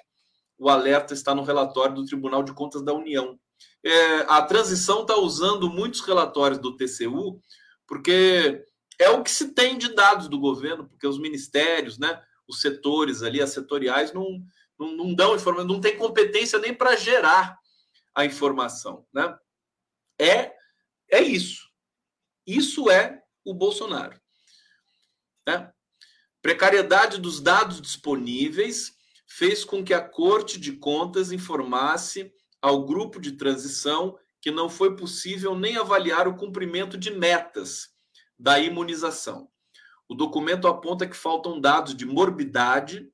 O 0.58 0.70
alerta 0.70 1.12
está 1.12 1.34
no 1.34 1.42
relatório 1.42 1.94
do 1.94 2.06
Tribunal 2.06 2.42
de 2.42 2.54
Contas 2.54 2.82
da 2.82 2.94
União. 2.94 3.38
É, 3.84 4.20
a 4.20 4.40
transição 4.40 5.02
está 5.02 5.14
usando 5.18 5.68
muitos 5.68 6.00
relatórios 6.00 6.58
do 6.58 6.74
TCU, 6.74 7.38
porque 7.86 8.64
é 8.98 9.10
o 9.10 9.22
que 9.22 9.30
se 9.30 9.52
tem 9.52 9.76
de 9.76 9.94
dados 9.94 10.26
do 10.26 10.40
governo, 10.40 10.88
porque 10.88 11.06
os 11.06 11.20
ministérios, 11.20 11.98
né, 11.98 12.18
os 12.48 12.62
setores 12.62 13.22
ali, 13.22 13.42
as 13.42 13.50
setoriais, 13.50 14.14
não, 14.14 14.26
não, 14.78 14.92
não 14.92 15.14
dão 15.14 15.34
informação, 15.34 15.66
não 15.66 15.80
tem 15.80 15.96
competência 15.96 16.58
nem 16.58 16.74
para 16.74 16.96
gerar 16.96 17.58
a 18.14 18.24
informação. 18.24 19.06
Né? 19.12 19.36
É, 20.18 20.54
é 21.10 21.20
isso. 21.20 21.68
Isso 22.46 22.90
é 22.90 23.22
o 23.44 23.54
Bolsonaro. 23.54 24.20
Né? 25.46 25.72
Precariedade 26.42 27.20
dos 27.20 27.40
dados 27.40 27.80
disponíveis 27.80 28.96
fez 29.26 29.64
com 29.64 29.84
que 29.84 29.92
a 29.92 30.00
Corte 30.00 30.58
de 30.58 30.72
Contas 30.72 31.32
informasse 31.32 32.32
ao 32.62 32.84
grupo 32.84 33.20
de 33.20 33.32
transição 33.32 34.18
que 34.40 34.50
não 34.50 34.68
foi 34.68 34.96
possível 34.96 35.56
nem 35.56 35.76
avaliar 35.76 36.28
o 36.28 36.36
cumprimento 36.36 36.96
de 36.96 37.10
metas 37.10 37.88
da 38.38 38.58
imunização. 38.60 39.50
O 40.08 40.14
documento 40.14 40.68
aponta 40.68 41.06
que 41.06 41.16
faltam 41.16 41.60
dados 41.60 41.96
de 41.96 42.06
morbidade 42.06 43.10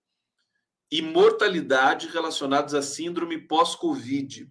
e 0.93 1.01
mortalidade 1.01 2.07
relacionados 2.09 2.75
à 2.75 2.83
síndrome 2.83 3.39
pós-Covid. 3.39 4.47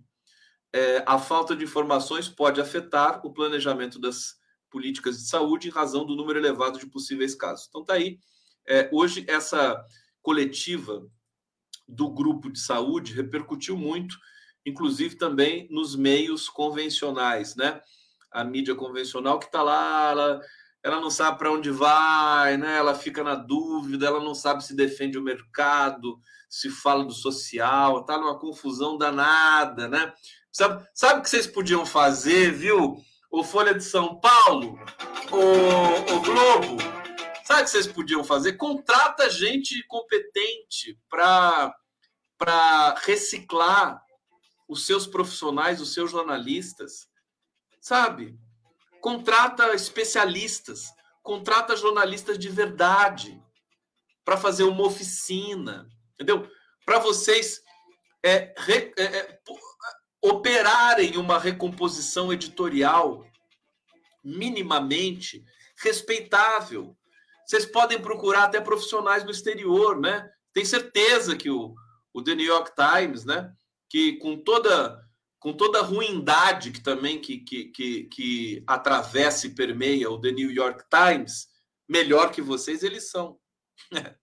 É, 0.73 1.03
a 1.05 1.19
falta 1.19 1.55
de 1.55 1.63
informações 1.63 2.27
pode 2.27 2.59
afetar 2.59 3.23
o 3.23 3.31
planejamento 3.31 3.99
das 3.99 4.35
políticas 4.67 5.19
de 5.19 5.27
saúde 5.27 5.67
em 5.67 5.71
razão 5.71 6.03
do 6.03 6.15
número 6.15 6.39
elevado 6.39 6.79
de 6.79 6.87
possíveis 6.87 7.35
casos. 7.35 7.67
Então, 7.69 7.81
está 7.81 7.93
aí 7.93 8.17
é, 8.67 8.89
hoje, 8.91 9.23
essa 9.27 9.85
coletiva 10.21 11.07
do 11.87 12.09
grupo 12.09 12.49
de 12.49 12.59
saúde 12.59 13.13
repercutiu 13.13 13.77
muito, 13.77 14.17
inclusive 14.65 15.15
também 15.15 15.67
nos 15.69 15.95
meios 15.95 16.49
convencionais, 16.49 17.55
né? 17.55 17.81
A 18.31 18.43
mídia 18.43 18.73
convencional 18.73 19.39
que 19.39 19.45
está 19.45 19.61
lá, 19.61 20.11
ela, 20.11 20.41
ela 20.83 20.99
não 20.99 21.09
sabe 21.09 21.37
para 21.37 21.51
onde 21.51 21.69
vai, 21.69 22.57
né? 22.57 22.77
Ela 22.77 22.95
fica 22.95 23.23
na 23.23 23.35
dúvida, 23.35 24.07
ela 24.07 24.19
não 24.19 24.33
sabe 24.33 24.63
se 24.63 24.75
defende 24.75 25.17
o 25.17 25.23
mercado, 25.23 26.19
se 26.49 26.69
fala 26.69 27.03
do 27.03 27.13
social, 27.13 28.03
tá 28.03 28.17
numa 28.17 28.39
confusão 28.39 28.97
danada, 28.97 29.87
né? 29.87 30.13
Sabe, 30.51 30.85
sabe 30.93 31.19
o 31.19 31.23
que 31.23 31.29
vocês 31.29 31.47
podiam 31.47 31.85
fazer, 31.85 32.51
viu? 32.51 32.97
O 33.29 33.43
Folha 33.43 33.73
de 33.73 33.83
São 33.83 34.19
Paulo, 34.19 34.77
o, 35.31 36.15
o 36.15 36.21
Globo, 36.21 37.01
Sabe 37.51 37.63
o 37.63 37.65
que 37.65 37.71
vocês 37.71 37.87
podiam 37.87 38.23
fazer? 38.23 38.53
Contrata 38.53 39.29
gente 39.29 39.85
competente 39.87 40.97
para 41.09 41.75
reciclar 43.03 44.01
os 44.69 44.85
seus 44.85 45.05
profissionais, 45.05 45.81
os 45.81 45.93
seus 45.93 46.09
jornalistas. 46.09 47.09
Sabe? 47.81 48.39
Contrata 49.01 49.73
especialistas, 49.73 50.93
contrata 51.23 51.75
jornalistas 51.75 52.37
de 52.37 52.47
verdade 52.49 53.41
para 54.23 54.37
fazer 54.37 54.63
uma 54.63 54.85
oficina, 54.85 55.89
entendeu? 56.13 56.47
Para 56.85 56.99
vocês 56.99 57.61
é, 58.23 58.53
re, 58.57 58.93
é, 58.97 59.03
é, 59.03 59.39
operarem 60.21 61.17
uma 61.17 61.39
recomposição 61.39 62.31
editorial 62.31 63.25
minimamente 64.23 65.43
respeitável. 65.83 66.95
Vocês 67.45 67.65
podem 67.65 67.99
procurar 67.99 68.43
até 68.43 68.61
profissionais 68.61 69.23
no 69.23 69.31
exterior, 69.31 69.99
né? 69.99 70.29
Tem 70.53 70.63
certeza 70.63 71.35
que 71.35 71.49
o, 71.49 71.73
o 72.13 72.23
The 72.23 72.35
New 72.35 72.45
York 72.45 72.71
Times, 72.75 73.25
né? 73.25 73.51
Que 73.89 74.17
com 74.17 74.37
toda 74.37 75.01
com 75.41 75.51
toda 75.51 75.79
a 75.79 75.83
ruindade 75.83 76.69
que 76.69 76.79
também 76.79 77.19
que, 77.19 77.39
que, 77.39 77.65
que, 77.65 78.03
que 78.03 78.63
atravessa 78.67 79.47
e 79.47 79.55
permeia 79.55 80.07
o 80.07 80.21
The 80.21 80.31
New 80.31 80.51
York 80.51 80.83
Times, 80.87 81.47
melhor 81.89 82.31
que 82.31 82.43
vocês 82.43 82.83
eles 82.83 83.09
são. 83.09 83.37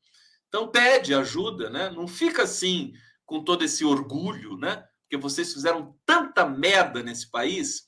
Então 0.51 0.67
pede 0.67 1.13
ajuda, 1.13 1.69
né? 1.69 1.91
Não 1.91 2.09
fica 2.09 2.45
assim 2.45 2.95
com 3.27 3.45
todo 3.45 3.63
esse 3.63 3.85
orgulho, 3.85 4.57
né? 4.57 4.83
Porque 5.03 5.19
vocês 5.19 5.53
fizeram 5.53 5.95
tanta 6.07 6.47
merda 6.47 7.03
nesse 7.03 7.31
país 7.31 7.83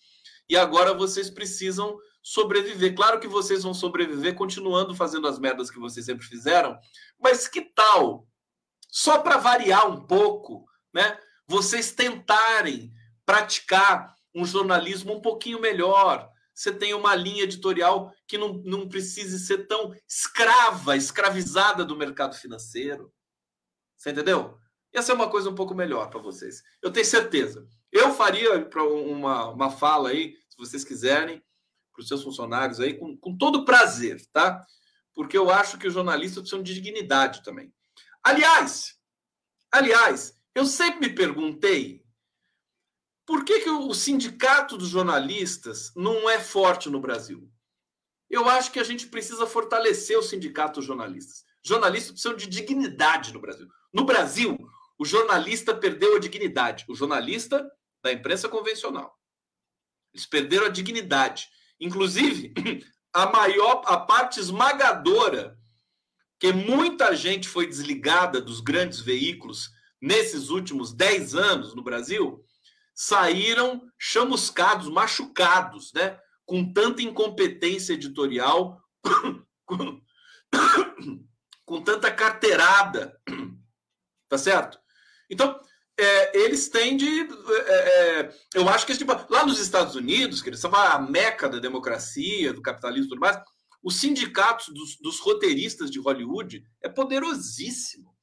e 0.46 0.54
agora 0.54 0.92
vocês 0.92 1.30
precisam 1.30 1.96
sobreviver. 2.22 2.94
Claro 2.94 3.18
que 3.18 3.26
vocês 3.26 3.62
vão 3.62 3.72
sobreviver 3.72 4.34
continuando 4.34 4.94
fazendo 4.94 5.26
as 5.26 5.38
merdas 5.38 5.70
que 5.70 5.78
vocês 5.78 6.04
sempre 6.04 6.26
fizeram, 6.26 6.78
mas 7.18 7.48
que 7.48 7.62
tal, 7.62 8.28
só 8.90 9.20
para 9.20 9.38
variar 9.38 9.90
um 9.90 10.06
pouco, 10.06 10.66
né? 10.92 11.18
Vocês 11.48 11.92
tentarem 11.92 12.92
praticar 13.30 14.16
um 14.34 14.44
jornalismo 14.44 15.14
um 15.14 15.20
pouquinho 15.20 15.60
melhor. 15.60 16.28
Você 16.52 16.72
tem 16.72 16.94
uma 16.94 17.14
linha 17.14 17.44
editorial 17.44 18.12
que 18.26 18.36
não, 18.36 18.54
não 18.64 18.88
precise 18.88 19.38
ser 19.38 19.68
tão 19.68 19.94
escrava, 20.08 20.96
escravizada 20.96 21.84
do 21.84 21.96
mercado 21.96 22.34
financeiro. 22.34 23.12
Você 23.96 24.10
entendeu? 24.10 24.58
Ia 24.92 25.00
ser 25.00 25.12
uma 25.12 25.30
coisa 25.30 25.48
um 25.48 25.54
pouco 25.54 25.76
melhor 25.76 26.10
para 26.10 26.18
vocês. 26.20 26.60
Eu 26.82 26.90
tenho 26.90 27.06
certeza. 27.06 27.68
Eu 27.92 28.12
faria 28.12 28.64
para 28.64 28.82
uma, 28.82 29.50
uma 29.50 29.70
fala 29.70 30.08
aí, 30.08 30.36
se 30.48 30.58
vocês 30.58 30.82
quiserem, 30.82 31.40
para 31.92 32.02
os 32.02 32.08
seus 32.08 32.24
funcionários 32.24 32.80
aí, 32.80 32.94
com, 32.94 33.16
com 33.16 33.38
todo 33.38 33.64
prazer, 33.64 34.26
tá? 34.32 34.60
Porque 35.14 35.38
eu 35.38 35.50
acho 35.50 35.78
que 35.78 35.86
os 35.86 35.94
jornalistas 35.94 36.40
precisam 36.40 36.64
de 36.64 36.74
dignidade 36.74 37.44
também. 37.44 37.72
Aliás, 38.24 38.96
aliás, 39.70 40.36
eu 40.52 40.66
sempre 40.66 41.08
me 41.08 41.14
perguntei 41.14 42.04
por 43.30 43.44
que, 43.44 43.60
que 43.60 43.70
o 43.70 43.94
sindicato 43.94 44.76
dos 44.76 44.88
jornalistas 44.88 45.92
não 45.94 46.28
é 46.28 46.40
forte 46.40 46.90
no 46.90 46.98
Brasil. 46.98 47.48
Eu 48.28 48.48
acho 48.48 48.72
que 48.72 48.80
a 48.80 48.82
gente 48.82 49.06
precisa 49.06 49.46
fortalecer 49.46 50.18
o 50.18 50.22
sindicato 50.22 50.80
dos 50.80 50.84
jornalistas. 50.84 51.44
Jornalistas 51.64 52.10
precisam 52.10 52.36
de 52.36 52.48
dignidade 52.48 53.32
no 53.32 53.40
Brasil. 53.40 53.68
No 53.94 54.02
Brasil, 54.04 54.58
o 54.98 55.04
jornalista 55.04 55.72
perdeu 55.72 56.16
a 56.16 56.18
dignidade. 56.18 56.84
O 56.88 56.94
jornalista 56.96 57.64
da 58.02 58.12
imprensa 58.12 58.48
convencional. 58.48 59.16
Eles 60.12 60.26
perderam 60.26 60.66
a 60.66 60.70
dignidade. 60.70 61.46
Inclusive, 61.78 62.52
a 63.14 63.26
maior, 63.26 63.82
a 63.86 63.96
parte 63.96 64.40
esmagadora, 64.40 65.56
que 66.40 66.52
muita 66.52 67.14
gente 67.14 67.48
foi 67.48 67.68
desligada 67.68 68.40
dos 68.40 68.58
grandes 68.60 68.98
veículos 68.98 69.70
nesses 70.02 70.48
últimos 70.48 70.92
10 70.92 71.36
anos 71.36 71.76
no 71.76 71.84
Brasil, 71.84 72.44
saíram 73.00 73.90
chamuscados, 73.98 74.90
machucados, 74.90 75.90
né? 75.94 76.18
Com 76.44 76.70
tanta 76.70 77.00
incompetência 77.00 77.94
editorial, 77.94 78.78
com, 81.64 81.82
tanta 81.82 82.12
carteirada, 82.12 83.18
tá 84.28 84.36
certo? 84.36 84.78
Então, 85.30 85.58
é, 85.98 86.40
eles 86.40 86.68
têm 86.68 86.94
de. 86.98 87.22
É, 87.66 88.20
é, 88.20 88.34
eu 88.54 88.68
acho 88.68 88.84
que 88.86 88.94
tipo, 88.94 89.12
lá 89.30 89.46
nos 89.46 89.58
Estados 89.58 89.94
Unidos, 89.94 90.42
que 90.42 90.50
eles 90.50 90.60
são 90.60 90.74
a 90.74 90.98
meca 90.98 91.48
da 91.48 91.58
democracia, 91.58 92.52
do 92.52 92.60
capitalismo 92.60 93.06
e 93.06 93.08
tudo 93.08 93.20
mais, 93.20 93.40
os 93.82 93.96
sindicatos 93.96 94.68
dos, 94.68 94.98
dos, 95.00 95.20
roteiristas 95.20 95.90
de 95.90 95.98
Hollywood 95.98 96.62
é 96.82 96.88
poderosíssimo. 96.90 98.14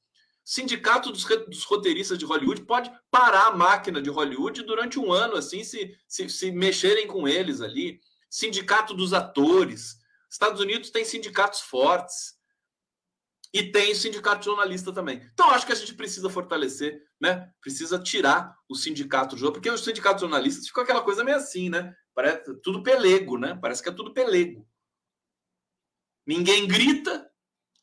Sindicato 0.48 1.12
dos, 1.12 1.26
dos, 1.26 1.62
roteiristas 1.64 2.16
de 2.16 2.24
Hollywood 2.24 2.62
pode 2.62 2.90
parar 3.10 3.48
a 3.48 3.54
máquina 3.54 4.00
de 4.00 4.08
Hollywood 4.08 4.62
durante 4.62 4.98
um 4.98 5.12
ano, 5.12 5.36
assim, 5.36 5.62
se, 5.62 5.94
se, 6.08 6.26
se 6.30 6.50
mexerem 6.50 7.06
com 7.06 7.28
eles 7.28 7.60
ali. 7.60 8.00
Sindicato 8.30 8.94
dos 8.94 9.12
atores. 9.12 9.98
Estados 10.30 10.58
Unidos 10.58 10.88
tem 10.88 11.04
sindicatos 11.04 11.60
fortes. 11.60 12.38
E 13.52 13.70
tem 13.70 13.94
sindicato 13.94 14.46
jornalista 14.46 14.90
também. 14.90 15.20
Então, 15.34 15.50
acho 15.50 15.66
que 15.66 15.72
a 15.72 15.76
gente 15.76 15.92
precisa 15.92 16.30
fortalecer, 16.30 16.98
né? 17.20 17.52
Precisa 17.60 17.98
tirar 17.98 18.56
o 18.66 18.74
sindicato 18.74 19.36
jornalista, 19.36 19.60
porque 19.60 19.70
os 19.70 19.84
sindicatos 19.84 20.22
jornalistas 20.22 20.66
ficam 20.66 20.82
aquela 20.82 21.02
coisa 21.02 21.22
meio 21.22 21.36
assim, 21.36 21.68
né? 21.68 21.94
Parece 22.14 22.54
tudo 22.62 22.82
pelego, 22.82 23.36
né? 23.36 23.54
Parece 23.60 23.82
que 23.82 23.90
é 23.90 23.92
tudo 23.92 24.14
pelego. 24.14 24.66
Ninguém 26.26 26.66
grita, 26.66 27.30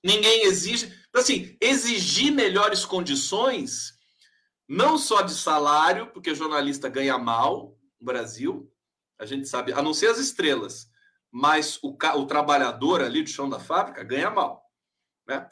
ninguém 0.03 0.45
exige. 0.45 1.04
Então, 1.16 1.24
assim, 1.24 1.55
exigir 1.61 2.30
melhores 2.34 2.84
condições, 2.84 3.93
não 4.68 4.97
só 4.97 5.22
de 5.22 5.34
salário, 5.34 6.07
porque 6.07 6.36
jornalista 6.36 6.89
ganha 6.89 7.18
mal 7.18 7.78
no 7.97 8.05
Brasil, 8.05 8.70
a 9.18 9.26
gente 9.26 9.47
sabe, 9.47 9.72
a 9.72 9.82
não 9.82 9.93
ser 9.93 10.07
as 10.07 10.18
estrelas, 10.18 10.89
mas 11.32 11.80
o, 11.82 11.95
o 12.18 12.26
trabalhador 12.26 13.01
ali 13.01 13.24
do 13.24 13.30
chão 13.30 13.49
da 13.49 13.61
fábrica 13.61 14.03
ganha 14.03 14.30
mal. 14.30 14.61
Né? 15.26 15.49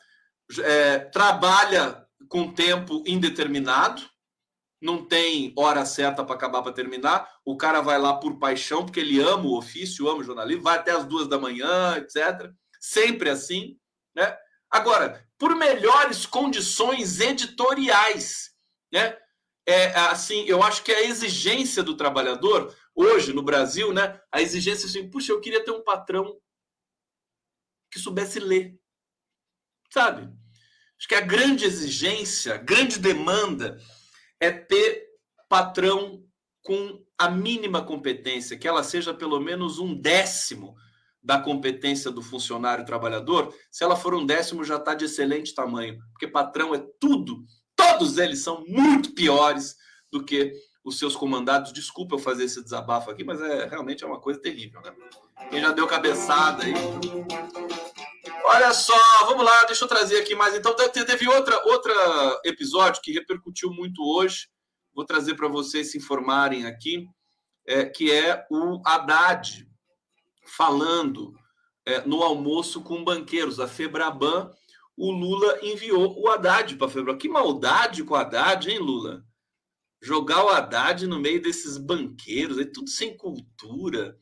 É, 0.64 1.00
trabalha 1.00 2.06
com 2.28 2.52
tempo 2.52 3.02
indeterminado, 3.08 4.02
não 4.82 5.06
tem 5.06 5.54
hora 5.56 5.86
certa 5.86 6.26
para 6.26 6.36
acabar 6.36 6.62
para 6.62 6.74
terminar. 6.74 7.26
O 7.46 7.56
cara 7.56 7.80
vai 7.80 7.98
lá 7.98 8.14
por 8.16 8.38
paixão, 8.38 8.84
porque 8.84 9.00
ele 9.00 9.22
ama 9.22 9.46
o 9.46 9.58
ofício, 9.58 10.10
ama 10.10 10.20
o 10.20 10.26
jornalismo, 10.26 10.64
vai 10.64 10.78
até 10.78 10.92
as 10.92 11.06
duas 11.06 11.26
da 11.26 11.40
manhã, 11.40 11.96
etc. 11.96 12.52
Sempre 12.82 13.30
assim, 13.30 13.78
né? 14.14 14.38
Agora, 14.74 15.24
por 15.38 15.56
melhores 15.56 16.26
condições 16.26 17.20
editoriais, 17.20 18.50
né? 18.92 19.16
É, 19.68 19.94
assim, 20.10 20.44
eu 20.46 20.64
acho 20.64 20.84
que 20.84 20.92
a 20.92 21.04
exigência 21.04 21.84
do 21.84 21.96
trabalhador 21.96 22.76
hoje 22.96 23.32
no 23.34 23.44
Brasil, 23.44 23.94
né? 23.94 24.20
A 24.32 24.42
exigência 24.42 24.88
assim, 24.88 25.08
puxa, 25.12 25.32
eu 25.32 25.40
queria 25.40 25.64
ter 25.64 25.70
um 25.70 25.84
patrão 25.84 26.40
que 27.92 28.00
soubesse 28.00 28.40
ler, 28.40 28.76
sabe? 29.94 30.28
Acho 30.98 31.08
que 31.08 31.16
a 31.16 31.22
grande 31.22 31.66
exigência, 31.66 32.56
a 32.56 32.58
grande 32.58 32.98
demanda 32.98 33.80
é 34.40 34.52
ter 34.52 35.06
patrão 35.48 36.26
com 36.64 37.06
a 37.16 37.30
mínima 37.30 37.86
competência, 37.86 38.58
que 38.58 38.68
ela 38.68 38.84
seja 38.84 39.14
pelo 39.14 39.40
menos 39.40 39.78
um 39.78 39.94
décimo 39.94 40.76
da 41.24 41.40
competência 41.40 42.12
do 42.12 42.22
funcionário 42.22 42.86
trabalhador. 42.86 43.54
Se 43.72 43.84
ela 43.84 43.96
for 43.96 44.14
um 44.14 44.26
décimo, 44.26 44.64
já 44.64 44.76
está 44.76 44.94
de 44.94 45.06
excelente 45.06 45.56
tamanho, 45.56 45.98
porque 46.12 46.28
patrão 46.28 46.76
é 46.76 46.84
tudo, 47.00 47.44
todos 47.76 48.18
eles 48.18 48.40
são 48.40 48.64
muito 48.68 49.14
piores 49.14 49.76
do 50.12 50.24
que 50.24 50.54
os 50.84 51.00
seus 51.00 51.16
comandados. 51.16 51.72
Desculpa 51.72 52.16
eu 52.16 52.20
fazer 52.20 52.44
esse 52.44 52.62
desabafo 52.62 53.10
aqui, 53.10 53.24
mas 53.24 53.42
é 53.42 53.66
realmente 53.68 54.04
é 54.04 54.08
uma 54.08 54.20
coisa 54.20 54.42
terrível, 54.42 54.82
né? 54.82 54.94
Quem 55.50 55.62
já 55.62 55.72
deu 55.72 55.88
cabeçada 55.88 56.64
aí. 56.64 56.74
Olha 58.46 58.74
só, 58.74 58.94
vamos 59.26 59.46
lá, 59.46 59.64
deixa 59.64 59.86
eu 59.86 59.88
trazer 59.88 60.20
aqui 60.20 60.36
mais. 60.36 60.54
Então, 60.54 60.76
teve 60.76 61.28
outra, 61.28 61.60
outra 61.66 62.42
episódio 62.46 63.02
que 63.02 63.14
repercutiu 63.14 63.72
muito 63.72 64.04
hoje. 64.04 64.48
Vou 64.94 65.06
trazer 65.06 65.36
para 65.36 65.48
vocês 65.48 65.92
se 65.92 65.98
informarem 65.98 66.66
aqui, 66.66 67.08
é, 67.66 67.86
que 67.86 68.12
é 68.12 68.46
o 68.52 68.82
Haddad 68.86 69.66
falando 70.46 71.34
é, 71.86 72.06
no 72.06 72.22
almoço 72.24 72.82
com 72.82 73.04
banqueiros, 73.04 73.60
a 73.60 73.68
Febraban. 73.68 74.52
O 74.96 75.12
Lula 75.12 75.60
enviou 75.62 76.20
o 76.20 76.30
Haddad 76.30 76.76
para 76.76 76.88
a 76.88 76.90
Febraban. 76.90 77.18
Que 77.18 77.30
maldade 77.30 78.04
com 78.04 78.14
o 78.14 78.18
Haddad, 78.18 78.70
hein, 78.70 78.80
Lula? 78.80 79.26
Jogar 80.02 80.44
o 80.44 80.50
Haddad 80.50 81.08
no 81.08 81.20
meio 81.20 81.42
desses 81.42 81.78
banqueiros, 81.78 82.60
é 82.60 82.66
tudo 82.66 82.90
sem 82.90 83.16
cultura. 83.16 84.18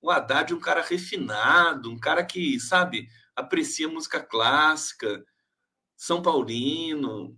O 0.00 0.10
Haddad 0.10 0.52
é 0.52 0.56
um 0.56 0.60
cara 0.60 0.82
refinado, 0.82 1.90
um 1.90 1.98
cara 1.98 2.24
que, 2.24 2.58
sabe, 2.60 3.08
aprecia 3.34 3.88
música 3.88 4.20
clássica, 4.20 5.24
São 5.96 6.20
Paulino, 6.20 7.36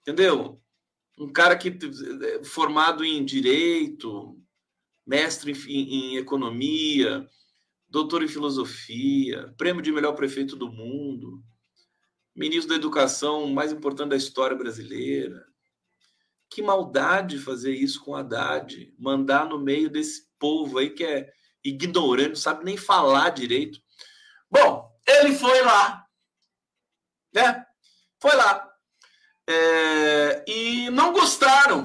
entendeu? 0.00 0.60
Um 1.18 1.32
cara 1.32 1.56
que 1.56 1.68
é, 1.68 2.44
formado 2.44 3.04
em 3.04 3.24
direito, 3.24 4.36
mestre 5.06 5.52
em, 5.68 6.14
em 6.14 6.16
economia, 6.16 7.26
doutor 7.96 8.22
em 8.22 8.28
filosofia, 8.28 9.54
prêmio 9.56 9.80
de 9.80 9.90
melhor 9.90 10.12
prefeito 10.12 10.54
do 10.54 10.70
mundo, 10.70 11.42
ministro 12.34 12.68
da 12.68 12.74
educação 12.74 13.46
mais 13.46 13.72
importante 13.72 14.10
da 14.10 14.16
história 14.16 14.54
brasileira. 14.54 15.46
Que 16.50 16.60
maldade 16.60 17.38
fazer 17.38 17.72
isso 17.72 18.04
com 18.04 18.14
Haddad, 18.14 18.94
mandar 18.98 19.46
no 19.46 19.58
meio 19.58 19.88
desse 19.88 20.28
povo 20.38 20.76
aí 20.76 20.90
que 20.90 21.04
é 21.04 21.32
ignorante, 21.64 22.28
não 22.28 22.36
sabe 22.36 22.66
nem 22.66 22.76
falar 22.76 23.30
direito. 23.30 23.80
Bom, 24.50 24.94
ele 25.06 25.34
foi 25.34 25.62
lá, 25.62 26.06
né? 27.34 27.64
Foi 28.20 28.36
lá. 28.36 28.70
É, 29.48 30.44
e 30.46 30.90
não 30.90 31.14
gostaram. 31.14 31.82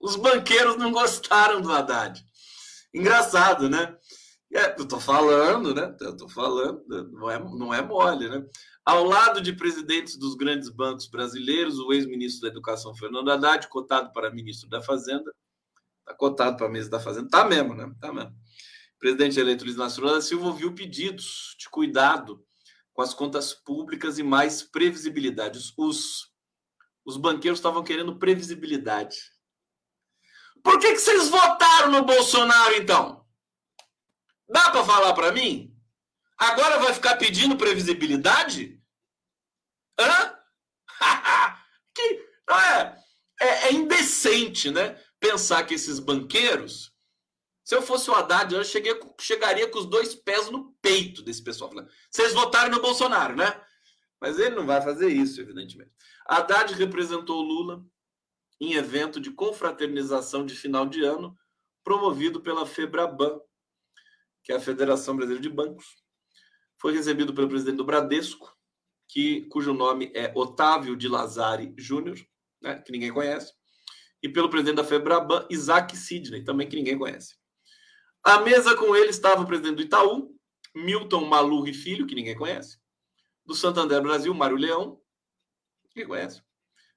Os 0.00 0.16
banqueiros 0.16 0.78
não 0.78 0.90
gostaram 0.90 1.60
do 1.60 1.70
Haddad. 1.70 2.24
Engraçado, 2.94 3.68
né? 3.68 3.94
É, 4.52 4.80
eu 4.80 4.86
tô 4.86 4.98
falando, 4.98 5.74
né? 5.74 5.94
Eu 6.00 6.16
tô 6.16 6.28
falando, 6.28 6.84
não 7.12 7.30
é, 7.30 7.38
não 7.38 7.74
é 7.74 7.82
mole, 7.82 8.28
né? 8.28 8.44
Ao 8.84 9.04
lado 9.04 9.40
de 9.40 9.52
presidentes 9.52 10.16
dos 10.16 10.34
grandes 10.34 10.68
bancos 10.68 11.06
brasileiros, 11.06 11.78
o 11.78 11.92
ex-ministro 11.92 12.42
da 12.42 12.48
Educação, 12.48 12.94
Fernando 12.94 13.30
Haddad, 13.30 13.68
cotado 13.68 14.12
para 14.12 14.30
ministro 14.30 14.68
da 14.68 14.82
Fazenda, 14.82 15.32
tá 16.04 16.14
cotado 16.14 16.56
para 16.56 16.68
ministro 16.68 16.90
da 16.90 17.00
Fazenda, 17.00 17.28
tá 17.28 17.44
mesmo, 17.44 17.74
né? 17.74 17.92
Tá 18.00 18.12
mesmo 18.12 18.34
presidente 19.00 19.40
eleito 19.40 19.64
Luiz 19.64 19.76
Inácio 19.76 20.04
da 20.04 20.20
Silva 20.20 20.48
ouviu 20.48 20.74
pedidos 20.74 21.56
de 21.58 21.68
cuidado 21.70 22.44
com 22.92 23.00
as 23.00 23.14
contas 23.14 23.54
públicas 23.54 24.18
e 24.18 24.22
mais 24.22 24.62
previsibilidade. 24.62 25.58
Os, 25.76 26.30
os 27.04 27.16
banqueiros 27.16 27.58
estavam 27.58 27.82
querendo 27.82 28.18
previsibilidade. 28.18 29.16
Por 30.62 30.78
que, 30.78 30.92
que 30.92 30.98
vocês 30.98 31.28
votaram 31.30 31.90
no 31.90 32.04
Bolsonaro, 32.04 32.74
então? 32.74 33.19
Dá 34.50 34.70
para 34.70 34.84
falar 34.84 35.14
para 35.14 35.32
mim? 35.32 35.72
Agora 36.36 36.78
vai 36.78 36.92
ficar 36.92 37.16
pedindo 37.16 37.56
previsibilidade? 37.56 38.82
Hã? 39.98 40.36
que, 41.94 42.02
é, 42.50 42.96
é, 43.40 43.68
é, 43.68 43.72
indecente, 43.72 44.70
né? 44.70 45.00
Pensar 45.20 45.64
que 45.64 45.74
esses 45.74 45.98
banqueiros. 45.98 46.92
Se 47.62 47.76
eu 47.76 47.82
fosse 47.82 48.10
o 48.10 48.14
Haddad, 48.14 48.52
eu 48.52 48.64
cheguei, 48.64 48.98
chegaria 49.20 49.68
com 49.68 49.78
os 49.78 49.86
dois 49.86 50.14
pés 50.14 50.50
no 50.50 50.72
peito 50.82 51.22
desse 51.22 51.42
pessoal. 51.42 51.70
Vocês 52.10 52.32
votaram 52.32 52.70
no 52.70 52.82
Bolsonaro, 52.82 53.36
né? 53.36 53.62
Mas 54.20 54.38
ele 54.38 54.56
não 54.56 54.66
vai 54.66 54.82
fazer 54.82 55.08
isso, 55.08 55.40
evidentemente. 55.40 55.92
Haddad 56.26 56.74
representou 56.74 57.40
Lula 57.40 57.84
em 58.60 58.74
evento 58.74 59.20
de 59.20 59.30
confraternização 59.30 60.44
de 60.44 60.54
final 60.54 60.86
de 60.86 61.02
ano, 61.02 61.36
promovido 61.84 62.40
pela 62.40 62.66
FEBRABAN, 62.66 63.40
que 64.42 64.52
é 64.52 64.56
a 64.56 64.60
Federação 64.60 65.16
Brasileira 65.16 65.42
de 65.42 65.48
Bancos. 65.48 65.86
Foi 66.78 66.92
recebido 66.92 67.34
pelo 67.34 67.48
presidente 67.48 67.76
do 67.76 67.84
Bradesco, 67.84 68.56
que, 69.08 69.42
cujo 69.46 69.74
nome 69.74 70.10
é 70.14 70.32
Otávio 70.34 70.96
de 70.96 71.08
Lazari 71.08 71.74
Júnior, 71.76 72.18
né, 72.62 72.80
que 72.80 72.92
ninguém 72.92 73.12
conhece, 73.12 73.52
e 74.22 74.28
pelo 74.28 74.50
presidente 74.50 74.76
da 74.76 74.84
FEBRABAN, 74.84 75.46
Isaac 75.50 75.96
Sidney, 75.96 76.44
também 76.44 76.68
que 76.68 76.76
ninguém 76.76 76.98
conhece. 76.98 77.34
À 78.22 78.40
mesa 78.40 78.76
com 78.76 78.94
ele 78.94 79.10
estava 79.10 79.42
o 79.42 79.46
presidente 79.46 79.76
do 79.76 79.82
Itaú, 79.82 80.34
Milton 80.74 81.24
Malurri 81.24 81.72
Filho, 81.74 82.06
que 82.06 82.14
ninguém 82.14 82.36
conhece, 82.36 82.78
do 83.44 83.54
Santander 83.54 84.00
Brasil, 84.02 84.32
Mário 84.32 84.56
Leão, 84.56 85.00
ninguém 85.88 86.06
conhece, 86.06 86.42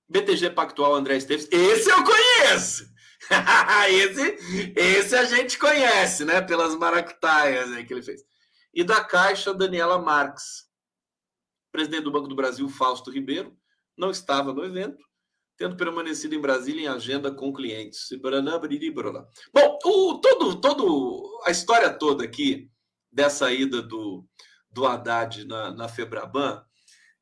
BTG 0.07 0.51
Pactual, 0.51 0.93
André 0.93 1.17
Esteves, 1.17 1.47
esse 1.51 1.89
eu 1.89 2.03
conheço! 2.03 2.92
esse, 3.89 4.73
esse 4.75 5.15
a 5.15 5.25
gente 5.25 5.57
conhece, 5.57 6.25
né? 6.25 6.41
Pelas 6.41 6.75
maracutaias 6.75 7.71
aí 7.71 7.85
que 7.85 7.93
ele 7.93 8.01
fez. 8.01 8.23
E 8.73 8.83
da 8.83 9.03
Caixa, 9.03 9.53
Daniela 9.53 9.99
Marques. 9.99 10.67
Presidente 11.71 12.03
do 12.03 12.11
Banco 12.11 12.27
do 12.27 12.35
Brasil, 12.35 12.67
Fausto 12.69 13.09
Ribeiro, 13.09 13.57
não 13.97 14.11
estava 14.11 14.53
no 14.53 14.63
evento, 14.63 15.03
tendo 15.57 15.75
permanecido 15.75 16.35
em 16.35 16.41
Brasília 16.41 16.83
em 16.83 16.87
agenda 16.87 17.31
com 17.31 17.51
clientes. 17.51 18.07
Bom, 19.51 19.79
o, 19.83 20.19
todo, 20.19 20.61
todo, 20.61 21.41
a 21.45 21.51
história 21.51 21.89
toda 21.91 22.23
aqui 22.23 22.69
dessa 23.11 23.51
ida 23.51 23.81
do, 23.81 24.23
do 24.69 24.85
Haddad 24.85 25.45
na, 25.45 25.71
na 25.71 25.87
Febraban 25.87 26.63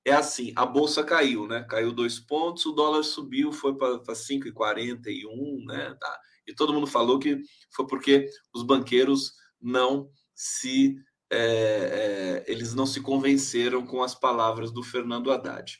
é 0.05 0.13
assim: 0.13 0.51
a 0.55 0.65
bolsa 0.65 1.03
caiu, 1.03 1.47
né? 1.47 1.65
Caiu 1.69 1.91
dois 1.91 2.19
pontos, 2.19 2.65
o 2.65 2.71
dólar 2.71 3.03
subiu, 3.03 3.51
foi 3.51 3.75
para 3.77 3.99
5,41, 3.99 5.65
né? 5.65 5.95
Tá. 5.99 6.19
E 6.47 6.53
todo 6.53 6.73
mundo 6.73 6.87
falou 6.87 7.19
que 7.19 7.41
foi 7.73 7.87
porque 7.87 8.29
os 8.53 8.63
banqueiros 8.63 9.33
não 9.61 10.09
se 10.33 10.95
é, 11.31 12.43
é, 12.45 12.51
eles 12.51 12.73
não 12.73 12.85
se 12.85 12.99
convenceram 12.99 13.85
com 13.85 14.03
as 14.03 14.13
palavras 14.13 14.71
do 14.71 14.83
Fernando 14.83 15.31
Haddad. 15.31 15.79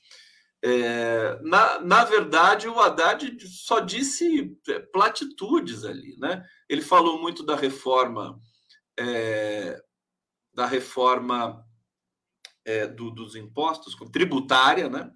É, 0.63 1.39
na, 1.41 1.81
na 1.81 2.05
verdade, 2.05 2.67
o 2.67 2.79
Haddad 2.79 3.35
só 3.47 3.79
disse 3.79 4.55
é, 4.69 4.79
platitudes 4.79 5.83
ali, 5.83 6.15
né? 6.19 6.45
Ele 6.69 6.81
falou 6.81 7.19
muito 7.19 7.43
da 7.43 7.55
reforma 7.55 8.39
é, 8.97 9.81
da 10.53 10.65
reforma 10.65 11.65
é, 12.65 12.87
do, 12.87 13.11
dos 13.11 13.35
impostos, 13.35 13.95
tributária, 14.11 14.89
né? 14.89 15.11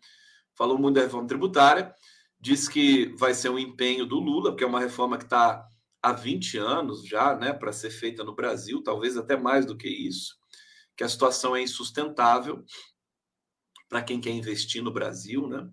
Falou 0.55 0.77
muito 0.77 0.95
da 0.95 1.01
reforma 1.01 1.27
tributária, 1.27 1.93
diz 2.39 2.67
que 2.67 3.07
vai 3.17 3.33
ser 3.33 3.49
um 3.49 3.59
empenho 3.59 4.05
do 4.05 4.19
Lula, 4.19 4.51
porque 4.51 4.63
é 4.63 4.67
uma 4.67 4.79
reforma 4.79 5.17
que 5.17 5.25
está 5.25 5.67
há 6.01 6.11
20 6.11 6.57
anos 6.59 7.05
já, 7.05 7.35
né, 7.35 7.51
para 7.51 7.73
ser 7.73 7.89
feita 7.89 8.23
no 8.23 8.35
Brasil, 8.35 8.83
talvez 8.83 9.17
até 9.17 9.35
mais 9.35 9.65
do 9.65 9.75
que 9.75 9.89
isso, 9.89 10.35
que 10.95 11.03
a 11.03 11.09
situação 11.09 11.55
é 11.55 11.63
insustentável 11.63 12.63
para 13.89 14.03
quem 14.03 14.21
quer 14.21 14.29
investir 14.29 14.83
no 14.83 14.93
Brasil, 14.93 15.47
né? 15.47 15.67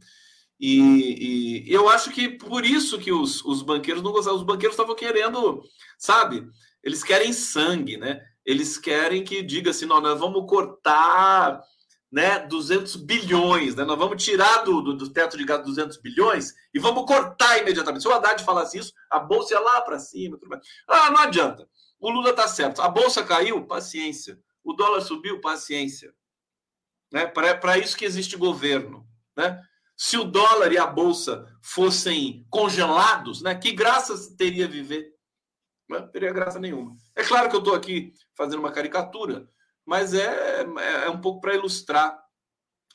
E, 0.58 1.64
e, 1.66 1.72
eu 1.72 1.88
acho 1.88 2.10
que 2.10 2.28
por 2.28 2.64
isso 2.64 2.98
que 2.98 3.10
os, 3.10 3.44
os 3.44 3.62
banqueiros 3.62 4.02
não 4.02 4.12
gostavam, 4.12 4.38
os 4.38 4.46
banqueiros 4.46 4.74
estavam 4.74 4.94
querendo, 4.94 5.60
sabe? 5.98 6.48
Eles 6.82 7.02
querem 7.02 7.32
sangue, 7.32 7.96
né? 7.96 8.24
Eles 8.44 8.78
querem 8.78 9.24
que 9.24 9.42
diga 9.42 9.70
assim, 9.70 9.86
não, 9.86 10.00
nós 10.00 10.18
vamos 10.18 10.48
cortar 10.48 11.62
né, 12.10 12.40
200 12.40 12.96
bilhões, 12.96 13.74
né? 13.74 13.84
nós 13.84 13.98
vamos 13.98 14.22
tirar 14.22 14.64
do, 14.64 14.82
do, 14.82 14.94
do 14.94 15.08
teto 15.08 15.38
de 15.38 15.44
gasto 15.44 15.64
200 15.64 15.96
bilhões 15.96 16.52
e 16.74 16.78
vamos 16.78 17.06
cortar 17.06 17.58
imediatamente. 17.58 18.02
Se 18.02 18.08
o 18.08 18.12
Haddad 18.12 18.44
falasse 18.44 18.78
isso, 18.78 18.92
a 19.10 19.18
bolsa 19.18 19.54
ia 19.54 19.60
lá 19.60 19.80
para 19.80 19.98
cima. 19.98 20.36
Tudo. 20.36 20.60
Ah, 20.86 21.10
não 21.10 21.20
adianta. 21.20 21.66
O 21.98 22.10
Lula 22.10 22.30
está 22.30 22.46
certo. 22.46 22.82
A 22.82 22.88
bolsa 22.88 23.24
caiu, 23.24 23.66
paciência. 23.66 24.38
O 24.62 24.74
dólar 24.74 25.00
subiu, 25.00 25.40
paciência. 25.40 26.12
Né? 27.10 27.26
Para 27.26 27.78
isso 27.78 27.96
que 27.96 28.04
existe 28.04 28.36
governo. 28.36 29.06
Né? 29.36 29.62
Se 29.96 30.18
o 30.18 30.24
dólar 30.24 30.72
e 30.72 30.78
a 30.78 30.86
bolsa 30.86 31.46
fossem 31.62 32.44
congelados, 32.50 33.40
né, 33.40 33.54
que 33.54 33.72
graça 33.72 34.14
teria 34.36 34.66
viver? 34.66 35.11
Não 35.88 36.08
teria 36.08 36.32
graça 36.32 36.58
nenhuma. 36.58 36.96
É 37.14 37.22
claro 37.22 37.48
que 37.50 37.56
eu 37.56 37.60
estou 37.60 37.74
aqui 37.74 38.12
fazendo 38.36 38.60
uma 38.60 38.72
caricatura, 38.72 39.48
mas 39.84 40.14
é, 40.14 40.62
é, 40.62 41.04
é 41.04 41.10
um 41.10 41.20
pouco 41.20 41.40
para 41.40 41.54
ilustrar 41.54 42.22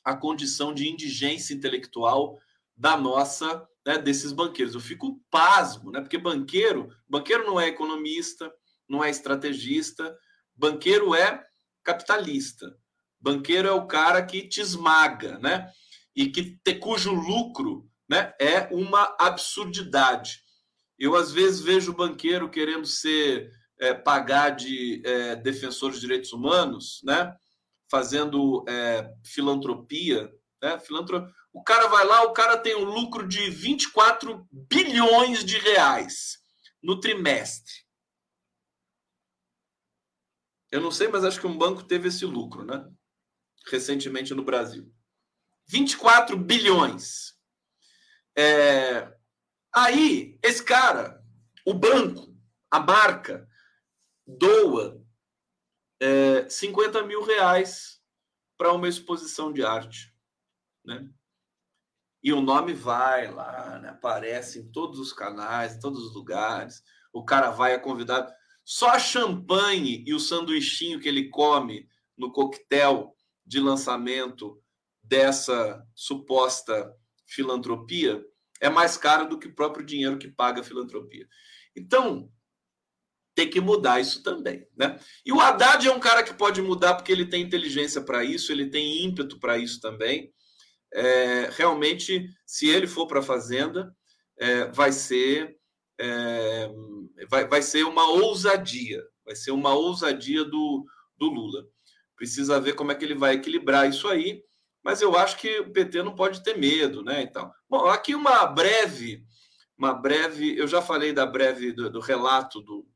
a 0.04 0.16
condição 0.16 0.74
de 0.74 0.88
indigência 0.88 1.54
intelectual 1.54 2.40
da 2.76 2.96
nossa, 2.96 3.68
né, 3.86 3.98
desses 3.98 4.32
banqueiros. 4.32 4.74
Eu 4.74 4.80
fico 4.80 5.22
pasmo, 5.30 5.92
né? 5.92 6.00
Porque 6.00 6.18
banqueiro, 6.18 6.90
banqueiro 7.08 7.46
não 7.46 7.60
é 7.60 7.68
economista, 7.68 8.52
não 8.88 9.04
é 9.04 9.10
estrategista, 9.10 10.18
banqueiro 10.56 11.14
é 11.14 11.44
capitalista. 11.84 12.78
Banqueiro 13.20 13.68
é 13.68 13.72
o 13.72 13.88
cara 13.88 14.24
que 14.26 14.48
te 14.48 14.62
esmaga, 14.62 15.40
né? 15.40 15.70
E 16.16 16.30
que 16.30 16.58
te, 16.64 16.76
cujo 16.76 17.12
lucro, 17.12 17.90
né, 18.10 18.34
é 18.40 18.70
uma 18.72 19.16
absurdidade. 19.20 20.42
Eu, 20.98 21.16
às 21.16 21.32
vezes, 21.32 21.62
vejo 21.62 21.92
o 21.92 21.96
banqueiro 21.96 22.50
querendo 22.50 22.86
ser 22.86 23.52
é, 23.80 23.94
pagar 23.94 24.52
de 24.52 25.02
é, 25.06 25.36
defensor 25.36 25.92
de 25.92 26.00
direitos 26.00 26.34
humanos, 26.34 27.02
né? 27.04 27.36
fazendo 27.90 28.66
é, 28.68 29.10
filantropia. 29.24 30.32
Né? 30.62 30.80
Filantro... 30.80 31.28
O 31.54 31.64
cara 31.64 31.88
vai 31.88 32.06
lá, 32.06 32.24
o 32.24 32.34
cara 32.34 32.58
tem 32.58 32.76
um 32.76 32.84
lucro 32.84 33.28
de 33.28 33.50
24 33.50 34.48
bilhões 34.52 35.44
de 35.44 35.58
reais 35.58 36.38
no 36.84 37.00
trimestre. 37.00 37.74
Eu 40.72 40.82
não 40.82 40.92
sei, 40.92 41.08
mas 41.08 41.24
acho 41.24 41.40
que 41.40 41.48
um 41.48 41.58
banco 41.58 41.84
teve 41.84 42.10
esse 42.10 42.26
lucro, 42.26 42.64
né? 42.64 42.86
Recentemente 43.72 44.34
no 44.34 44.44
Brasil. 44.44 44.94
24 45.68 46.38
bilhões. 46.38 47.34
É, 48.38 49.17
Aí, 49.74 50.40
esse 50.42 50.64
cara, 50.64 51.24
o 51.66 51.74
banco, 51.74 52.36
a 52.72 52.80
marca, 52.80 53.48
doa 54.26 55.02
é, 56.00 56.48
50 56.50 57.04
mil 57.04 57.24
reais 57.24 58.02
para 58.58 58.74
uma 58.74 58.88
exposição 58.88 59.54
de 59.54 59.64
arte. 59.64 60.14
Né? 60.84 61.10
E 62.24 62.34
o 62.34 62.42
nome 62.42 62.74
vai 62.74 63.32
lá, 63.32 63.80
né? 63.80 63.90
aparece 63.90 64.60
em 64.60 64.72
todos 64.72 65.00
os 65.00 65.14
canais, 65.14 65.76
em 65.76 65.80
todos 65.80 66.04
os 66.04 66.14
lugares. 66.14 66.82
O 67.14 67.24
cara 67.24 67.52
vai, 67.52 67.74
é 67.74 67.80
convidado. 67.80 68.32
Só 68.66 68.90
a 68.90 69.00
champanhe 69.00 70.04
e 70.06 70.14
o 70.14 70.20
sanduichinho 70.20 71.00
que 71.00 71.08
ele 71.08 71.30
come 71.30 71.88
no 72.18 72.32
coquetel 72.32 73.16
de 73.46 73.60
lançamento 73.60 74.62
dessa 75.02 75.86
suposta 75.96 76.94
filantropia 77.26 78.24
é 78.62 78.70
mais 78.70 78.98
caro 78.98 79.28
do 79.28 79.38
que 79.38 79.48
o 79.48 79.56
próprio 79.56 79.86
dinheiro 79.86 80.18
que 80.18 80.28
paga 80.28 80.62
a 80.62 80.64
filantropia. 80.64 81.28
Então, 81.76 82.32
tem 83.36 83.50
que 83.50 83.62
mudar 83.62 84.00
isso 84.00 84.24
também, 84.24 84.68
né? 84.76 85.00
E 85.24 85.32
o 85.32 85.40
Haddad 85.40 85.88
é 85.88 85.92
um 85.92 86.00
cara 86.00 86.24
que 86.24 86.34
pode 86.34 86.62
mudar 86.62 86.96
porque 86.96 87.12
ele 87.12 87.26
tem 87.26 87.44
inteligência 87.44 88.02
para 88.02 88.24
isso, 88.24 88.52
ele 88.52 88.70
tem 88.70 89.06
ímpeto 89.06 89.40
para 89.40 89.58
isso 89.60 89.80
também. 89.80 90.34
É, 90.92 91.50
realmente, 91.52 92.28
se 92.46 92.68
ele 92.68 92.88
for 92.88 93.06
para 93.06 93.20
a 93.20 93.24
fazenda, 93.24 93.96
é, 94.40 94.66
vai 94.72 94.92
ser 94.92 95.56
é, 96.00 96.70
vai, 97.30 97.48
vai 97.48 97.62
ser 97.62 97.84
uma 97.84 98.10
ousadia, 98.10 99.04
vai 99.26 99.36
ser 99.36 99.52
uma 99.52 99.74
ousadia 99.74 100.44
do, 100.44 100.86
do 101.18 101.28
Lula. 101.28 101.66
Precisa 102.16 102.60
ver 102.60 102.74
como 102.74 102.92
é 102.92 102.96
que 102.96 103.06
ele 103.06 103.16
vai 103.16 103.36
equilibrar 103.36 103.88
isso 103.88 104.08
aí 104.08 104.42
mas 104.88 105.02
eu 105.02 105.18
acho 105.18 105.36
que 105.36 105.60
o 105.60 105.70
PT 105.70 106.02
não 106.02 106.16
pode 106.16 106.42
ter 106.42 106.58
medo, 106.58 107.04
né? 107.04 107.22
Então, 107.22 107.52
bom, 107.70 107.88
aqui 107.88 108.16
uma 108.16 108.46
breve, 108.46 109.22
uma 109.78 109.94
breve, 109.94 110.58
eu 110.58 110.66
já 110.66 110.82
falei 110.82 111.12
da 111.12 111.26
breve 111.26 111.74
do, 111.74 111.90
do 111.90 112.00
relato 112.00 112.62
do, 112.62 112.88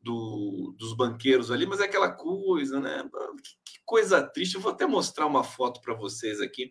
do, 0.00 0.76
dos 0.78 0.96
banqueiros 0.96 1.50
ali, 1.50 1.66
mas 1.66 1.80
é 1.80 1.86
aquela 1.86 2.12
coisa, 2.12 2.78
né? 2.78 3.02
Que, 3.42 3.72
que 3.72 3.80
coisa 3.84 4.22
triste. 4.22 4.54
Eu 4.54 4.60
vou 4.60 4.70
até 4.70 4.86
mostrar 4.86 5.26
uma 5.26 5.42
foto 5.42 5.80
para 5.80 5.92
vocês 5.92 6.40
aqui. 6.40 6.70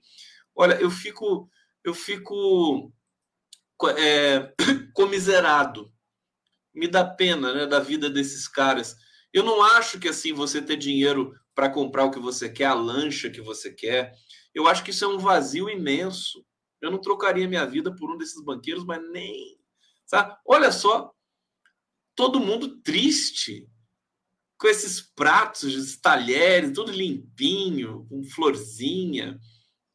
Olha, 0.55 0.75
eu 0.75 0.89
fico, 0.89 1.49
eu 1.83 1.93
fico 1.93 2.89
é, 3.97 4.49
comiserado 4.95 5.91
me 6.73 6.87
dá 6.87 7.03
pena 7.03 7.53
né, 7.53 7.65
da 7.65 7.81
vida 7.81 8.09
desses 8.09 8.47
caras. 8.47 8.95
Eu 9.33 9.43
não 9.43 9.61
acho 9.61 9.99
que 9.99 10.07
assim 10.07 10.31
você 10.31 10.61
ter 10.61 10.77
dinheiro 10.77 11.33
para 11.53 11.69
comprar 11.69 12.05
o 12.05 12.11
que 12.11 12.19
você 12.19 12.49
quer, 12.49 12.67
a 12.67 12.73
lancha 12.73 13.29
que 13.29 13.41
você 13.41 13.73
quer. 13.73 14.13
Eu 14.53 14.67
acho 14.67 14.83
que 14.83 14.91
isso 14.91 15.05
é 15.05 15.07
um 15.07 15.17
vazio 15.17 15.69
imenso. 15.69 16.45
Eu 16.81 16.91
não 16.91 16.99
trocaria 16.99 17.47
minha 17.47 17.65
vida 17.65 17.95
por 17.95 18.11
um 18.11 18.17
desses 18.17 18.43
banqueiros, 18.43 18.85
mas 18.85 19.01
nem. 19.09 19.57
Sabe? 20.05 20.35
Olha 20.45 20.71
só, 20.71 21.11
todo 22.15 22.39
mundo 22.39 22.81
triste 22.81 23.67
com 24.57 24.67
esses 24.67 25.01
pratos, 25.01 25.73
esses 25.73 25.99
talheres, 25.99 26.73
tudo 26.73 26.91
limpinho, 26.91 28.05
com 28.09 28.23
florzinha. 28.23 29.39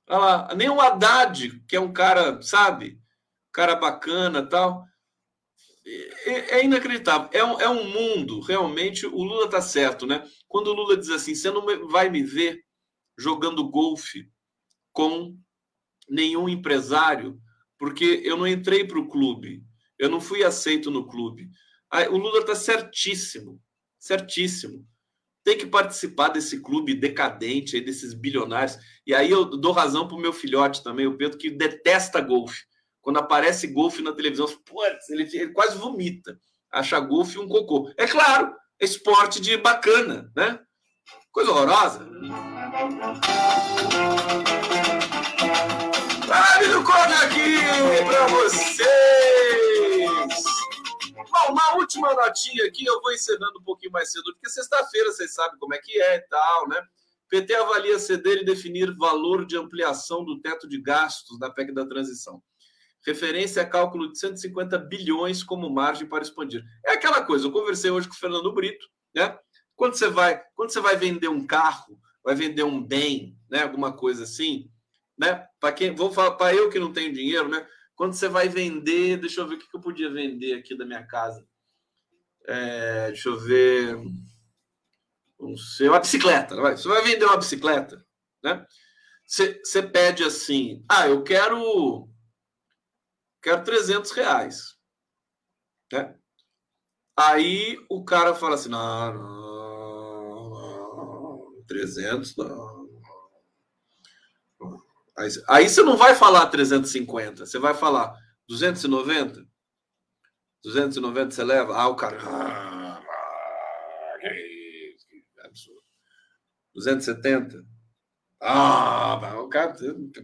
Olha 0.08 0.18
lá, 0.18 0.54
nem 0.54 0.68
o 0.68 0.80
Haddad, 0.80 1.60
que 1.66 1.76
é 1.76 1.80
um 1.80 1.92
cara, 1.92 2.42
sabe, 2.42 3.00
cara 3.52 3.76
bacana 3.76 4.46
tal. 4.46 4.84
É, 5.86 6.58
é 6.58 6.64
inacreditável. 6.64 7.30
É 7.32 7.44
um, 7.44 7.60
é 7.60 7.68
um 7.68 7.84
mundo, 7.84 8.40
realmente, 8.40 9.06
o 9.06 9.22
Lula 9.22 9.46
está 9.46 9.60
certo, 9.60 10.06
né? 10.06 10.22
Quando 10.46 10.68
o 10.68 10.74
Lula 10.74 10.96
diz 10.96 11.10
assim, 11.10 11.34
você 11.34 11.50
não 11.50 11.64
vai 11.88 12.10
me 12.10 12.22
ver 12.22 12.62
jogando 13.16 13.68
golfe 13.68 14.30
com 14.98 15.38
nenhum 16.08 16.48
empresário, 16.48 17.40
porque 17.78 18.20
eu 18.24 18.36
não 18.36 18.48
entrei 18.48 18.84
para 18.84 18.98
o 18.98 19.08
clube, 19.08 19.62
eu 19.96 20.10
não 20.10 20.20
fui 20.20 20.42
aceito 20.42 20.90
no 20.90 21.06
clube. 21.06 21.48
O 22.10 22.16
Lula 22.16 22.40
está 22.40 22.56
certíssimo, 22.56 23.62
certíssimo. 23.96 24.84
Tem 25.44 25.56
que 25.56 25.68
participar 25.68 26.30
desse 26.30 26.60
clube 26.60 26.94
decadente 26.94 27.76
aí, 27.76 27.80
desses 27.80 28.12
bilionários. 28.12 28.76
E 29.06 29.14
aí 29.14 29.30
eu 29.30 29.44
dou 29.44 29.70
razão 29.70 30.08
para 30.08 30.16
o 30.16 30.20
meu 30.20 30.32
filhote 30.32 30.82
também, 30.82 31.06
o 31.06 31.16
Pedro, 31.16 31.38
que 31.38 31.48
detesta 31.48 32.20
golfe. 32.20 32.64
Quando 33.00 33.18
aparece 33.18 33.68
golfe 33.68 34.02
na 34.02 34.12
televisão, 34.12 34.48
ele, 35.10 35.22
ele 35.32 35.52
quase 35.52 35.78
vomita. 35.78 36.36
Acha 36.72 36.98
golfe 36.98 37.38
um 37.38 37.46
cocô. 37.46 37.88
É 37.96 38.08
claro, 38.08 38.52
é 38.80 38.84
esporte 38.84 39.40
de 39.40 39.56
bacana, 39.56 40.28
né? 40.36 40.58
Coisa 41.30 41.52
horrorosa. 41.52 42.04
Live 42.70 42.98
do 46.68 46.84
Cone 46.84 47.14
aqui 47.24 47.56
para 48.04 48.26
vocês! 48.26 48.86
Bom, 51.14 51.52
uma 51.52 51.76
última 51.76 52.12
notinha 52.12 52.66
aqui, 52.66 52.84
eu 52.84 53.00
vou 53.00 53.10
encerrando 53.12 53.58
um 53.58 53.62
pouquinho 53.62 53.90
mais 53.90 54.12
cedo, 54.12 54.34
porque 54.34 54.50
sexta-feira 54.50 55.10
vocês 55.10 55.32
sabem 55.32 55.58
como 55.58 55.74
é 55.74 55.78
que 55.78 55.98
é 55.98 56.16
e 56.16 56.20
tal, 56.28 56.68
né? 56.68 56.82
PT 57.30 57.54
avalia 57.54 57.98
ceder 57.98 58.42
e 58.42 58.44
definir 58.44 58.94
valor 58.98 59.46
de 59.46 59.56
ampliação 59.56 60.22
do 60.22 60.38
teto 60.38 60.68
de 60.68 60.78
gastos 60.78 61.38
da 61.38 61.48
PEC 61.48 61.72
da 61.72 61.86
transição. 61.86 62.42
Referência 63.06 63.62
a 63.62 63.66
cálculo 63.66 64.12
de 64.12 64.18
150 64.18 64.76
bilhões 64.76 65.42
como 65.42 65.70
margem 65.70 66.06
para 66.06 66.22
expandir. 66.22 66.62
É 66.84 66.92
aquela 66.92 67.24
coisa, 67.24 67.46
eu 67.46 67.52
conversei 67.52 67.90
hoje 67.90 68.08
com 68.08 68.14
o 68.14 68.18
Fernando 68.18 68.52
Brito, 68.52 68.86
né? 69.14 69.38
Quando 69.74 69.94
você 69.94 70.10
vai, 70.10 70.44
quando 70.54 70.70
você 70.70 70.80
vai 70.80 70.96
vender 70.96 71.28
um 71.28 71.46
carro, 71.46 71.98
vai 72.28 72.34
vender 72.34 72.62
um 72.62 72.82
bem, 72.82 73.34
né, 73.50 73.62
alguma 73.62 73.90
coisa 73.90 74.24
assim, 74.24 74.70
né? 75.16 75.48
Para 75.58 75.72
quem 75.72 75.94
vou 75.94 76.12
falar 76.12 76.32
para 76.32 76.54
eu 76.54 76.68
que 76.68 76.78
não 76.78 76.92
tenho 76.92 77.10
dinheiro, 77.10 77.48
né? 77.48 77.66
Quando 77.96 78.12
você 78.12 78.28
vai 78.28 78.50
vender, 78.50 79.16
deixa 79.16 79.40
eu 79.40 79.48
ver 79.48 79.54
o 79.54 79.58
que 79.58 79.74
eu 79.74 79.80
podia 79.80 80.10
vender 80.10 80.52
aqui 80.52 80.76
da 80.76 80.84
minha 80.84 81.02
casa. 81.06 81.42
É, 82.46 83.06
deixa 83.06 83.30
eu 83.30 83.40
ver. 83.40 83.96
Não 85.40 85.56
sei, 85.56 85.88
uma 85.88 86.00
bicicleta. 86.00 86.54
Vai. 86.54 86.76
Você 86.76 86.86
vai 86.86 87.02
vender 87.02 87.24
uma 87.24 87.38
bicicleta, 87.38 88.04
né? 88.44 88.62
Você, 89.26 89.58
você 89.64 89.82
pede 89.82 90.22
assim: 90.22 90.84
ah, 90.86 91.08
eu 91.08 91.24
quero. 91.24 92.10
Quero 93.42 93.64
300 93.64 94.10
reais. 94.10 94.76
Né? 95.90 96.14
Aí 97.16 97.82
o 97.88 98.04
cara 98.04 98.34
fala 98.34 98.54
assim: 98.54 98.68
não, 98.68 99.14
não, 99.14 99.37
300 101.68 102.34
não. 102.36 102.88
Aí, 105.16 105.28
aí 105.48 105.68
você 105.68 105.82
não 105.82 105.96
vai 105.96 106.14
falar 106.14 106.46
350, 106.46 107.46
você 107.46 107.58
vai 107.58 107.74
falar 107.74 108.16
290? 108.48 109.46
290 110.64 111.30
você 111.30 111.44
leva? 111.44 111.76
Ah, 111.76 111.88
o 111.88 111.96
cara. 111.96 112.18
Ah, 112.22 113.02
que 114.20 115.26
absurdo. 115.44 115.82
270? 116.74 117.64
Ah, 118.40 119.40
o 119.40 119.48
cara 119.48 119.74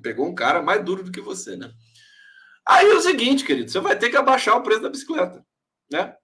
pegou 0.03 0.27
um 0.29 0.35
cara 0.35 0.63
mais 0.63 0.85
duro 0.85 1.03
do 1.03 1.11
que 1.11 1.21
você, 1.21 1.57
né? 1.57 1.73
Aí 2.67 2.89
é 2.89 2.95
o 2.95 3.01
seguinte, 3.01 3.45
querido, 3.45 3.71
você 3.71 3.81
vai 3.81 3.99
ter 3.99 4.09
que 4.09 4.17
abaixar 4.17 4.57
o 4.57 4.63
preço 4.63 4.83
da 4.83 4.89
bicicleta, 4.89 5.45
né? 5.91 6.17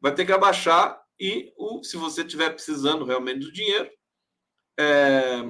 Vai 0.00 0.14
ter 0.14 0.24
que 0.24 0.32
abaixar 0.32 0.98
e 1.18 1.52
o, 1.58 1.82
se 1.82 1.96
você 1.96 2.22
estiver 2.22 2.50
precisando 2.50 3.04
realmente 3.04 3.40
do 3.40 3.52
dinheiro, 3.52 3.90
é, 4.80 5.42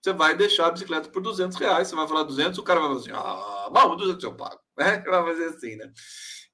você 0.00 0.12
vai 0.12 0.36
deixar 0.36 0.66
a 0.66 0.70
bicicleta 0.70 1.08
por 1.08 1.22
200 1.22 1.56
reais, 1.56 1.88
você 1.88 1.96
vai 1.96 2.06
falar 2.06 2.24
200, 2.24 2.58
o 2.58 2.62
cara 2.62 2.80
vai 2.80 2.88
falar 2.90 3.00
assim, 3.00 3.10
ah, 3.12 3.70
bom, 3.70 3.96
200 3.96 4.22
eu 4.24 4.36
pago, 4.36 4.60
né? 4.76 4.98
Vai 5.08 5.24
fazer 5.24 5.46
assim, 5.46 5.76
né? 5.76 5.90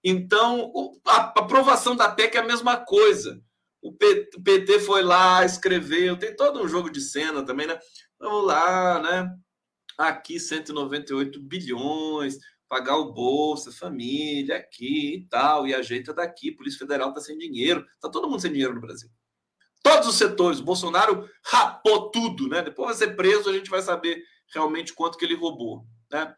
Então, 0.02 0.72
a 1.06 1.32
aprovação 1.40 1.96
da 1.96 2.08
PEC 2.08 2.36
é 2.36 2.40
a 2.40 2.46
mesma 2.46 2.76
coisa. 2.76 3.40
O 3.82 3.92
PT 3.92 4.80
foi 4.80 5.02
lá, 5.02 5.44
escreveu, 5.44 6.16
tem 6.18 6.34
todo 6.34 6.62
um 6.62 6.68
jogo 6.68 6.90
de 6.90 7.00
cena 7.00 7.44
também, 7.44 7.66
né? 7.66 7.78
Vamos 8.18 8.46
lá, 8.46 9.00
né? 9.00 9.34
Aqui 9.98 10.38
198 10.38 11.40
bilhões, 11.40 12.38
pagar 12.68 12.96
o 12.96 13.12
bolsa, 13.12 13.72
família 13.72 14.56
aqui 14.56 15.16
e 15.16 15.28
tal, 15.28 15.66
e 15.66 15.74
ajeita 15.74 16.14
daqui, 16.14 16.52
Polícia 16.52 16.78
Federal 16.78 17.10
está 17.10 17.20
sem 17.20 17.36
dinheiro, 17.36 17.84
tá 18.00 18.08
todo 18.08 18.28
mundo 18.28 18.40
sem 18.40 18.52
dinheiro 18.52 18.74
no 18.74 18.80
Brasil 18.80 19.10
todos 19.84 20.08
os 20.08 20.16
setores. 20.16 20.58
O 20.58 20.64
Bolsonaro 20.64 21.28
rapou 21.44 22.10
tudo, 22.10 22.48
né? 22.48 22.62
Depois 22.62 22.88
vai 22.88 22.96
ser 22.96 23.14
preso, 23.14 23.50
a 23.50 23.52
gente 23.52 23.70
vai 23.70 23.82
saber 23.82 24.24
realmente 24.52 24.94
quanto 24.94 25.18
que 25.18 25.24
ele 25.24 25.36
roubou, 25.36 25.86
né? 26.10 26.34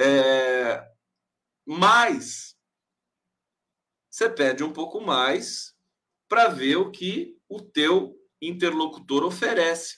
É... 0.00 0.82
Mas 1.64 2.56
você 4.10 4.30
pede 4.30 4.64
um 4.64 4.72
pouco 4.72 5.00
mais 5.00 5.74
para 6.28 6.48
ver 6.48 6.76
o 6.76 6.90
que 6.90 7.36
o 7.48 7.60
teu 7.60 8.16
interlocutor 8.40 9.24
oferece. 9.24 9.94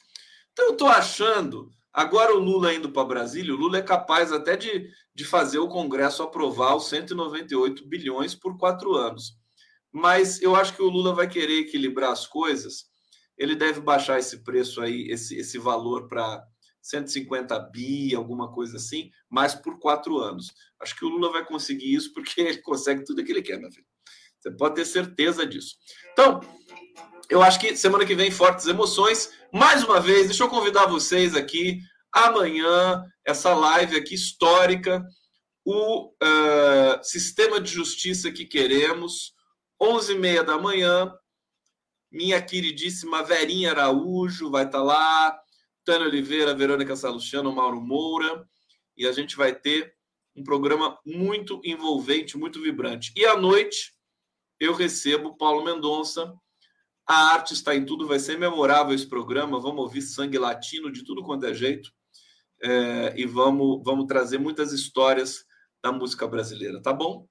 Então 0.53 0.67
eu 0.67 0.73
estou 0.73 0.89
achando, 0.89 1.71
agora 1.93 2.35
o 2.35 2.41
Lula 2.41 2.75
indo 2.75 2.91
para 2.91 3.05
Brasília, 3.05 3.55
o 3.55 3.57
Lula 3.57 3.79
é 3.79 3.83
capaz 3.83 4.33
até 4.33 4.57
de, 4.57 4.91
de 5.15 5.25
fazer 5.25 5.59
o 5.59 5.69
Congresso 5.69 6.23
aprovar 6.23 6.75
os 6.75 6.89
198 6.89 7.87
bilhões 7.87 8.35
por 8.35 8.59
quatro 8.59 8.95
anos. 8.95 9.38
Mas 9.93 10.41
eu 10.43 10.55
acho 10.55 10.75
que 10.75 10.83
o 10.83 10.89
Lula 10.89 11.15
vai 11.15 11.29
querer 11.29 11.61
equilibrar 11.61 12.13
as 12.13 12.27
coisas 12.27 12.89
ele 13.39 13.55
deve 13.55 13.81
baixar 13.81 14.19
esse 14.19 14.43
preço 14.43 14.83
aí, 14.83 15.09
esse, 15.11 15.37
esse 15.37 15.59
valor 15.59 16.09
para 16.09 16.45
150 16.83 17.59
bi, 17.71 18.15
alguma 18.15 18.53
coisa 18.53 18.77
assim, 18.77 19.11
mas 19.31 19.55
por 19.55 19.79
quatro 19.79 20.19
anos. 20.19 20.53
Acho 20.83 20.97
que 20.97 21.05
o 21.05 21.09
Lula 21.09 21.31
vai 21.31 21.47
conseguir 21.47 21.95
isso 21.95 22.13
porque 22.13 22.41
ele 22.43 22.59
consegue 22.59 23.05
tudo 23.05 23.25
que 23.25 23.31
ele 23.31 23.43
quer, 23.43 23.59
meu 23.59 23.71
filho. 23.71 23.87
Você 24.41 24.51
pode 24.51 24.75
ter 24.75 24.85
certeza 24.85 25.47
disso. 25.47 25.77
Então, 26.13 26.41
eu 27.31 27.43
acho 27.43 27.61
que 27.61 27.77
semana 27.77 28.05
que 28.05 28.15
vem, 28.15 28.31
fortes 28.31 28.67
emoções. 28.67 29.31
Mais 29.53 29.85
uma 29.85 30.01
vez, 30.01 30.27
deixa 30.27 30.45
eu 30.45 30.49
convidar 30.49 30.87
vocês 30.87 31.35
aqui 31.35 31.81
amanhã, 32.13 33.05
essa 33.25 33.55
live 33.55 33.97
aqui 33.97 34.15
histórica, 34.15 35.05
o 35.65 36.09
uh, 36.09 37.03
sistema 37.03 37.61
de 37.61 37.71
justiça 37.71 38.31
que 38.33 38.47
queremos, 38.47 39.35
11h30 39.81 40.43
da 40.43 40.59
manhã, 40.59 41.15
minha 42.11 42.41
queridíssima 42.43 43.23
Verinha 43.23 43.71
Araújo 43.71 44.51
vai 44.51 44.65
estar 44.65 44.79
tá 44.79 44.85
lá, 44.85 45.41
Tânia 45.85 46.07
Oliveira, 46.07 46.55
Verônica 46.55 46.97
Salustiano, 46.97 47.53
Mauro 47.53 47.81
Moura, 47.81 48.47
e 48.97 49.07
a 49.07 49.13
gente 49.13 49.37
vai 49.37 49.55
ter 49.55 49.95
um 50.35 50.43
programa 50.43 50.99
muito 51.05 51.61
envolvente, 51.65 52.37
muito 52.37 52.61
vibrante. 52.61 53.13
E 53.17 53.25
à 53.25 53.37
noite 53.37 53.95
eu 54.59 54.75
recebo 54.75 55.37
Paulo 55.37 55.65
Mendonça. 55.65 56.35
A 57.07 57.33
arte 57.33 57.55
está 57.55 57.75
em 57.75 57.87
tudo, 57.87 58.07
vai 58.07 58.19
ser 58.19 58.39
memorável 58.39 58.95
esse 58.95 59.07
programa. 59.07 59.61
Vamos 59.61 59.81
ouvir 59.81 60.03
sangue 60.03 60.39
latino 60.39 60.93
de 60.93 61.05
tudo 61.05 61.25
quanto 61.25 61.47
é 61.47 61.55
jeito. 61.55 61.91
É, 62.61 63.15
e 63.17 63.25
vamos, 63.25 63.83
vamos 63.85 64.07
trazer 64.07 64.39
muitas 64.39 64.73
histórias 64.73 65.45
da 65.83 65.93
música 65.93 66.27
brasileira, 66.27 66.83
tá 66.83 66.93
bom? 66.93 67.27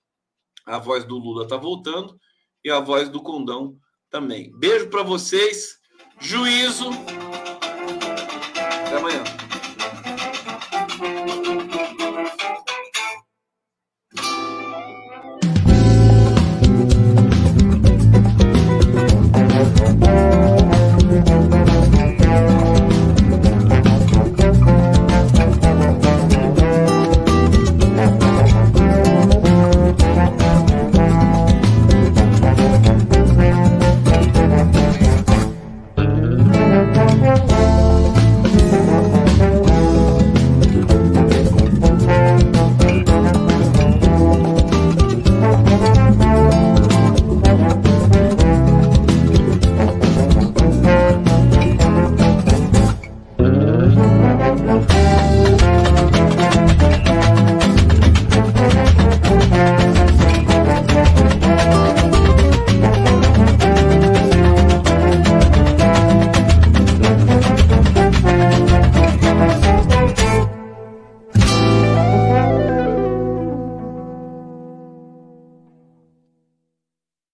A 0.65 0.79
voz 0.79 1.05
do 1.05 1.17
Lula 1.17 1.43
está 1.43 1.57
voltando 1.57 2.17
e 2.63 2.71
a 2.71 2.79
voz 2.79 3.09
do 3.09 3.21
Condão 3.21 3.77
também. 4.09 4.51
Beijo 4.57 4.89
para 4.89 5.03
vocês, 5.03 5.77
juízo. 6.19 6.89
Até 8.85 8.97
amanhã. 8.97 9.36